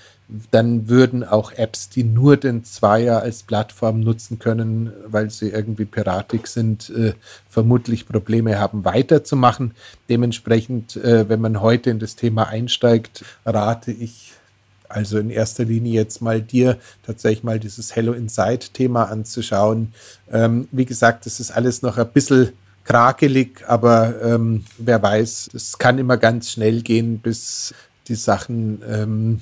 dann 0.52 0.88
würden 0.88 1.24
auch 1.24 1.52
Apps, 1.52 1.90
die 1.90 2.04
nur 2.04 2.38
den 2.38 2.64
Zweier 2.64 3.22
als 3.22 3.44
Plattform 3.44 4.00
nutzen 4.00 4.38
können, 4.38 4.94
weil 5.08 5.32
sie 5.32 5.50
irgendwie 5.50 5.86
piratig 5.86 6.48
sind, 6.48 6.90
äh, 6.92 7.14
vermutlich 7.50 8.08
Probleme 8.08 8.60
haben, 8.60 8.86
weiterzumachen. 8.86 9.74
Dementsprechend, 10.08 10.96
äh, 10.98 11.28
wenn 11.28 11.42
man 11.42 11.62
heute 11.62 11.90
in 11.90 12.00
das 12.00 12.16
Thema 12.16 12.48
einsteigt, 12.48 13.26
rate 13.46 13.92
ich 13.92 14.34
also 14.88 15.20
in 15.20 15.30
erster 15.30 15.66
Linie 15.66 15.94
jetzt 15.94 16.22
mal 16.22 16.42
dir 16.42 16.78
tatsächlich 17.06 17.44
mal 17.44 17.60
dieses 17.60 17.96
Hello 17.96 18.14
Inside-Thema 18.14 19.04
anzuschauen. 19.04 19.94
Ähm, 20.32 20.68
wie 20.72 20.86
gesagt, 20.86 21.26
das 21.28 21.40
ist 21.40 21.52
alles 21.52 21.84
noch 21.84 21.98
ein 21.98 22.12
bisschen 22.12 22.54
krakelig, 22.84 23.64
aber 23.68 24.20
ähm, 24.24 24.66
wer 24.80 25.02
weiß, 25.02 25.52
es 25.54 25.78
kann 25.78 26.00
immer 26.00 26.18
ganz 26.18 26.52
schnell 26.52 26.82
gehen, 26.82 27.20
bis 27.20 27.74
die 28.08 28.16
Sachen 28.16 28.82
ähm, 28.88 29.42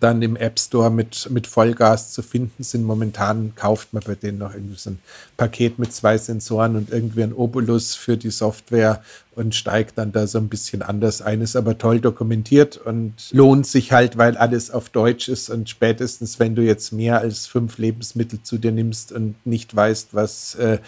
dann 0.00 0.22
im 0.22 0.36
App 0.36 0.58
Store 0.58 0.90
mit, 0.90 1.28
mit 1.30 1.46
Vollgas 1.46 2.12
zu 2.12 2.22
finden 2.22 2.62
sind. 2.62 2.84
Momentan 2.84 3.54
kauft 3.54 3.92
man 3.92 4.02
bei 4.06 4.14
denen 4.14 4.38
noch 4.38 4.54
irgendwie 4.54 4.76
so 4.76 4.90
ein 4.90 4.98
Paket 5.36 5.78
mit 5.78 5.92
zwei 5.92 6.18
Sensoren 6.18 6.76
und 6.76 6.90
irgendwie 6.90 7.22
ein 7.22 7.32
Obolus 7.32 7.94
für 7.94 8.16
die 8.16 8.30
Software 8.30 9.02
und 9.34 9.54
steigt 9.54 9.98
dann 9.98 10.12
da 10.12 10.26
so 10.26 10.38
ein 10.38 10.48
bisschen 10.48 10.82
anders 10.82 11.22
ein. 11.22 11.40
Ist 11.40 11.56
aber 11.56 11.78
toll 11.78 12.00
dokumentiert 12.00 12.76
und 12.76 13.14
lohnt 13.32 13.66
sich 13.66 13.92
halt, 13.92 14.18
weil 14.18 14.36
alles 14.36 14.70
auf 14.70 14.90
Deutsch 14.90 15.28
ist 15.28 15.50
und 15.50 15.68
spätestens, 15.68 16.38
wenn 16.38 16.54
du 16.54 16.62
jetzt 16.62 16.92
mehr 16.92 17.20
als 17.20 17.46
fünf 17.46 17.78
Lebensmittel 17.78 18.42
zu 18.42 18.58
dir 18.58 18.72
nimmst 18.72 19.12
und 19.12 19.34
nicht 19.46 19.74
weißt, 19.74 20.08
was 20.12 20.54
äh, 20.56 20.78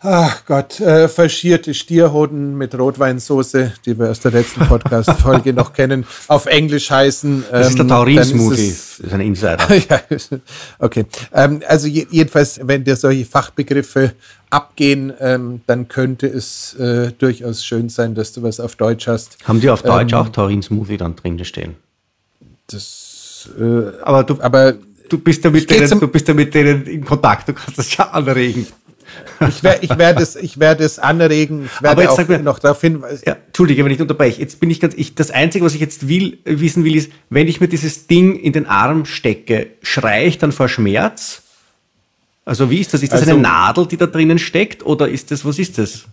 Ach 0.00 0.44
Gott, 0.46 0.78
äh, 0.78 1.08
faschierte 1.08 1.74
Stierhoden 1.74 2.56
mit 2.56 2.78
Rotweinsoße, 2.78 3.72
die 3.84 3.98
wir 3.98 4.10
aus 4.10 4.20
der 4.20 4.30
letzten 4.30 4.60
Podcast-Folge 4.64 5.52
noch 5.52 5.72
kennen, 5.72 6.06
auf 6.28 6.46
Englisch 6.46 6.88
heißen. 6.88 7.38
Ähm, 7.38 7.44
das 7.50 7.70
ist 7.70 7.78
der 7.78 7.82
ähm, 7.82 7.88
Taurin-Smoothie, 7.88 8.68
das 8.68 9.00
ist 9.00 9.12
ein 9.12 9.20
Insider. 9.20 9.74
ja, 9.90 10.00
okay, 10.78 11.04
ähm, 11.32 11.62
also 11.66 11.88
je, 11.88 12.06
jedenfalls, 12.12 12.60
wenn 12.62 12.84
dir 12.84 12.94
solche 12.94 13.24
Fachbegriffe 13.24 14.12
abgehen, 14.50 15.12
ähm, 15.18 15.62
dann 15.66 15.88
könnte 15.88 16.28
es 16.28 16.74
äh, 16.74 17.10
durchaus 17.18 17.64
schön 17.64 17.88
sein, 17.88 18.14
dass 18.14 18.32
du 18.32 18.44
was 18.44 18.60
auf 18.60 18.76
Deutsch 18.76 19.08
hast. 19.08 19.36
Haben 19.48 19.60
die 19.60 19.68
auf 19.68 19.82
Deutsch 19.82 20.12
ähm, 20.12 20.18
auch 20.20 20.28
Taurin-Smoothie 20.28 20.96
dann 20.96 21.16
drin 21.16 21.44
stehen? 21.44 21.74
Das, 22.68 23.50
äh, 23.58 24.00
aber 24.02 24.22
du, 24.22 24.40
aber 24.40 24.74
du 25.08 25.18
bist 25.18 25.42
ja 25.42 25.50
mit 25.50 25.68
denen, 25.68 25.98
du 25.98 26.06
bist 26.06 26.28
ja 26.28 26.34
mit 26.34 26.54
denen 26.54 26.86
in 26.86 27.04
Kontakt, 27.04 27.48
du 27.48 27.52
kannst 27.52 27.76
das 27.76 27.96
ja 27.96 28.08
anregen. 28.10 28.64
Ich, 29.48 29.62
werde 29.62 29.84
ich 29.84 29.98
werde 29.98 30.22
es, 30.22 30.36
ich 30.36 30.58
werde 30.58 30.84
es 30.84 30.98
anregen. 30.98 31.66
Ich 31.66 31.82
werde 31.82 31.92
Aber 31.92 32.02
jetzt 32.02 32.18
auch 32.18 32.28
mir, 32.28 32.38
noch 32.38 32.58
darauf 32.58 32.80
hinweisen. 32.80 33.22
Ja, 33.26 33.36
Entschuldige, 33.46 33.84
wenn 33.84 33.92
ich 33.92 34.00
unterbreche. 34.00 34.40
Jetzt 34.40 34.60
bin 34.60 34.70
ich 34.70 34.80
ganz, 34.80 34.94
ich, 34.94 35.14
das 35.14 35.30
Einzige, 35.30 35.64
was 35.64 35.74
ich 35.74 35.80
jetzt 35.80 36.08
will, 36.08 36.38
wissen 36.44 36.84
will, 36.84 36.96
ist, 36.96 37.10
wenn 37.30 37.48
ich 37.48 37.60
mir 37.60 37.68
dieses 37.68 38.06
Ding 38.06 38.36
in 38.36 38.52
den 38.52 38.66
Arm 38.66 39.04
stecke, 39.04 39.68
schreie 39.82 40.26
ich 40.26 40.38
dann 40.38 40.52
vor 40.52 40.68
Schmerz? 40.68 41.42
Also 42.44 42.70
wie 42.70 42.80
ist 42.80 42.94
das? 42.94 43.02
Ist 43.02 43.12
das 43.12 43.20
also, 43.20 43.32
eine 43.32 43.42
Nadel, 43.42 43.86
die 43.86 43.96
da 43.96 44.06
drinnen 44.06 44.38
steckt? 44.38 44.84
Oder 44.84 45.08
ist 45.08 45.30
das, 45.30 45.44
was 45.44 45.58
ist 45.58 45.78
das? 45.78 46.04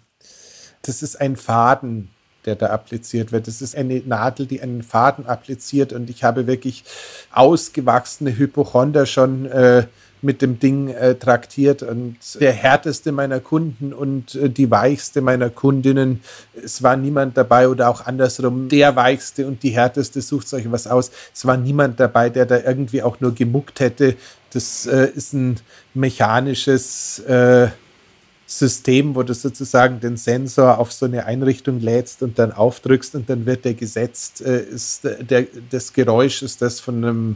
Das 0.81 1.01
ist 1.01 1.19
ein 1.19 1.35
Faden, 1.35 2.09
der 2.45 2.55
da 2.55 2.67
appliziert 2.67 3.31
wird. 3.31 3.47
Das 3.47 3.61
ist 3.61 3.75
eine 3.75 4.01
Nadel, 4.05 4.45
die 4.45 4.61
einen 4.61 4.83
Faden 4.83 5.25
appliziert 5.25 5.93
und 5.93 6.09
ich 6.09 6.23
habe 6.23 6.45
wirklich 6.45 6.83
ausgewachsene 7.31 8.37
Hypochonder 8.37 9.05
schon 9.05 9.45
äh, 9.45 9.87
mit 10.22 10.41
dem 10.41 10.59
Ding 10.59 10.89
äh, 10.89 11.16
traktiert 11.16 11.84
und 11.84 12.18
der 12.39 12.51
härteste 12.51 13.11
meiner 13.11 13.39
Kunden 13.39 13.93
und 13.93 14.36
äh, 14.36 14.49
die 14.49 14.70
weichste 14.72 15.22
meiner 15.22 15.49
Kundinnen. 15.49 16.22
Es 16.53 16.82
war 16.82 16.97
niemand 16.97 17.38
dabei 17.38 17.70
oder 17.70 17.89
auch 17.89 18.05
andersrum, 18.05 18.70
der 18.70 18.95
weichste 18.95 19.47
und 19.47 19.63
die 19.63 19.72
härteste, 19.72 20.22
sucht 20.22 20.53
euch 20.53 20.72
was 20.72 20.88
aus. 20.88 21.11
Es 21.34 21.45
war 21.45 21.57
niemand 21.57 21.99
dabei, 21.99 22.30
der 22.30 22.45
da 22.45 22.59
irgendwie 22.59 23.03
auch 23.03 23.20
nur 23.20 23.34
gemuckt 23.34 23.80
hätte. 23.80 24.16
Das 24.51 24.86
äh, 24.86 25.09
ist 25.16 25.34
ein 25.34 25.59
mechanisches 25.93 27.20
äh, 27.20 27.68
System, 28.47 29.16
wo 29.16 29.24
du 29.24 29.34
sozusagen 29.34 29.99
den 29.99 30.18
Sensor 30.18 30.78
auf 30.78 30.91
so 30.91 31.05
eine 31.05 31.26
Einrichtung 31.26 31.80
lädst 31.80 32.22
und 32.22 32.38
dann 32.38 32.51
aufdrückst 32.51 33.16
und 33.16 33.30
dann 33.30 33.45
wird 33.45 33.66
der 33.66 33.74
gesetzt. 33.74 34.41
Äh, 34.41 34.61
ist 34.61 35.03
der, 35.03 35.47
das 35.70 35.93
Geräusch 35.93 36.41
ist 36.41 36.61
das 36.61 36.80
von 36.80 37.03
einem 37.03 37.36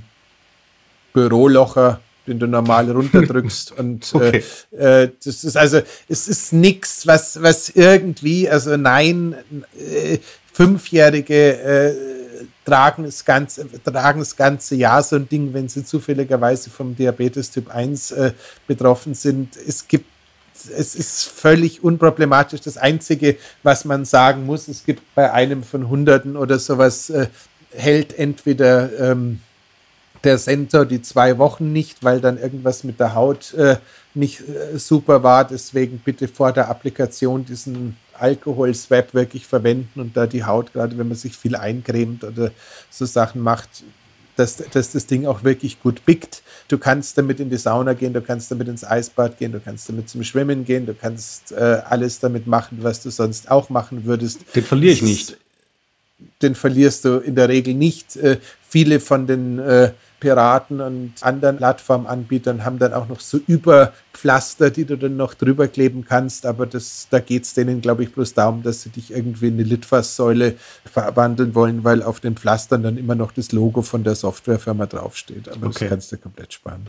Bürolocher 1.14 2.00
den 2.30 2.40
du 2.40 2.48
normal 2.48 2.90
runterdrückst. 2.92 3.74
Und 3.74 4.14
okay. 4.14 4.44
äh, 4.72 5.04
äh, 5.04 5.12
das 5.24 5.44
ist 5.44 5.58
also, 5.58 5.82
es 6.08 6.28
ist 6.28 6.54
nichts, 6.54 7.06
was, 7.06 7.42
was 7.42 7.70
irgendwie, 7.70 8.50
also 8.50 8.78
nein, 8.78 9.36
äh, 9.78 10.20
Fünfjährige 10.54 11.58
äh, 11.58 11.94
tragen, 12.66 13.04
das 13.04 13.26
ganze, 13.26 13.68
tragen 13.84 14.20
das 14.20 14.36
ganze 14.36 14.76
Jahr 14.76 15.04
so 15.04 15.16
ein 15.16 15.28
Ding, 15.28 15.54
wenn 15.54 15.70
sie 15.70 15.84
zufälligerweise 15.84 16.70
vom 16.70 16.96
Diabetes 16.96 17.52
Typ 17.52 17.74
1 17.74 18.12
äh, 18.12 18.32
betroffen 18.68 19.14
sind. 19.14 19.56
Es 19.56 19.88
gibt 19.88 20.06
es 20.78 20.94
ist 20.94 21.24
völlig 21.24 21.86
unproblematisch. 21.86 22.60
Das 22.60 22.76
Einzige, 22.76 23.38
was 23.64 23.86
man 23.86 24.04
sagen 24.04 24.46
muss, 24.46 24.68
es 24.68 24.84
gibt 24.84 25.02
bei 25.16 25.32
einem 25.32 25.64
von 25.64 25.88
Hunderten 25.88 26.36
oder 26.36 26.60
sowas, 26.60 27.10
äh, 27.10 27.28
hält 27.72 28.18
entweder 28.18 29.12
ähm, 29.12 29.40
der 30.24 30.38
Sensor 30.38 30.86
die 30.86 31.02
zwei 31.02 31.38
Wochen 31.38 31.72
nicht, 31.72 32.04
weil 32.04 32.22
dann 32.22 32.38
irgendwas 32.38 32.84
mit 32.84 33.00
der 33.00 33.16
Haut 33.16 33.54
äh, 33.54 33.78
nicht 34.14 34.42
äh, 34.42 34.78
super 34.78 35.24
war. 35.24 35.46
Deswegen 35.46 36.00
bitte 36.00 36.28
vor 36.28 36.52
der 36.52 36.70
Applikation 36.70 37.46
diesen 37.46 37.98
Alkohol-Swap 38.14 39.14
wirklich 39.14 39.48
verwenden 39.48 40.00
und 40.00 40.16
da 40.18 40.28
die 40.28 40.44
Haut, 40.44 40.74
gerade 40.74 40.98
wenn 40.98 41.08
man 41.08 41.18
sich 41.18 41.36
viel 41.38 41.56
eincremt 41.56 42.24
oder 42.24 42.52
so 42.90 43.06
Sachen 43.06 43.42
macht, 43.42 43.70
dass, 44.36 44.58
dass 44.58 44.92
das 44.92 45.06
Ding 45.06 45.26
auch 45.26 45.44
wirklich 45.44 45.82
gut 45.82 46.06
pickt. 46.06 46.44
Du 46.70 46.78
kannst 46.78 47.18
damit 47.18 47.40
in 47.40 47.50
die 47.50 47.58
Sauna 47.58 47.94
gehen, 47.94 48.14
du 48.14 48.22
kannst 48.22 48.50
damit 48.52 48.70
ins 48.70 48.86
Eisbad 48.86 49.38
gehen, 49.38 49.52
du 49.52 49.60
kannst 49.60 49.90
damit 49.90 50.10
zum 50.10 50.24
Schwimmen 50.24 50.64
gehen, 50.64 50.86
du 50.86 50.94
kannst 50.94 51.52
äh, 51.52 51.82
alles 51.86 52.20
damit 52.20 52.48
machen, 52.48 52.80
was 52.82 53.04
du 53.04 53.10
sonst 53.10 53.52
auch 53.52 53.70
machen 53.70 54.06
würdest. 54.06 54.42
Den 54.56 54.64
verliere 54.64 54.94
ich 54.94 55.02
nicht. 55.02 55.38
Den 56.42 56.56
verlierst 56.56 57.06
du 57.06 57.18
in 57.18 57.36
der 57.36 57.50
Regel 57.50 57.74
nicht. 57.74 58.16
Äh, 58.16 58.38
viele 58.68 59.00
von 59.00 59.28
den 59.28 59.60
äh, 59.60 59.92
Piraten 60.20 60.82
und 60.82 61.14
anderen 61.22 61.58
Plattformanbietern 61.58 62.66
haben 62.66 62.80
dann 62.80 62.94
auch 62.94 63.08
noch 63.08 63.20
so 63.20 63.40
Überpflaster, 63.48 64.70
die 64.70 64.86
du 64.86 64.98
dann 64.98 65.16
noch 65.18 65.34
drüber 65.34 65.68
kleben 65.68 66.06
kannst. 66.08 66.46
Aber 66.46 66.66
das, 66.66 67.08
da 67.10 67.20
geht 67.20 67.44
es 67.44 67.54
denen, 67.54 67.82
glaube 67.82 68.04
ich, 68.04 68.12
bloß 68.12 68.34
darum, 68.34 68.62
dass 68.64 68.82
sie 68.82 68.90
dich 68.90 69.12
irgendwie 69.12 69.48
in 69.48 69.54
eine 69.54 69.64
Litfaßsäule 69.64 70.56
verwandeln 70.92 71.56
wollen, 71.56 71.84
weil 71.84 72.04
auf 72.04 72.20
den 72.20 72.36
Pflastern 72.36 72.84
dann 72.84 72.98
immer 72.98 73.16
noch 73.16 73.32
das 73.32 73.52
Logo 73.52 73.82
von 73.82 74.04
der 74.04 74.16
Softwarefirma 74.16 74.86
draufsteht. 74.86 75.50
Aber 75.50 75.68
okay. 75.68 75.80
das 75.80 75.90
kannst 75.90 76.12
du 76.12 76.18
komplett 76.18 76.54
sparen. 76.54 76.88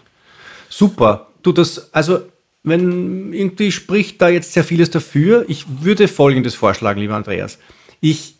Super. 0.68 1.28
Du, 1.42 1.52
das, 1.52 1.92
also 1.94 2.22
wenn 2.62 3.32
irgendwie 3.32 3.72
spricht 3.72 4.20
da 4.20 4.28
jetzt 4.28 4.52
sehr 4.52 4.64
vieles 4.64 4.90
dafür. 4.90 5.44
Ich 5.48 5.64
würde 5.82 6.08
Folgendes 6.08 6.54
vorschlagen, 6.54 7.00
lieber 7.00 7.14
Andreas. 7.14 7.58
Ich 8.00 8.36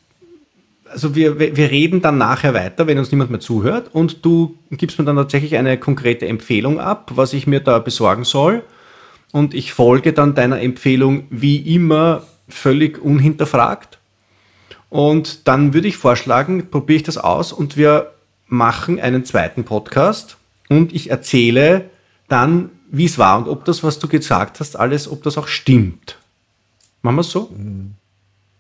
also 0.91 1.15
wir, 1.15 1.39
wir 1.39 1.71
reden 1.71 2.03
dann 2.03 2.19
nachher 2.19 2.55
weiter, 2.55 2.87
wenn 2.87 2.99
uns 2.99 3.11
niemand 3.11 3.31
mehr 3.31 3.41
zuhört 3.41 3.91
und 3.93 4.25
du 4.25 4.57
gibst 4.71 4.99
mir 4.99 5.05
dann 5.05 5.17
tatsächlich 5.17 5.57
eine 5.57 5.79
konkrete 5.79 6.27
Empfehlung 6.27 6.81
ab, 6.81 7.13
was 7.15 7.33
ich 7.33 7.47
mir 7.47 7.61
da 7.61 7.79
besorgen 7.79 8.25
soll. 8.25 8.63
Und 9.33 9.55
ich 9.55 9.73
folge 9.73 10.13
dann 10.13 10.35
deiner 10.35 10.61
Empfehlung 10.61 11.25
wie 11.31 11.75
immer 11.75 12.25
völlig 12.49 13.01
unhinterfragt. 13.01 13.99
Und 14.89 15.47
dann 15.47 15.73
würde 15.73 15.87
ich 15.87 15.97
vorschlagen, 15.97 16.69
probiere 16.71 16.97
ich 16.97 17.03
das 17.05 17.17
aus 17.17 17.53
und 17.53 17.77
wir 17.77 18.13
machen 18.49 18.99
einen 18.99 19.25
zweiten 19.25 19.63
Podcast 19.63 20.37
und 20.69 20.93
ich 20.93 21.11
erzähle 21.11 21.91
dann, 22.29 22.71
wie 22.91 23.05
es 23.05 23.17
war 23.17 23.39
und 23.39 23.49
ob 23.49 23.65
das, 23.65 23.85
was 23.85 24.01
du 24.01 24.09
gesagt 24.09 24.59
hast, 24.59 24.77
alles, 24.77 25.09
ob 25.09 25.23
das 25.23 25.39
auch 25.39 25.47
stimmt. 25.47 26.19
Machen 27.03 27.17
wir 27.17 27.21
es 27.21 27.31
so? 27.31 27.51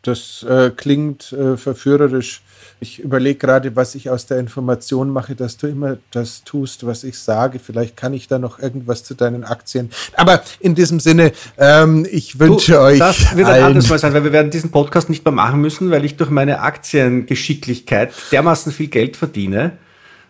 Das 0.03 0.43
äh, 0.49 0.71
klingt 0.75 1.33
äh, 1.33 1.59
verführerisch. 1.59 2.41
Ich 2.81 3.01
überlege 3.01 3.39
gerade, 3.39 3.77
was 3.77 3.95
ich 3.95 4.09
aus 4.09 4.25
der 4.25 4.39
Information 4.39 5.11
mache, 5.11 5.35
dass 5.35 5.59
du 5.59 5.67
immer 5.67 5.99
das 6.11 6.43
tust, 6.43 6.87
was 6.87 7.05
ich 7.05 7.19
sage. 7.19 7.59
Vielleicht 7.59 7.99
kann 7.99 8.15
ich 8.15 8.27
da 8.27 8.39
noch 8.39 8.59
irgendwas 8.59 9.05
zu 9.05 9.13
deinen 9.15 9.45
Aktien. 9.45 9.91
Aber 10.15 10.43
in 10.61 10.75
diesem 10.75 11.01
Sinne, 11.01 11.33
ähm, 11.59 12.07
ich 12.11 12.39
wünsche 12.39 12.73
du, 12.73 12.81
euch. 12.81 12.99
Das 12.99 13.37
wird 13.37 13.47
ein 13.47 13.63
anderes 13.63 13.91
Mal 13.91 13.99
sein, 13.99 14.15
weil 14.15 14.25
wir 14.25 14.33
werden 14.33 14.51
diesen 14.51 14.71
Podcast 14.71 15.11
nicht 15.11 15.23
mehr 15.27 15.33
machen 15.33 15.61
müssen, 15.61 15.91
weil 15.91 16.07
ich 16.07 16.17
durch 16.17 16.31
meine 16.31 16.61
Aktiengeschicklichkeit 16.61 18.13
dermaßen 18.33 18.73
viel 18.73 18.89
Geld 18.89 19.19
verdiene, 19.19 19.73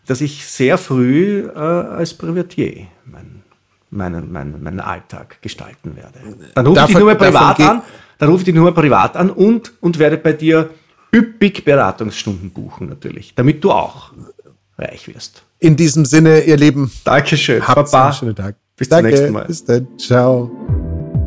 dass 0.06 0.20
ich 0.20 0.46
sehr 0.46 0.78
früh 0.78 1.46
äh, 1.46 1.58
als 1.58 2.14
Privatier 2.14 2.88
mein, 3.04 3.44
meinen, 3.90 4.32
meinen, 4.32 4.60
meinen 4.60 4.80
Alltag 4.80 5.40
gestalten 5.42 5.94
werde. 5.94 6.18
Dann 6.56 6.66
rufe 6.66 6.86
ich 6.88 6.94
nur 6.94 7.04
mal 7.04 7.16
privat 7.16 7.60
an, 7.60 7.82
dann 8.20 8.28
rufe 8.28 8.42
ich 8.42 8.44
dich 8.44 8.54
nur 8.54 8.62
mal 8.64 8.72
privat 8.72 9.16
an 9.16 9.30
und, 9.30 9.72
und 9.80 9.98
werde 9.98 10.18
bei 10.18 10.34
dir 10.34 10.68
üppig 11.12 11.64
Beratungsstunden 11.64 12.50
buchen 12.50 12.88
natürlich, 12.88 13.34
damit 13.34 13.64
du 13.64 13.72
auch 13.72 14.12
reich 14.78 15.08
wirst. 15.08 15.42
In 15.58 15.74
diesem 15.76 16.04
Sinne, 16.04 16.38
ihr 16.40 16.56
Lieben. 16.56 16.92
Dankeschön. 17.04 17.66
Habt 17.66 17.92
einen 17.92 18.12
schönen 18.12 18.36
Tag. 18.36 18.54
Bis 18.76 18.88
Danke. 18.88 19.08
zum 19.08 19.10
nächsten 19.10 19.32
Mal. 19.32 19.46
Bis 19.46 19.64
dann. 19.64 19.88
Ciao. 19.98 20.48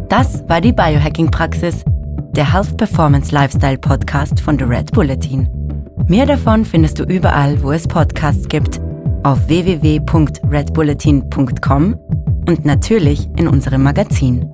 Das 0.10 0.48
war 0.48 0.62
die 0.62 0.72
Biohacking-Praxis, 0.72 1.84
der 2.36 2.54
Health 2.54 2.78
Performance 2.78 3.34
Lifestyle 3.34 3.80
Podcast 3.80 4.39
von 4.39 4.58
The 4.58 4.64
Red 4.66 4.91
Bulletin. 4.91 5.50
Mehr 6.08 6.28
davon 6.28 6.64
findest 6.64 7.00
du 7.00 7.06
überall, 7.06 7.62
wo 7.64 7.72
es 7.72 7.88
Podcasts 7.88 8.48
gibt, 8.48 8.80
auf 9.24 9.48
www.redbulletin.com 9.48 11.96
und 12.48 12.66
natürlich 12.66 13.28
in 13.38 13.48
unserem 13.48 13.82
Magazin. 13.84 14.54